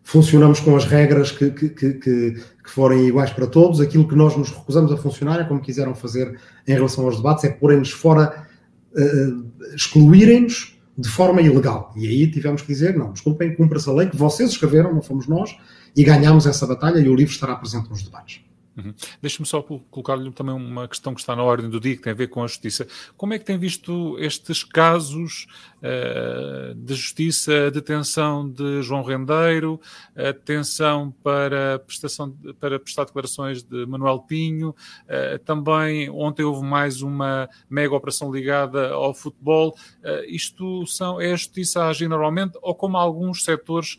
funcionamos 0.10 0.60
com 0.60 0.76
as 0.76 0.86
regras 0.86 1.32
que, 1.32 1.52
que, 1.52 1.70
que, 1.70 1.94
que, 2.00 2.44
forem 2.66 3.08
iguais 3.08 3.30
para 3.30 3.46
todos. 3.46 3.80
Aquilo 3.80 4.08
que 4.08 4.16
nós 4.16 4.36
nos 4.36 4.50
recusamos 4.50 4.92
a 4.92 4.98
funcionar 4.98 5.40
é 5.40 5.44
como 5.44 5.62
quiseram 5.62 5.94
fazer 5.94 6.36
em 6.68 6.74
relação 6.74 7.06
aos 7.06 7.18
debates, 7.18 7.44
é 7.44 7.50
porem-nos 7.50 7.92
fora, 7.92 8.48
uh, 8.92 9.76
excluírem-nos 9.76 10.80
de 10.98 11.08
forma 11.08 11.42
ilegal. 11.42 11.94
E 11.96 12.08
aí 12.08 12.32
tivemos 12.32 12.64
que 12.64 12.70
dizer, 12.70 12.98
não, 12.98 13.14
desculpem, 13.14 13.56
cumpra-se 13.56 13.88
a 13.88 13.94
lei 13.94 14.10
que 14.10 14.18
vocês 14.18 14.50
escreveram, 14.50 14.94
não 14.94 15.02
fomos 15.02 15.28
nós, 15.28 15.56
e 15.96 16.04
ganhámos 16.04 16.48
essa 16.48 16.66
batalha 16.66 17.00
e 17.00 17.08
o 17.08 17.16
livro 17.16 17.32
estará 17.32 17.56
presente 17.56 17.90
nos 17.90 18.02
debates. 18.02 18.42
Uhum. 18.80 18.94
Deixe-me 19.22 19.46
só 19.46 19.62
colocar-lhe 19.62 20.32
também 20.32 20.56
uma 20.56 20.88
questão 20.88 21.14
que 21.14 21.20
está 21.20 21.36
na 21.36 21.44
ordem 21.44 21.70
do 21.70 21.80
dia, 21.80 21.96
que 21.96 22.02
tem 22.02 22.12
a 22.12 22.16
ver 22.16 22.28
com 22.28 22.44
a 22.44 22.48
justiça. 22.48 22.88
Como 23.18 23.34
é 23.34 23.40
que 23.40 23.46
tem 23.46 23.58
visto 23.58 24.18
estes 24.20 24.64
casos 24.64 25.48
uh, 25.78 26.74
de 26.76 26.94
justiça, 26.94 27.68
a 27.68 27.70
detenção 27.70 28.50
de 28.50 28.82
João 28.82 29.04
Rendeiro, 29.04 29.80
a 30.16 30.32
detenção 30.32 31.12
para, 31.24 31.80
prestação, 31.80 32.32
para 32.60 32.80
prestar 32.80 33.06
declarações 33.06 33.64
de 33.64 33.86
Manuel 33.86 34.20
Pinho, 34.20 34.70
uh, 34.70 35.40
também 35.44 36.10
ontem 36.10 36.44
houve 36.44 36.66
mais 36.66 37.02
uma 37.02 37.50
mega 37.70 37.94
operação 37.94 38.32
ligada 38.32 38.92
ao 38.92 39.14
futebol. 39.14 39.76
Uh, 40.04 40.24
isto 40.28 40.86
são, 40.88 41.20
é 41.20 41.34
a 41.34 41.36
justiça 41.36 41.84
a 41.84 41.90
agir 41.90 42.08
normalmente 42.08 42.58
ou 42.62 42.74
como 42.74 42.98
alguns 42.98 43.44
setores 43.44 43.98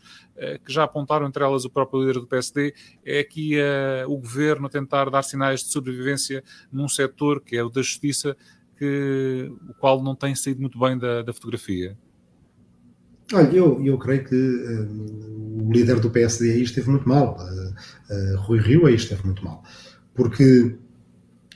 que 0.65 0.71
já 0.71 0.83
apontaram, 0.83 1.27
entre 1.27 1.43
elas 1.43 1.65
o 1.65 1.69
próprio 1.69 2.01
líder 2.01 2.19
do 2.19 2.27
PSD, 2.27 2.73
é 3.05 3.19
aqui 3.19 3.57
uh, 3.57 4.11
o 4.11 4.17
governo 4.17 4.69
tentar 4.69 5.09
dar 5.09 5.23
sinais 5.23 5.61
de 5.61 5.71
sobrevivência 5.71 6.43
num 6.71 6.87
setor 6.87 7.41
que 7.41 7.55
é 7.55 7.63
o 7.63 7.69
da 7.69 7.81
justiça, 7.81 8.35
que, 8.77 9.51
o 9.69 9.73
qual 9.75 10.01
não 10.01 10.15
tem 10.15 10.33
saído 10.33 10.61
muito 10.61 10.79
bem 10.79 10.97
da, 10.97 11.21
da 11.21 11.33
fotografia. 11.33 11.97
Olha, 13.33 13.49
eu, 13.51 13.81
eu 13.85 13.97
creio 13.97 14.25
que 14.25 14.35
uh, 14.35 15.67
o 15.67 15.71
líder 15.71 15.99
do 15.99 16.09
PSD 16.09 16.51
aí 16.51 16.63
esteve 16.63 16.89
muito 16.89 17.07
mal. 17.07 17.37
Uh, 17.37 18.37
Rui 18.39 18.59
Rio 18.59 18.87
aí 18.87 18.95
esteve 18.95 19.25
muito 19.25 19.43
mal. 19.43 19.63
Porque 20.13 20.75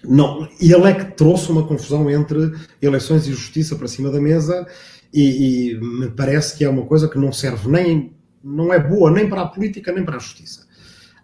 não, 0.07 0.47
ele 0.61 0.87
é 0.87 0.93
que 0.93 1.15
trouxe 1.15 1.51
uma 1.51 1.67
confusão 1.67 2.09
entre 2.09 2.53
eleições 2.81 3.27
e 3.27 3.31
justiça 3.31 3.75
para 3.75 3.87
cima 3.87 4.11
da 4.11 4.21
mesa 4.21 4.65
e, 5.13 5.71
e, 5.71 5.79
me 5.79 6.09
parece 6.09 6.57
que 6.57 6.63
é 6.63 6.69
uma 6.69 6.85
coisa 6.85 7.07
que 7.07 7.17
não 7.17 7.31
serve 7.31 7.69
nem, 7.69 8.14
não 8.45 8.71
é 8.71 8.79
boa 8.79 9.09
nem 9.09 9.27
para 9.27 9.41
a 9.41 9.47
política 9.47 9.91
nem 9.91 10.05
para 10.05 10.17
a 10.17 10.19
justiça. 10.19 10.65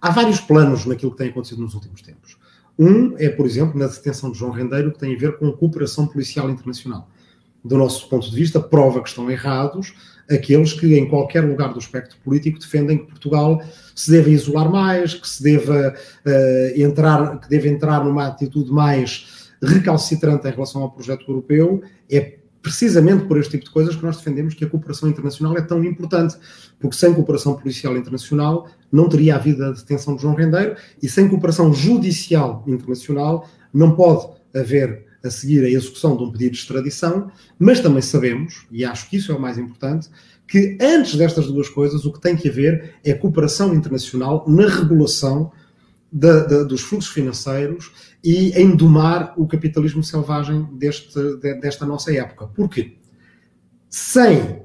Há 0.02 0.10
vários 0.10 0.42
planos 0.42 0.86
naquilo 0.86 1.12
que 1.12 1.18
tem 1.18 1.30
acontecido 1.30 1.62
nos 1.62 1.76
últimos 1.76 2.02
tempos. 2.02 2.36
Um 2.78 3.16
é, 3.18 3.30
por 3.30 3.46
exemplo, 3.46 3.78
na 3.78 3.86
detenção 3.86 4.32
de 4.32 4.40
João 4.40 4.52
Rendeiro, 4.52 4.92
que 4.92 5.00
tem 5.00 5.16
a 5.16 5.20
ver 5.20 5.38
com 5.38 5.48
a 5.48 5.56
cooperação 5.56 6.08
policial 6.08 6.50
internacional. 6.50 7.08
Do 7.64 7.78
nosso 7.78 8.10
ponto 8.10 8.28
de 8.28 8.36
vista, 8.36 8.60
prova 8.60 9.04
que 9.04 9.10
estão 9.10 9.30
errados 9.30 9.94
aqueles 10.30 10.74
que, 10.74 10.98
em 10.98 11.08
qualquer 11.08 11.42
lugar 11.42 11.74
do 11.74 11.80
espectro 11.80 12.18
político, 12.24 12.60
defendem 12.60 13.00
que 13.00 13.06
Portugal 13.06 13.62
se 13.94 14.12
deve 14.12 14.32
isolar 14.32 14.72
mais, 14.72 15.14
que 15.14 15.28
se 15.28 15.44
deva 15.44 15.94
uh, 16.26 16.82
entrar, 16.82 17.40
que 17.40 17.50
deve 17.50 17.70
entrar 17.70 18.04
numa 18.04 18.28
atitude 18.28 18.72
mais 18.72 19.52
recalcitrante 19.62 20.48
em 20.48 20.52
relação 20.52 20.82
ao 20.82 20.92
projeto 20.92 21.30
europeu. 21.30 21.84
É 22.10 22.38
precisamente 22.62 23.26
por 23.26 23.38
este 23.38 23.52
tipo 23.52 23.66
de 23.66 23.72
coisas 23.72 23.96
que 23.96 24.04
nós 24.04 24.18
defendemos 24.18 24.54
que 24.54 24.64
a 24.64 24.70
cooperação 24.70 25.10
internacional 25.10 25.58
é 25.58 25.62
tão 25.62 25.84
importante, 25.84 26.36
porque 26.80 26.96
sem 26.96 27.14
cooperação 27.14 27.56
policial 27.56 27.98
internacional 27.98 28.68
não 28.92 29.10
teria 29.10 29.36
havido 29.36 29.66
a 29.66 29.72
detenção 29.72 30.16
de 30.16 30.22
João 30.22 30.36
Rendeiro 30.36 30.76
e 31.02 31.10
sem 31.10 31.28
cooperação 31.28 31.74
judicial 31.74 32.64
internacional 32.68 33.48
não 33.74 33.96
pode 33.96 34.28
haver 34.54 35.06
a 35.24 35.30
seguir 35.30 35.64
a 35.64 35.70
execução 35.70 36.18
de 36.18 36.24
um 36.24 36.32
pedido 36.32 36.52
de 36.52 36.58
extradição, 36.58 37.32
mas 37.58 37.80
também 37.80 38.02
sabemos, 38.02 38.66
e 38.72 38.84
acho 38.84 39.10
que 39.10 39.18
isso 39.18 39.32
é 39.32 39.36
o 39.36 39.40
mais 39.40 39.58
importante, 39.58 40.10
que 40.48 40.78
antes 40.82 41.16
destas 41.16 41.48
duas 41.48 41.70
coisas 41.70 42.06
o 42.06 42.12
que 42.12 42.20
tem 42.20 42.36
que 42.36 42.50
haver 42.50 42.96
é 43.04 43.14
cooperação 43.14 43.74
internacional 43.74 44.44
na 44.48 44.68
regulação 44.68 45.52
da, 46.12 46.44
da, 46.44 46.64
dos 46.64 46.82
fluxos 46.82 47.14
financeiros 47.14 47.92
e 48.24 48.52
em 48.52 48.76
domar 48.76 49.34
o 49.38 49.48
capitalismo 49.48 50.04
selvagem 50.04 50.64
deste, 50.74 51.14
de, 51.38 51.56
desta 51.56 51.86
nossa 51.86 52.14
época. 52.14 52.48
Porquê? 52.48 52.98
Sem 53.90 54.64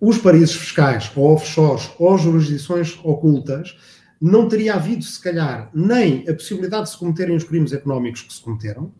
os 0.00 0.18
paraísos 0.18 0.56
fiscais, 0.56 1.10
ou 1.16 1.32
offshores, 1.34 1.90
ou 1.98 2.16
jurisdições 2.18 2.98
ocultas, 3.02 3.76
não 4.20 4.48
teria 4.48 4.74
havido, 4.74 5.04
se 5.04 5.20
calhar, 5.20 5.70
nem 5.72 6.28
a 6.28 6.34
possibilidade 6.34 6.84
de 6.84 6.90
se 6.90 6.98
cometerem 6.98 7.36
os 7.36 7.44
crimes 7.44 7.72
económicos 7.72 8.22
que 8.22 8.32
se 8.32 8.40
cometeram, 8.40 8.92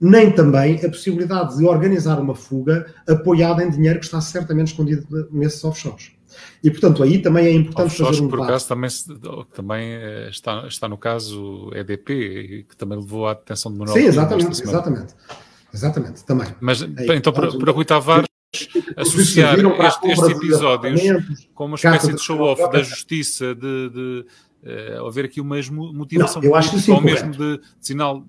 nem 0.00 0.30
também 0.30 0.76
a 0.84 0.88
possibilidade 0.88 1.58
de 1.58 1.64
organizar 1.64 2.18
uma 2.18 2.34
fuga 2.34 2.86
apoiada 3.06 3.62
em 3.62 3.70
dinheiro 3.70 3.98
que 3.98 4.06
está 4.06 4.20
certamente 4.20 4.68
escondido 4.68 5.06
nesses 5.30 5.62
offshores. 5.62 6.12
E, 6.62 6.70
portanto, 6.70 7.02
aí 7.02 7.18
também 7.18 7.46
é 7.46 7.52
importante 7.52 7.86
offshores, 7.86 8.16
fazer 8.16 8.26
um 8.26 8.30
por 8.30 8.42
acaso, 8.42 8.68
também, 8.68 8.90
também 9.54 9.92
eh, 9.92 10.28
está, 10.30 10.66
está 10.66 10.88
no 10.88 10.96
caso 10.96 11.70
EDP, 11.74 12.66
que 12.68 12.76
também 12.76 12.98
levou 12.98 13.26
à 13.26 13.34
detenção 13.34 13.72
de 13.72 13.78
Manuel 13.78 13.96
Sim, 13.96 14.04
exatamente, 14.04 14.62
exatamente. 14.62 15.14
Exatamente, 15.72 16.24
também. 16.24 16.48
Mas, 16.60 16.82
aí, 16.82 16.90
então, 17.16 17.32
para, 17.32 17.56
para 17.56 17.72
Rui 17.72 17.84
Tavares, 17.84 18.26
associar 18.96 19.56
este, 19.58 20.08
estes 20.08 20.28
episódios 20.28 21.00
com 21.54 21.66
uma 21.66 21.76
espécie 21.76 22.12
de 22.12 22.20
show-off 22.20 22.70
da 22.70 22.82
justiça, 22.82 23.54
de, 23.54 23.90
de 23.90 24.26
uh, 24.98 25.06
haver 25.06 25.26
aqui 25.26 25.40
uma 25.40 25.56
motivação 25.92 26.42
não, 26.42 26.48
eu 26.48 26.54
acho 26.56 26.70
política, 26.70 26.94
ou 26.94 27.00
mesmo 27.00 27.30
de, 27.32 27.58
de 27.58 27.62
sinal... 27.80 28.24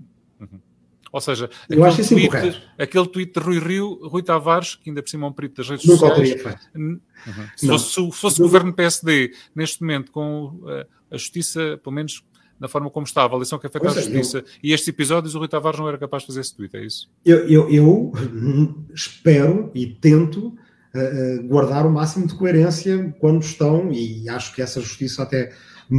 Ou 1.11 1.19
seja, 1.19 1.49
eu 1.69 1.83
aquele, 1.83 2.07
tweet, 2.29 2.63
aquele 2.77 3.07
tweet 3.07 3.33
de 3.33 3.39
Rui 3.39 3.59
Rio, 3.59 3.99
Rui 4.07 4.23
Tavares, 4.23 4.75
que 4.75 4.89
ainda 4.89 5.03
por 5.03 5.09
cima 5.09 5.27
é 5.27 5.29
um 5.29 5.33
perito 5.33 5.57
das 5.57 5.69
redes 5.69 5.85
Nunca 5.85 6.15
sociais. 6.15 6.69
Uhum. 6.73 6.99
Se 7.55 7.67
não. 7.67 7.77
fosse, 7.77 7.93
se 7.93 8.11
fosse 8.11 8.39
o 8.39 8.43
governo 8.43 8.73
PSD, 8.73 9.33
neste 9.53 9.81
momento, 9.81 10.11
com 10.11 10.61
a, 10.65 10.71
eh, 10.71 10.87
a 11.11 11.17
justiça, 11.17 11.77
pelo 11.83 11.93
menos 11.93 12.23
na 12.57 12.67
forma 12.67 12.89
como 12.91 13.05
está, 13.05 13.23
a 13.23 13.25
avaliação 13.25 13.57
que 13.57 13.67
feita 13.67 13.87
à 13.87 13.91
é, 13.91 13.95
justiça, 13.95 14.37
eu... 14.37 14.43
e 14.63 14.71
estes 14.71 14.87
episódios, 14.87 15.33
o 15.33 15.39
Rui 15.39 15.47
Tavares 15.47 15.79
não 15.79 15.87
era 15.87 15.97
capaz 15.97 16.23
de 16.23 16.27
fazer 16.27 16.41
esse 16.41 16.55
tweet, 16.55 16.77
é 16.77 16.85
isso? 16.85 17.09
Eu, 17.25 17.39
eu, 17.49 17.69
eu 17.69 18.11
espero 18.93 19.71
e 19.73 19.87
tento 19.87 20.47
uh, 20.49 21.43
guardar 21.47 21.87
o 21.87 21.91
máximo 21.91 22.27
de 22.27 22.35
coerência 22.35 23.13
quando 23.19 23.41
estão, 23.41 23.91
e 23.91 24.29
acho 24.29 24.53
que 24.53 24.61
essa 24.61 24.79
justiça 24.79 25.23
até 25.23 25.51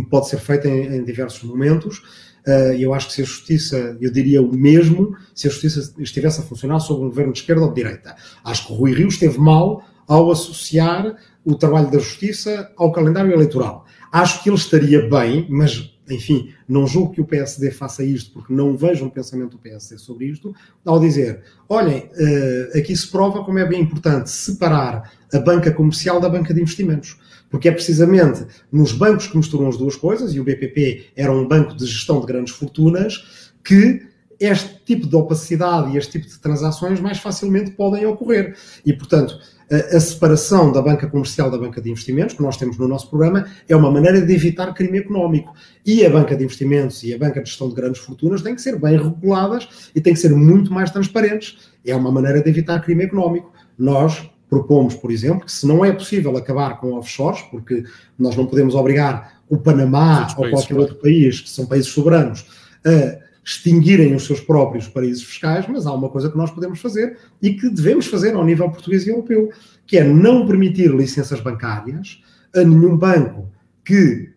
pode 0.08 0.28
ser 0.28 0.38
feita 0.38 0.68
em, 0.68 0.98
em 0.98 1.04
diversos 1.04 1.42
momentos, 1.42 2.00
Uh, 2.46 2.74
eu 2.76 2.92
acho 2.92 3.08
que 3.08 3.14
se 3.14 3.22
a 3.22 3.24
justiça, 3.24 3.96
eu 4.00 4.10
diria 4.10 4.42
o 4.42 4.52
mesmo, 4.52 5.16
se 5.34 5.46
a 5.46 5.50
justiça 5.50 5.94
estivesse 5.98 6.40
a 6.40 6.42
funcionar 6.42 6.80
sob 6.80 7.04
um 7.04 7.08
governo 7.08 7.32
de 7.32 7.38
esquerda 7.38 7.62
ou 7.62 7.68
de 7.68 7.74
direita. 7.74 8.16
Acho 8.44 8.66
que 8.66 8.72
o 8.72 8.76
Rui 8.76 8.92
Rio 8.92 9.08
esteve 9.08 9.38
mal 9.38 9.84
ao 10.08 10.30
associar 10.30 11.16
o 11.44 11.54
trabalho 11.54 11.90
da 11.90 11.98
justiça 11.98 12.70
ao 12.76 12.92
calendário 12.92 13.32
eleitoral. 13.32 13.86
Acho 14.10 14.42
que 14.42 14.50
ele 14.50 14.56
estaria 14.56 15.08
bem, 15.08 15.46
mas, 15.48 15.96
enfim, 16.10 16.52
não 16.68 16.86
julgo 16.86 17.12
que 17.12 17.20
o 17.20 17.26
PSD 17.26 17.70
faça 17.70 18.04
isto, 18.04 18.32
porque 18.32 18.52
não 18.52 18.76
vejo 18.76 19.04
um 19.04 19.10
pensamento 19.10 19.52
do 19.52 19.58
PSD 19.58 19.96
sobre 19.98 20.26
isto, 20.26 20.54
ao 20.84 21.00
dizer: 21.00 21.42
olhem, 21.68 22.10
uh, 22.12 22.78
aqui 22.78 22.94
se 22.94 23.08
prova 23.08 23.44
como 23.44 23.58
é 23.58 23.66
bem 23.66 23.80
importante 23.80 24.30
separar 24.30 25.12
a 25.32 25.38
banca 25.38 25.72
comercial 25.72 26.20
da 26.20 26.28
banca 26.28 26.52
de 26.52 26.60
investimentos 26.60 27.18
porque 27.52 27.68
é 27.68 27.72
precisamente 27.72 28.46
nos 28.72 28.92
bancos 28.92 29.26
que 29.26 29.36
misturam 29.36 29.68
as 29.68 29.76
duas 29.76 29.94
coisas, 29.94 30.34
e 30.34 30.40
o 30.40 30.44
BPP 30.44 31.12
era 31.14 31.30
um 31.30 31.46
banco 31.46 31.76
de 31.76 31.84
gestão 31.84 32.18
de 32.18 32.26
grandes 32.26 32.54
fortunas, 32.54 33.52
que 33.62 34.02
este 34.40 34.80
tipo 34.86 35.06
de 35.06 35.14
opacidade 35.14 35.92
e 35.92 35.98
este 35.98 36.18
tipo 36.18 36.26
de 36.26 36.38
transações 36.38 36.98
mais 36.98 37.18
facilmente 37.18 37.72
podem 37.72 38.06
ocorrer. 38.06 38.56
E, 38.84 38.92
portanto, 38.94 39.38
a, 39.70 39.96
a, 39.96 40.00
separação 40.00 40.72
da 40.72 40.80
banca 40.80 41.06
comercial 41.06 41.50
da 41.50 41.58
banca 41.58 41.80
de 41.80 41.90
investimentos, 41.90 42.34
que 42.34 42.42
nós 42.42 42.56
temos 42.56 42.78
no 42.78 42.88
nosso 42.88 43.10
programa, 43.10 43.46
é 43.68 43.76
uma 43.76 43.90
maneira 43.90 44.22
de 44.22 44.34
evitar 44.34 44.72
crime 44.72 44.98
económico. 44.98 45.54
E 45.84 46.04
a 46.06 46.10
banca 46.10 46.34
de 46.34 46.44
investimentos 46.44 47.02
e 47.04 47.12
a 47.12 47.18
banca 47.18 47.42
de 47.42 47.50
gestão 47.50 47.68
de 47.68 47.74
grandes 47.74 48.00
fortunas 48.00 48.40
têm 48.40 48.54
que 48.54 48.62
ser 48.62 48.78
bem 48.80 48.96
reguladas 48.96 49.90
e 49.94 50.00
têm 50.00 50.14
que 50.14 50.20
ser 50.20 50.34
muito 50.34 50.72
mais 50.72 50.90
transparentes. 50.90 51.70
É 51.84 51.94
uma 51.94 52.10
maneira 52.10 52.42
de 52.42 52.48
evitar 52.48 52.80
crime 52.80 53.04
económico. 53.04 53.52
Nós, 53.78 54.28
propomos, 54.52 54.94
por 54.94 55.10
exemplo, 55.10 55.46
que 55.46 55.52
se 55.52 55.66
não 55.66 55.82
é 55.82 55.90
possível 55.90 56.36
acabar 56.36 56.78
com 56.78 56.92
offshores, 56.92 57.40
porque 57.50 57.84
nós 58.18 58.36
não 58.36 58.44
podemos 58.44 58.74
obrigar 58.74 59.40
o 59.48 59.56
Panamá 59.56 60.28
ou 60.36 60.50
qualquer 60.50 60.76
outro 60.76 60.96
país, 60.96 61.40
que 61.40 61.48
são 61.48 61.64
países 61.64 61.90
soberanos, 61.90 62.44
a 62.84 63.18
extinguirem 63.42 64.14
os 64.14 64.26
seus 64.26 64.40
próprios 64.40 64.86
paraísos 64.86 65.24
fiscais, 65.24 65.64
mas 65.66 65.86
há 65.86 65.92
uma 65.94 66.10
coisa 66.10 66.28
que 66.30 66.36
nós 66.36 66.50
podemos 66.50 66.80
fazer 66.80 67.16
e 67.40 67.54
que 67.54 67.70
devemos 67.70 68.06
fazer 68.08 68.34
ao 68.34 68.44
nível 68.44 68.70
português 68.70 69.06
e 69.06 69.08
europeu, 69.08 69.50
que 69.86 69.96
é 69.96 70.04
não 70.04 70.46
permitir 70.46 70.90
licenças 70.90 71.40
bancárias 71.40 72.22
a 72.54 72.62
nenhum 72.62 72.94
banco 72.94 73.50
que 73.82 74.34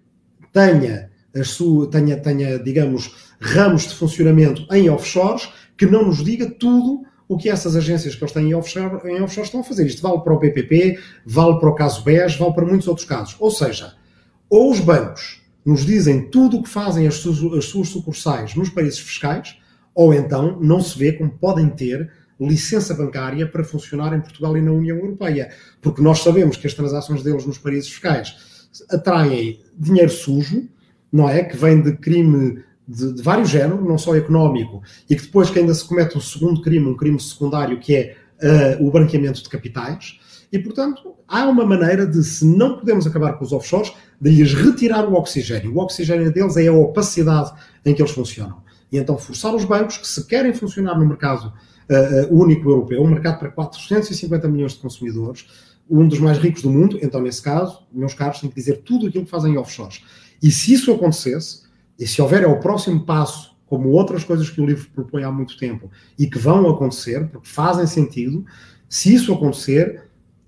tenha, 0.53 1.09
as 1.35 1.49
sua, 1.49 1.89
tenha, 1.89 2.15
tenha 2.15 2.57
digamos, 2.57 3.35
ramos 3.41 3.83
de 3.83 3.95
funcionamento 3.95 4.65
em 4.71 4.89
offshores, 4.89 5.49
que 5.75 5.85
não 5.85 6.05
nos 6.05 6.23
diga 6.23 6.49
tudo 6.49 7.03
o 7.27 7.37
que 7.37 7.49
essas 7.49 7.75
agências 7.75 8.15
que 8.15 8.23
eles 8.23 8.33
têm 8.33 8.49
em 8.49 8.53
offshore, 8.53 9.07
em 9.09 9.21
offshore 9.21 9.45
estão 9.45 9.61
a 9.61 9.63
fazer. 9.63 9.85
Isto 9.85 10.01
vale 10.01 10.21
para 10.21 10.33
o 10.33 10.39
PPP, 10.39 10.99
vale 11.25 11.59
para 11.59 11.69
o 11.69 11.75
caso 11.75 12.03
BES, 12.03 12.35
vale 12.37 12.53
para 12.53 12.65
muitos 12.65 12.87
outros 12.87 13.07
casos. 13.07 13.35
Ou 13.39 13.49
seja, 13.49 13.93
ou 14.49 14.71
os 14.71 14.79
bancos 14.79 15.41
nos 15.65 15.85
dizem 15.85 16.29
tudo 16.29 16.57
o 16.57 16.63
que 16.63 16.69
fazem 16.69 17.07
as 17.07 17.15
suas, 17.15 17.41
as 17.53 17.65
suas 17.65 17.89
sucursais 17.89 18.53
nos 18.53 18.69
países 18.69 18.99
fiscais, 18.99 19.57
ou 19.93 20.13
então 20.13 20.59
não 20.61 20.81
se 20.81 20.97
vê 20.97 21.13
como 21.13 21.31
podem 21.31 21.69
ter 21.69 22.11
licença 22.39 22.93
bancária 22.93 23.47
para 23.47 23.63
funcionar 23.63 24.13
em 24.13 24.21
Portugal 24.21 24.55
e 24.57 24.61
na 24.61 24.71
União 24.71 24.97
Europeia. 24.97 25.49
Porque 25.81 26.01
nós 26.01 26.19
sabemos 26.19 26.57
que 26.57 26.67
as 26.67 26.73
transações 26.73 27.23
deles 27.23 27.45
nos 27.45 27.57
países 27.57 27.89
fiscais 27.89 28.35
atraem 28.89 29.61
dinheiro 29.77 30.11
sujo, 30.11 30.67
não 31.11 31.29
é? 31.29 31.43
Que 31.43 31.55
vem 31.55 31.81
de 31.81 31.93
crime 31.93 32.61
de, 32.87 33.13
de 33.13 33.21
vários 33.21 33.49
géneros, 33.49 33.83
não 33.83 33.97
só 33.97 34.15
económico, 34.15 34.81
e 35.09 35.15
que 35.15 35.23
depois 35.23 35.49
que 35.49 35.59
ainda 35.59 35.73
se 35.73 35.85
comete 35.85 36.17
um 36.17 36.21
segundo 36.21 36.61
crime, 36.61 36.87
um 36.87 36.95
crime 36.95 37.19
secundário, 37.19 37.79
que 37.79 37.95
é 37.95 38.15
uh, 38.79 38.87
o 38.87 38.91
branqueamento 38.91 39.41
de 39.41 39.49
capitais, 39.49 40.19
e 40.51 40.59
portanto 40.59 41.15
há 41.27 41.45
uma 41.45 41.65
maneira 41.65 42.05
de, 42.05 42.23
se 42.23 42.45
não 42.45 42.77
podemos 42.77 43.05
acabar 43.07 43.33
com 43.33 43.43
os 43.43 43.51
offshores, 43.51 43.91
de 44.21 44.29
lhes 44.29 44.53
retirar 44.53 45.05
o 45.05 45.15
oxigênio. 45.15 45.73
O 45.73 45.79
oxigênio 45.79 46.31
deles 46.31 46.55
é 46.57 46.67
a 46.67 46.73
opacidade 46.73 47.51
em 47.83 47.93
que 47.93 48.01
eles 48.01 48.11
funcionam. 48.11 48.63
E 48.91 48.97
então 48.97 49.17
forçar 49.17 49.53
os 49.53 49.65
bancos 49.65 49.97
que 49.97 50.07
se 50.07 50.25
querem 50.25 50.53
funcionar 50.53 50.97
no 50.97 51.05
mercado 51.05 51.51
uh, 51.89 52.33
único 52.33 52.69
europeu, 52.69 53.03
um 53.03 53.07
mercado 53.07 53.39
para 53.39 53.49
450 53.49 54.47
milhões 54.47 54.73
de 54.73 54.79
consumidores, 54.79 55.45
um 55.89 56.07
dos 56.07 56.19
mais 56.19 56.37
ricos 56.37 56.61
do 56.61 56.69
mundo, 56.69 56.97
então 57.01 57.21
nesse 57.21 57.41
caso, 57.41 57.79
meus 57.91 58.13
caros, 58.13 58.39
têm 58.39 58.49
que 58.49 58.55
dizer 58.55 58.81
tudo 58.83 59.07
aquilo 59.07 59.25
que 59.25 59.31
fazem 59.31 59.57
offshores. 59.57 60.03
E 60.41 60.51
se 60.51 60.73
isso 60.73 60.91
acontecesse, 60.91 61.64
e 61.99 62.05
se 62.05 62.21
houver 62.21 62.43
é 62.43 62.47
o 62.47 62.59
próximo 62.59 63.05
passo, 63.05 63.55
como 63.65 63.89
outras 63.89 64.23
coisas 64.23 64.49
que 64.49 64.61
o 64.61 64.65
livro 64.65 64.87
propõe 64.93 65.23
há 65.23 65.31
muito 65.31 65.57
tempo 65.57 65.89
e 66.17 66.27
que 66.27 66.37
vão 66.37 66.69
acontecer, 66.69 67.27
porque 67.29 67.47
fazem 67.47 67.87
sentido, 67.87 68.45
se 68.87 69.13
isso 69.13 69.33
acontecer, 69.33 70.03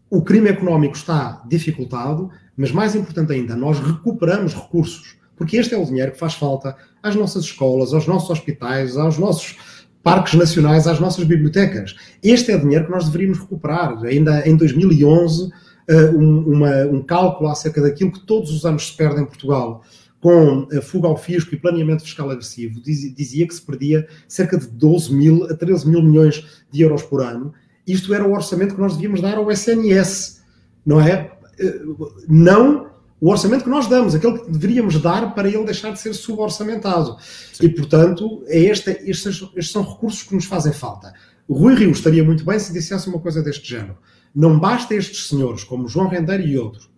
o 0.09 0.21
crime 0.21 0.49
económico 0.49 0.95
está 0.95 1.43
dificultado, 1.47 2.29
mas 2.55 2.71
mais 2.71 2.95
importante 2.95 3.33
ainda, 3.33 3.55
nós 3.55 3.79
recuperamos 3.79 4.53
recursos, 4.53 5.17
porque 5.35 5.57
este 5.57 5.73
é 5.73 5.77
o 5.77 5.85
dinheiro 5.85 6.11
que 6.11 6.19
faz 6.19 6.33
falta 6.33 6.75
às 7.01 7.15
nossas 7.15 7.43
escolas, 7.43 7.93
aos 7.93 8.07
nossos 8.07 8.29
hospitais, 8.29 8.97
aos 8.97 9.17
nossos 9.17 9.57
parques 10.01 10.35
nacionais, 10.35 10.87
às 10.87 10.99
nossas 10.99 11.25
bibliotecas. 11.25 11.95
Este 12.23 12.51
é 12.51 12.55
o 12.55 12.61
dinheiro 12.61 12.85
que 12.85 12.91
nós 12.91 13.05
deveríamos 13.05 13.39
recuperar. 13.39 13.97
Ainda 14.05 14.47
em 14.47 14.55
2011, 14.55 15.51
eh, 15.87 16.09
um, 16.11 16.53
uma, 16.53 16.85
um 16.85 17.01
cálculo 17.01 17.49
acerca 17.49 17.81
daquilo 17.81 18.11
que 18.11 18.25
todos 18.25 18.49
os 18.51 18.65
anos 18.65 18.87
se 18.87 18.95
perde 18.95 19.21
em 19.21 19.25
Portugal 19.25 19.83
com 20.19 20.67
fuga 20.81 21.07
ao 21.07 21.17
fisco 21.17 21.53
e 21.53 21.59
planeamento 21.59 22.03
fiscal 22.03 22.29
agressivo, 22.29 22.81
dizia 22.81 23.47
que 23.47 23.53
se 23.53 23.61
perdia 23.61 24.07
cerca 24.27 24.57
de 24.57 24.67
12 24.67 25.13
mil 25.13 25.43
a 25.45 25.55
13 25.55 25.87
mil 25.87 26.01
milhões 26.01 26.63
de 26.71 26.81
euros 26.81 27.03
por 27.03 27.21
ano. 27.21 27.53
Isto 27.85 28.13
era 28.13 28.27
o 28.27 28.33
orçamento 28.33 28.75
que 28.75 28.81
nós 28.81 28.95
devíamos 28.95 29.21
dar 29.21 29.37
ao 29.37 29.51
SNS, 29.51 30.41
não 30.85 30.99
é? 30.99 31.31
Eh, 31.59 31.81
não 32.27 32.87
o 33.19 33.31
orçamento 33.31 33.63
que 33.63 33.69
nós 33.69 33.87
damos, 33.87 34.13
aquele 34.13 34.37
que 34.37 34.51
deveríamos 34.51 35.01
dar 35.01 35.33
para 35.33 35.47
ele 35.47 35.63
deixar 35.63 35.91
de 35.91 35.99
ser 35.99 36.13
suborçamentado. 36.13 37.17
Sim. 37.53 37.65
E, 37.65 37.69
portanto, 37.69 38.43
é 38.45 38.59
este, 38.59 38.91
estes, 39.05 39.41
estes, 39.55 39.71
são 39.71 39.81
recursos 39.81 40.23
que 40.23 40.35
nos 40.35 40.45
fazem 40.45 40.71
falta. 40.71 41.13
O 41.47 41.55
Rui 41.55 41.75
Rio 41.75 41.91
estaria 41.91 42.23
muito 42.23 42.45
bem 42.45 42.59
se 42.59 42.71
dissesse 42.71 43.09
uma 43.09 43.19
coisa 43.19 43.41
deste 43.41 43.67
género. 43.67 43.97
Não 44.35 44.59
basta 44.59 44.93
estes 44.93 45.29
senhores, 45.29 45.63
como 45.63 45.87
João 45.87 46.07
Rendeiro 46.07 46.43
e 46.43 46.59
outros, 46.59 46.91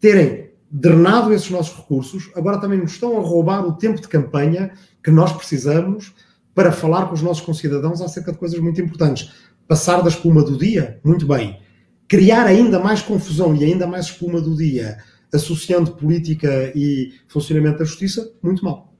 terem 0.00 0.50
drenado 0.70 1.32
esses 1.32 1.50
nossos 1.50 1.76
recursos, 1.76 2.30
agora 2.34 2.60
também 2.60 2.78
nos 2.78 2.92
estão 2.92 3.16
a 3.16 3.20
roubar 3.20 3.66
o 3.66 3.72
tempo 3.72 4.00
de 4.00 4.08
campanha 4.08 4.72
que 5.02 5.10
nós 5.10 5.32
precisamos 5.32 6.12
para 6.54 6.72
falar 6.72 7.06
com 7.06 7.14
os 7.14 7.22
nossos 7.22 7.44
concidadãos 7.44 8.00
acerca 8.00 8.32
de 8.32 8.38
coisas 8.38 8.58
muito 8.58 8.80
importantes. 8.80 9.30
Passar 9.68 10.00
da 10.00 10.08
espuma 10.08 10.42
do 10.42 10.56
dia, 10.56 11.00
muito 11.04 11.26
bem. 11.26 11.60
Criar 12.08 12.46
ainda 12.46 12.78
mais 12.78 13.02
confusão 13.02 13.54
e 13.54 13.64
ainda 13.64 13.86
mais 13.86 14.06
espuma 14.06 14.40
do 14.40 14.56
dia, 14.56 14.98
associando 15.32 15.92
política 15.92 16.72
e 16.74 17.12
funcionamento 17.28 17.78
da 17.78 17.84
justiça, 17.84 18.32
muito 18.42 18.64
mal. 18.64 18.95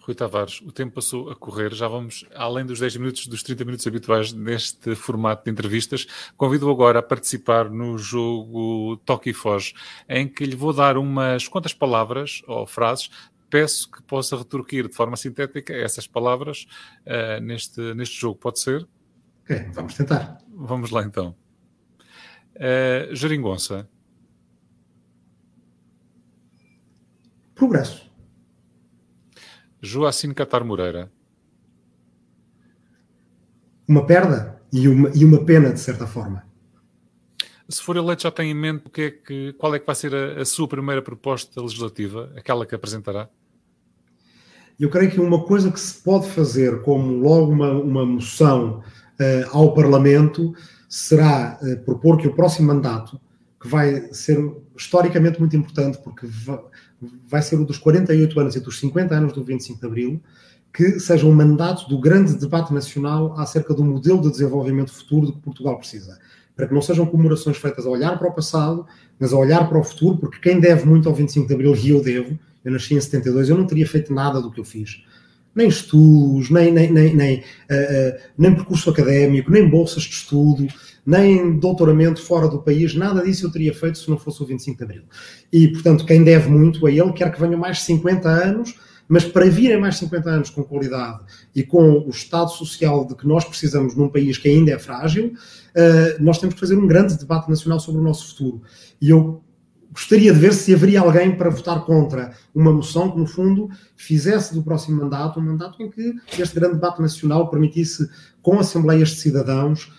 Rui 0.00 0.14
Tavares, 0.14 0.60
o 0.62 0.72
tempo 0.72 0.94
passou 0.94 1.30
a 1.30 1.36
correr, 1.36 1.74
já 1.74 1.86
vamos 1.86 2.24
além 2.34 2.64
dos 2.64 2.80
10 2.80 2.96
minutos, 2.96 3.26
dos 3.26 3.42
30 3.42 3.64
minutos 3.64 3.86
habituais 3.86 4.32
neste 4.32 4.94
formato 4.94 5.44
de 5.44 5.50
entrevistas. 5.50 6.06
Convido 6.36 6.70
agora 6.70 7.00
a 7.00 7.02
participar 7.02 7.68
no 7.68 7.98
jogo 7.98 8.96
Toque 9.04 9.30
e 9.30 9.34
Foge, 9.34 9.74
em 10.08 10.26
que 10.26 10.44
lhe 10.44 10.56
vou 10.56 10.72
dar 10.72 10.96
umas 10.96 11.46
quantas 11.46 11.74
palavras 11.74 12.42
ou 12.46 12.66
frases. 12.66 13.10
Peço 13.50 13.90
que 13.90 14.02
possa 14.02 14.36
retorquir 14.36 14.88
de 14.88 14.94
forma 14.94 15.16
sintética 15.16 15.74
essas 15.74 16.06
palavras 16.06 16.66
uh, 17.04 17.40
neste, 17.40 17.80
neste 17.94 18.18
jogo. 18.18 18.38
Pode 18.38 18.60
ser? 18.60 18.88
Ok, 19.42 19.70
vamos 19.74 19.94
tentar. 19.94 20.38
Vamos 20.48 20.90
lá 20.90 21.02
então. 21.02 21.34
Uh, 22.56 23.14
Jeringonça. 23.14 23.88
Progresso. 27.54 28.09
Joacine 29.80 30.34
Catar 30.34 30.64
Moreira. 30.64 31.10
Uma 33.88 34.06
perda 34.06 34.60
e 34.72 34.86
uma, 34.86 35.10
e 35.14 35.24
uma 35.24 35.44
pena, 35.44 35.72
de 35.72 35.80
certa 35.80 36.06
forma. 36.06 36.44
Se 37.68 37.82
for 37.82 37.96
eleito, 37.96 38.22
já 38.22 38.30
tem 38.30 38.50
em 38.50 38.54
mente 38.54 38.86
o 38.86 38.90
que 38.90 39.02
é 39.02 39.10
que, 39.10 39.52
qual 39.54 39.74
é 39.74 39.78
que 39.78 39.86
vai 39.86 39.94
ser 39.94 40.14
a, 40.14 40.42
a 40.42 40.44
sua 40.44 40.66
primeira 40.68 41.00
proposta 41.00 41.60
legislativa, 41.60 42.32
aquela 42.36 42.66
que 42.66 42.74
apresentará? 42.74 43.28
Eu 44.78 44.88
creio 44.90 45.10
que 45.10 45.20
uma 45.20 45.44
coisa 45.44 45.70
que 45.70 45.78
se 45.78 46.02
pode 46.02 46.28
fazer 46.28 46.82
como 46.82 47.18
logo 47.18 47.52
uma, 47.52 47.70
uma 47.72 48.06
moção 48.06 48.78
uh, 48.80 49.56
ao 49.56 49.74
Parlamento 49.74 50.54
será 50.88 51.58
uh, 51.62 51.84
propor 51.84 52.18
que 52.18 52.26
o 52.26 52.34
próximo 52.34 52.68
mandato, 52.68 53.20
que 53.60 53.68
vai 53.68 54.12
ser 54.12 54.38
historicamente 54.76 55.38
muito 55.38 55.54
importante, 55.54 55.98
porque 55.98 56.26
vai 57.26 57.42
ser 57.42 57.58
o 57.58 57.64
dos 57.64 57.78
48 57.78 58.40
anos 58.40 58.56
e 58.56 58.60
dos 58.60 58.78
50 58.78 59.14
anos 59.14 59.32
do 59.32 59.42
25 59.42 59.80
de 59.80 59.86
Abril, 59.86 60.22
que 60.72 61.00
seja 61.00 61.26
um 61.26 61.32
mandato 61.32 61.88
do 61.88 61.98
grande 61.98 62.34
debate 62.34 62.72
nacional 62.72 63.38
acerca 63.38 63.74
do 63.74 63.84
modelo 63.84 64.20
de 64.20 64.30
desenvolvimento 64.30 64.92
futuro 64.92 65.26
de 65.26 65.32
que 65.32 65.40
Portugal 65.40 65.78
precisa. 65.78 66.18
Para 66.54 66.68
que 66.68 66.74
não 66.74 66.82
sejam 66.82 67.06
comemorações 67.06 67.56
feitas 67.56 67.86
a 67.86 67.90
olhar 67.90 68.18
para 68.18 68.28
o 68.28 68.32
passado, 68.32 68.86
mas 69.18 69.32
a 69.32 69.36
olhar 69.36 69.68
para 69.68 69.78
o 69.78 69.84
futuro, 69.84 70.18
porque 70.18 70.38
quem 70.38 70.60
deve 70.60 70.84
muito 70.86 71.08
ao 71.08 71.14
25 71.14 71.48
de 71.48 71.54
Abril, 71.54 71.74
e 71.74 71.90
eu 71.90 72.02
devo, 72.02 72.38
eu 72.64 72.72
nasci 72.72 72.94
em 72.94 73.00
72, 73.00 73.48
eu 73.48 73.56
não 73.56 73.66
teria 73.66 73.86
feito 73.86 74.12
nada 74.12 74.40
do 74.40 74.50
que 74.50 74.60
eu 74.60 74.64
fiz. 74.64 75.02
Nem 75.54 75.68
estudos, 75.68 76.50
nem, 76.50 76.72
nem, 76.72 76.92
nem, 76.92 77.16
nem, 77.16 77.38
uh, 77.38 77.40
uh, 77.40 78.20
nem 78.38 78.54
percurso 78.54 78.90
académico, 78.90 79.50
nem 79.50 79.68
bolsas 79.68 80.04
de 80.04 80.14
estudo, 80.14 80.68
nem 81.04 81.58
doutoramento 81.58 82.22
fora 82.22 82.48
do 82.48 82.60
país, 82.62 82.94
nada 82.94 83.22
disso 83.22 83.46
eu 83.46 83.50
teria 83.50 83.74
feito 83.74 83.98
se 83.98 84.08
não 84.10 84.18
fosse 84.18 84.42
o 84.42 84.46
25 84.46 84.78
de 84.78 84.84
Abril. 84.84 85.02
E, 85.52 85.68
portanto, 85.68 86.04
quem 86.04 86.22
deve 86.22 86.48
muito 86.48 86.86
a 86.86 86.90
ele 86.90 87.12
quer 87.12 87.32
que 87.32 87.40
venham 87.40 87.58
mais 87.58 87.82
50 87.82 88.28
anos, 88.28 88.74
mas 89.08 89.24
para 89.24 89.46
virem 89.50 89.80
mais 89.80 89.96
50 89.96 90.30
anos 90.30 90.50
com 90.50 90.62
qualidade 90.62 91.18
e 91.52 91.64
com 91.64 91.98
o 92.06 92.10
estado 92.10 92.50
social 92.50 93.04
de 93.04 93.16
que 93.16 93.26
nós 93.26 93.44
precisamos 93.44 93.96
num 93.96 94.08
país 94.08 94.38
que 94.38 94.48
ainda 94.48 94.70
é 94.70 94.78
frágil, 94.78 95.32
eh, 95.74 96.16
nós 96.20 96.38
temos 96.38 96.54
que 96.54 96.60
fazer 96.60 96.76
um 96.76 96.86
grande 96.86 97.18
debate 97.18 97.50
nacional 97.50 97.80
sobre 97.80 98.00
o 98.00 98.04
nosso 98.04 98.28
futuro. 98.28 98.62
E 99.02 99.10
eu 99.10 99.42
gostaria 99.92 100.32
de 100.32 100.38
ver 100.38 100.52
se 100.52 100.72
haveria 100.72 101.00
alguém 101.00 101.36
para 101.36 101.50
votar 101.50 101.84
contra 101.84 102.32
uma 102.54 102.72
moção 102.72 103.10
que, 103.10 103.18
no 103.18 103.26
fundo, 103.26 103.68
fizesse 103.96 104.54
do 104.54 104.62
próximo 104.62 105.02
mandato 105.02 105.40
um 105.40 105.42
mandato 105.42 105.82
em 105.82 105.90
que 105.90 106.14
este 106.38 106.54
grande 106.54 106.74
debate 106.74 107.02
nacional 107.02 107.50
permitisse, 107.50 108.08
com 108.40 108.58
assembleias 108.58 109.10
de 109.10 109.16
cidadãos, 109.16 109.92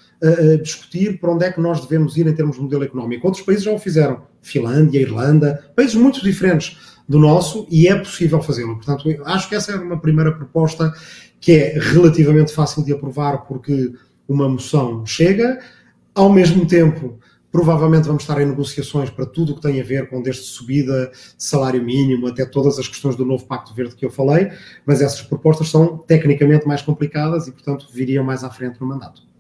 discutir 0.61 1.19
para 1.19 1.31
onde 1.31 1.45
é 1.45 1.51
que 1.51 1.59
nós 1.59 1.81
devemos 1.81 2.15
ir 2.17 2.27
em 2.27 2.33
termos 2.33 2.55
de 2.55 2.61
modelo 2.61 2.83
económico. 2.83 3.27
Outros 3.27 3.43
países 3.43 3.63
já 3.63 3.71
o 3.71 3.79
fizeram, 3.79 4.21
Finlândia, 4.41 4.99
Irlanda, 4.99 5.63
países 5.75 5.95
muito 5.95 6.21
diferentes 6.21 6.77
do 7.07 7.19
nosso 7.19 7.67
e 7.69 7.87
é 7.87 7.95
possível 7.95 8.41
fazê-lo. 8.41 8.75
Portanto, 8.75 9.09
acho 9.25 9.49
que 9.49 9.55
essa 9.55 9.71
é 9.71 9.75
uma 9.75 9.99
primeira 9.99 10.31
proposta 10.31 10.93
que 11.39 11.51
é 11.53 11.79
relativamente 11.79 12.53
fácil 12.53 12.83
de 12.85 12.93
aprovar 12.93 13.45
porque 13.45 13.91
uma 14.27 14.47
moção 14.47 15.05
chega, 15.05 15.59
ao 16.13 16.31
mesmo 16.31 16.65
tempo 16.65 17.19
provavelmente 17.51 18.05
vamos 18.07 18.23
estar 18.23 18.41
em 18.41 18.45
negociações 18.45 19.09
para 19.09 19.25
tudo 19.25 19.51
o 19.51 19.55
que 19.55 19.61
tem 19.61 19.81
a 19.81 19.83
ver 19.83 20.07
com 20.09 20.21
desde 20.21 20.43
subida 20.43 21.11
de 21.11 21.43
salário 21.43 21.83
mínimo 21.83 22.27
até 22.27 22.45
todas 22.45 22.79
as 22.79 22.87
questões 22.87 23.15
do 23.15 23.25
novo 23.25 23.45
Pacto 23.45 23.73
Verde 23.73 23.95
que 23.95 24.05
eu 24.05 24.09
falei, 24.09 24.49
mas 24.85 25.01
essas 25.01 25.21
propostas 25.21 25.69
são 25.69 25.97
tecnicamente 25.97 26.65
mais 26.65 26.81
complicadas 26.81 27.47
e, 27.47 27.51
portanto, 27.51 27.87
viriam 27.91 28.23
mais 28.23 28.43
à 28.43 28.49
frente 28.49 28.79
no 28.79 28.87
mandato. 28.87 29.30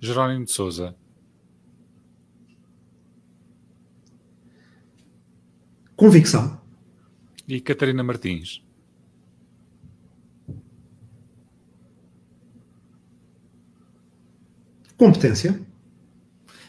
Jerónimo 0.00 0.44
de 0.44 0.52
Souza. 0.52 0.94
Convicção. 5.96 6.60
E 7.48 7.60
Catarina 7.60 8.02
Martins. 8.02 8.62
Competência. 14.96 15.60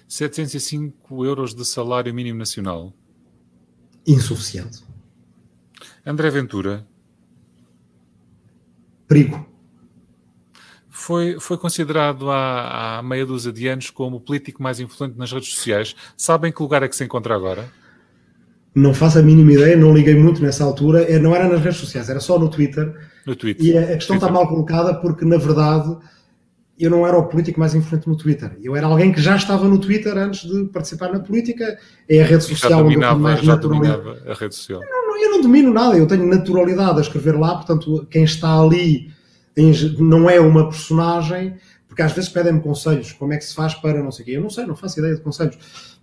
705 0.07 1.25
euros 1.25 1.53
de 1.53 1.65
salário 1.65 2.13
mínimo 2.13 2.39
nacional. 2.39 2.93
Insuficiente. 4.05 4.83
André 6.05 6.29
Ventura. 6.29 6.87
Perigo 9.07 9.56
foi, 11.07 11.37
foi 11.39 11.57
considerado 11.57 12.29
há, 12.29 12.97
há 12.97 13.01
meia 13.01 13.25
dúzia 13.25 13.49
de 13.49 13.65
anos 13.65 13.89
como 13.89 14.17
o 14.17 14.19
político 14.19 14.61
mais 14.61 14.77
influente 14.81 15.17
nas 15.17 15.31
redes 15.31 15.53
sociais. 15.53 15.95
Sabem 16.17 16.51
que 16.51 16.61
lugar 16.61 16.83
é 16.83 16.87
que 16.89 16.97
se 16.97 17.05
encontra 17.05 17.33
agora? 17.33 17.69
Não 18.75 18.93
faço 18.93 19.17
a 19.17 19.21
mínima 19.21 19.53
ideia, 19.53 19.77
não 19.77 19.93
liguei 19.93 20.15
muito 20.15 20.41
nessa 20.41 20.65
altura. 20.65 21.03
É, 21.03 21.17
não 21.17 21.33
era 21.33 21.47
nas 21.47 21.61
redes 21.61 21.79
sociais, 21.79 22.09
era 22.09 22.19
só 22.19 22.37
no 22.37 22.49
Twitter. 22.49 22.93
No 23.25 23.37
Twitter. 23.37 23.65
E 23.65 23.77
a 23.77 23.95
questão 23.95 24.17
Twitter. 24.17 24.17
está 24.17 24.29
mal 24.29 24.49
colocada 24.49 24.95
porque, 24.95 25.23
na 25.23 25.37
verdade, 25.37 25.95
eu 26.77 26.91
não 26.91 27.07
era 27.07 27.17
o 27.17 27.23
político 27.23 27.57
mais 27.57 27.73
influente 27.73 28.05
no 28.09 28.17
Twitter. 28.17 28.57
Eu 28.61 28.75
era 28.75 28.87
alguém 28.87 29.13
que 29.13 29.21
já 29.21 29.37
estava 29.37 29.65
no 29.65 29.79
Twitter 29.79 30.17
antes 30.17 30.41
de 30.41 30.65
participar 30.65 31.09
na 31.13 31.21
política. 31.21 31.79
É 32.09 32.21
a 32.21 32.25
rede 32.25 32.43
social 32.43 32.85
onde 32.85 32.95
eu 32.95 33.17
mais 33.17 33.39
já 33.39 33.55
naturalidade. 33.55 34.29
a 34.29 34.33
rede 34.33 34.55
social. 34.55 34.81
Eu 34.83 35.07
não, 35.07 35.23
eu 35.23 35.31
não 35.31 35.41
domino 35.41 35.71
nada, 35.71 35.97
eu 35.97 36.05
tenho 36.05 36.27
naturalidade 36.27 36.97
a 36.97 37.01
escrever 37.01 37.39
lá, 37.39 37.55
portanto, 37.55 38.05
quem 38.11 38.25
está 38.25 38.59
ali 38.59 39.15
não 39.99 40.29
é 40.29 40.39
uma 40.39 40.69
personagem, 40.69 41.55
porque 41.87 42.01
às 42.01 42.11
vezes 42.11 42.29
pedem-me 42.29 42.61
conselhos, 42.61 43.11
como 43.13 43.33
é 43.33 43.37
que 43.37 43.45
se 43.45 43.55
faz 43.55 43.73
para 43.73 44.03
não 44.03 44.11
sei 44.11 44.23
o 44.23 44.25
quê. 44.25 44.31
Eu 44.33 44.41
não 44.41 44.49
sei, 44.49 44.65
não 44.65 44.75
faço 44.75 44.99
ideia 44.99 45.15
de 45.15 45.21
conselhos. 45.21 45.55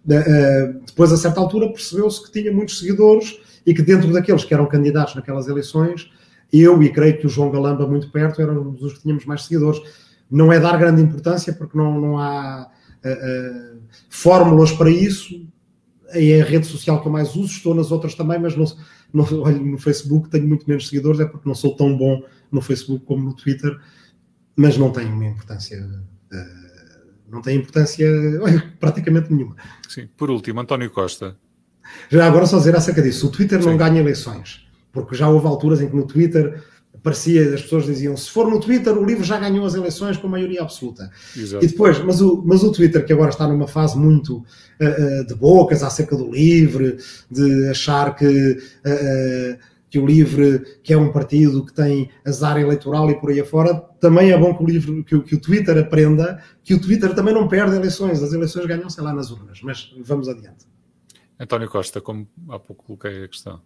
Uh, 0.05 0.80
depois, 0.86 1.12
a 1.12 1.16
certa 1.16 1.40
altura, 1.40 1.68
percebeu-se 1.68 2.22
que 2.24 2.32
tinha 2.32 2.52
muitos 2.52 2.78
seguidores 2.78 3.38
e 3.64 3.72
que 3.72 3.82
dentro 3.82 4.12
daqueles 4.12 4.44
que 4.44 4.52
eram 4.52 4.66
candidatos 4.66 5.14
naquelas 5.14 5.46
eleições, 5.48 6.11
eu 6.52 6.82
e 6.82 6.90
creio 6.90 7.18
que 7.18 7.26
o 7.26 7.28
João 7.28 7.50
Galamba 7.50 7.86
muito 7.86 8.11
perto 8.11 8.42
eram 8.42 8.76
os 8.78 8.94
que 8.94 9.02
tínhamos 9.02 9.24
mais 9.24 9.44
seguidores. 9.44 9.80
Não 10.30 10.52
é 10.52 10.59
dar 10.59 10.76
grande 10.76 11.00
importância 11.00 11.52
porque 11.52 11.76
não, 11.76 12.00
não 12.00 12.18
há 12.18 12.68
uh, 13.05 13.09
uh, 13.09 13.80
fórmulas 14.11 14.72
para 14.72 14.90
isso. 14.90 15.46
É 16.09 16.40
a 16.40 16.44
rede 16.44 16.66
social 16.66 17.00
que 17.00 17.09
eu 17.09 17.12
mais 17.12 17.34
uso, 17.34 17.52
estou 17.52 17.74
nas 17.74 17.90
outras 17.90 18.14
também, 18.14 18.38
mas 18.38 18.57
não, 18.57 18.64
não, 19.12 19.24
olho 19.40 19.64
no 19.64 19.78
Facebook 19.78 20.28
tenho 20.28 20.46
muito 20.46 20.68
menos 20.68 20.88
seguidores, 20.88 21.20
é 21.20 21.24
porque 21.24 21.48
não 21.48 21.55
sou 21.55 21.74
tão 21.74 21.96
bom 21.96 22.22
no 22.55 22.62
Facebook 22.62 23.05
como 23.05 23.24
no 23.24 23.34
Twitter, 23.34 23.76
mas 24.57 24.78
não 24.78 24.90
tem 24.90 25.07
uma 25.07 25.26
importância. 25.26 25.84
Uh, 26.32 26.64
não 27.28 27.42
tem 27.42 27.57
importância 27.59 28.09
praticamente 28.78 29.32
nenhuma. 29.32 29.57
Sim. 29.88 30.09
Por 30.16 30.30
último, 30.30 30.61
António 30.61 30.90
Costa. 30.90 31.36
Já 32.09 32.26
agora 32.26 32.46
só 32.46 32.59
dizer 32.59 32.76
acerca 32.76 33.02
disso. 33.02 33.26
O 33.26 33.30
Twitter 33.30 33.61
Sim. 33.62 33.70
não 33.70 33.76
ganha 33.76 34.00
eleições, 34.00 34.66
porque 34.92 35.14
já 35.14 35.28
houve 35.28 35.46
alturas 35.46 35.80
em 35.80 35.88
que 35.88 35.96
no 35.96 36.07
Twitter 36.07 36.62
parecia, 37.02 37.55
as 37.55 37.62
pessoas 37.62 37.84
diziam, 37.84 38.16
se 38.16 38.30
for 38.30 38.48
no 38.48 38.59
Twitter, 38.59 38.96
o 38.96 39.05
livro 39.05 39.22
já 39.22 39.38
ganhou 39.38 39.66
as 39.66 39.74
eleições 39.74 40.16
com 40.16 40.26
maioria 40.26 40.62
absoluta. 40.62 41.11
Exato. 41.36 41.62
E 41.62 41.68
depois, 41.68 42.02
mas 42.02 42.20
o, 42.22 42.42
mas 42.46 42.62
o 42.62 42.72
Twitter, 42.72 43.05
que 43.05 43.12
agora 43.12 43.30
está 43.30 43.46
numa 43.46 43.68
fase 43.68 43.98
muito 43.98 44.38
uh, 44.38 44.42
uh, 45.20 45.26
de 45.26 45.34
bocas 45.34 45.82
acerca 45.82 46.16
do 46.16 46.30
livre, 46.30 46.96
de 47.30 47.68
achar 47.68 48.14
que 48.14 48.26
uh, 48.26 49.59
que 49.95 49.99
o 50.01 50.05
LIVRE, 50.05 50.80
que 50.82 50.92
é 50.92 50.99
um 50.99 51.12
partido 51.12 51.64
que 51.64 51.72
tem 51.72 52.11
azar 52.26 52.59
eleitoral 52.59 53.09
e 53.12 53.20
por 53.20 53.30
aí 53.30 53.38
afora, 53.38 53.74
também 54.01 54.32
é 54.32 54.36
bom 54.36 54.53
que 54.53 54.64
o, 54.64 54.66
LIVRE, 54.66 55.05
que, 55.05 55.20
que 55.20 55.34
o 55.36 55.40
Twitter 55.40 55.78
aprenda 55.78 56.42
que 56.64 56.74
o 56.74 56.80
Twitter 56.80 57.14
também 57.14 57.32
não 57.32 57.47
perde 57.47 57.76
eleições, 57.76 58.20
as 58.20 58.32
eleições 58.32 58.66
ganham, 58.66 58.90
sei 58.90 59.05
lá, 59.05 59.14
nas 59.14 59.30
urnas, 59.30 59.62
mas 59.62 59.95
vamos 60.05 60.28
adiante. 60.28 60.66
António 61.38 61.70
Costa, 61.70 62.01
como 62.01 62.28
há 62.49 62.59
pouco 62.59 62.82
coloquei 62.82 63.22
a 63.22 63.28
questão. 63.28 63.62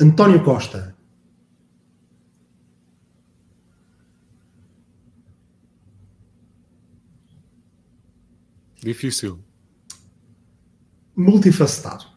António 0.00 0.42
Costa. 0.42 0.96
Difícil. 8.82 9.44
Multifacetado. 11.14 12.13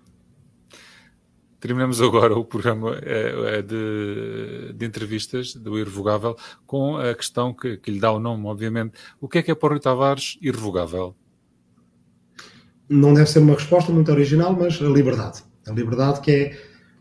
Terminamos 1.59 1.99
agora 2.01 2.35
o 2.35 2.45
programa 2.45 2.99
é, 3.01 3.57
é 3.57 3.61
de, 3.63 4.73
de, 4.75 4.85
entrevistas 4.85 5.55
do 5.55 5.77
Irrevogável 5.77 6.35
com 6.67 6.97
a 6.97 7.15
questão 7.15 7.51
que, 7.51 7.77
que, 7.77 7.89
lhe 7.89 7.99
dá 7.99 8.11
o 8.11 8.19
nome, 8.19 8.45
obviamente. 8.45 8.93
O 9.19 9.27
que 9.27 9.39
é 9.39 9.41
que 9.41 9.49
é 9.49 9.55
para 9.55 9.67
o 9.67 9.69
Rui 9.71 9.79
Tavares 9.79 10.37
irrevogável? 10.39 11.15
Não 12.87 13.11
deve 13.11 13.27
ser 13.27 13.39
uma 13.39 13.55
resposta 13.55 13.91
muito 13.91 14.11
original, 14.11 14.55
mas 14.55 14.79
a 14.79 14.85
liberdade. 14.85 15.43
A 15.67 15.71
liberdade 15.71 16.21
que 16.21 16.31
é, 16.31 16.57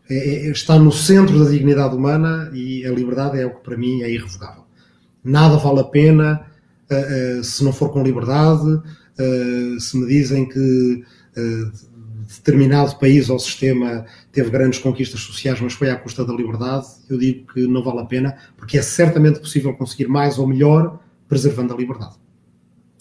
é, 0.09 0.47
é 0.47 0.51
está 0.51 0.79
no 0.79 0.91
centro 0.91 1.37
da 1.43 1.49
dignidade 1.51 1.95
humana 1.95 2.49
e 2.51 2.83
a 2.83 2.91
liberdade 2.91 3.39
é 3.39 3.45
o 3.45 3.53
que 3.53 3.61
para 3.63 3.77
mim 3.77 4.01
é 4.01 4.09
irrevogável. 4.09 4.65
Nada 5.23 5.57
vale 5.57 5.81
a 5.81 5.83
pena 5.83 6.47
uh, 6.89 7.43
se 7.43 7.63
não 7.63 7.71
for 7.71 7.91
com 7.91 8.01
liberdade. 8.01 8.81
Se 9.79 9.97
me 9.97 10.05
dizem 10.07 10.47
que 10.47 11.03
determinado 12.27 12.97
país 12.97 13.29
ou 13.29 13.39
sistema 13.39 14.05
teve 14.31 14.49
grandes 14.49 14.79
conquistas 14.79 15.21
sociais, 15.21 15.59
mas 15.61 15.73
foi 15.73 15.89
à 15.89 15.95
custa 15.95 16.25
da 16.25 16.33
liberdade, 16.33 16.85
eu 17.09 17.17
digo 17.17 17.51
que 17.53 17.67
não 17.67 17.81
vale 17.81 17.99
a 17.99 18.05
pena, 18.05 18.37
porque 18.57 18.77
é 18.77 18.81
certamente 18.81 19.39
possível 19.39 19.73
conseguir 19.73 20.07
mais 20.07 20.37
ou 20.37 20.45
melhor 20.45 20.99
preservando 21.27 21.73
a 21.73 21.77
liberdade. 21.77 22.15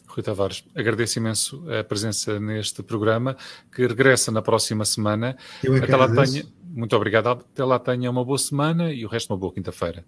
Rui 0.07 0.23
Tavares, 0.23 0.65
agradeço 0.75 1.19
imenso 1.19 1.63
a 1.71 1.85
presença 1.85 2.41
neste 2.41 2.83
programa, 2.83 3.37
que 3.75 3.87
regressa 3.87 4.33
na 4.33 4.41
próxima 4.41 4.85
semana. 4.85 5.37
Eu 5.63 5.77
é 5.77 5.81
Até 5.81 5.95
lá 5.95 6.09
tenha, 6.09 6.47
muito 6.65 6.97
obrigado. 6.97 7.29
Até 7.29 7.65
lá 7.65 7.79
tenha 7.79 8.11
uma 8.11 8.25
boa 8.25 8.39
semana 8.39 8.91
e 8.91 9.05
o 9.05 9.09
resto 9.09 9.31
uma 9.31 9.39
boa 9.39 9.53
quinta-feira. 9.53 10.05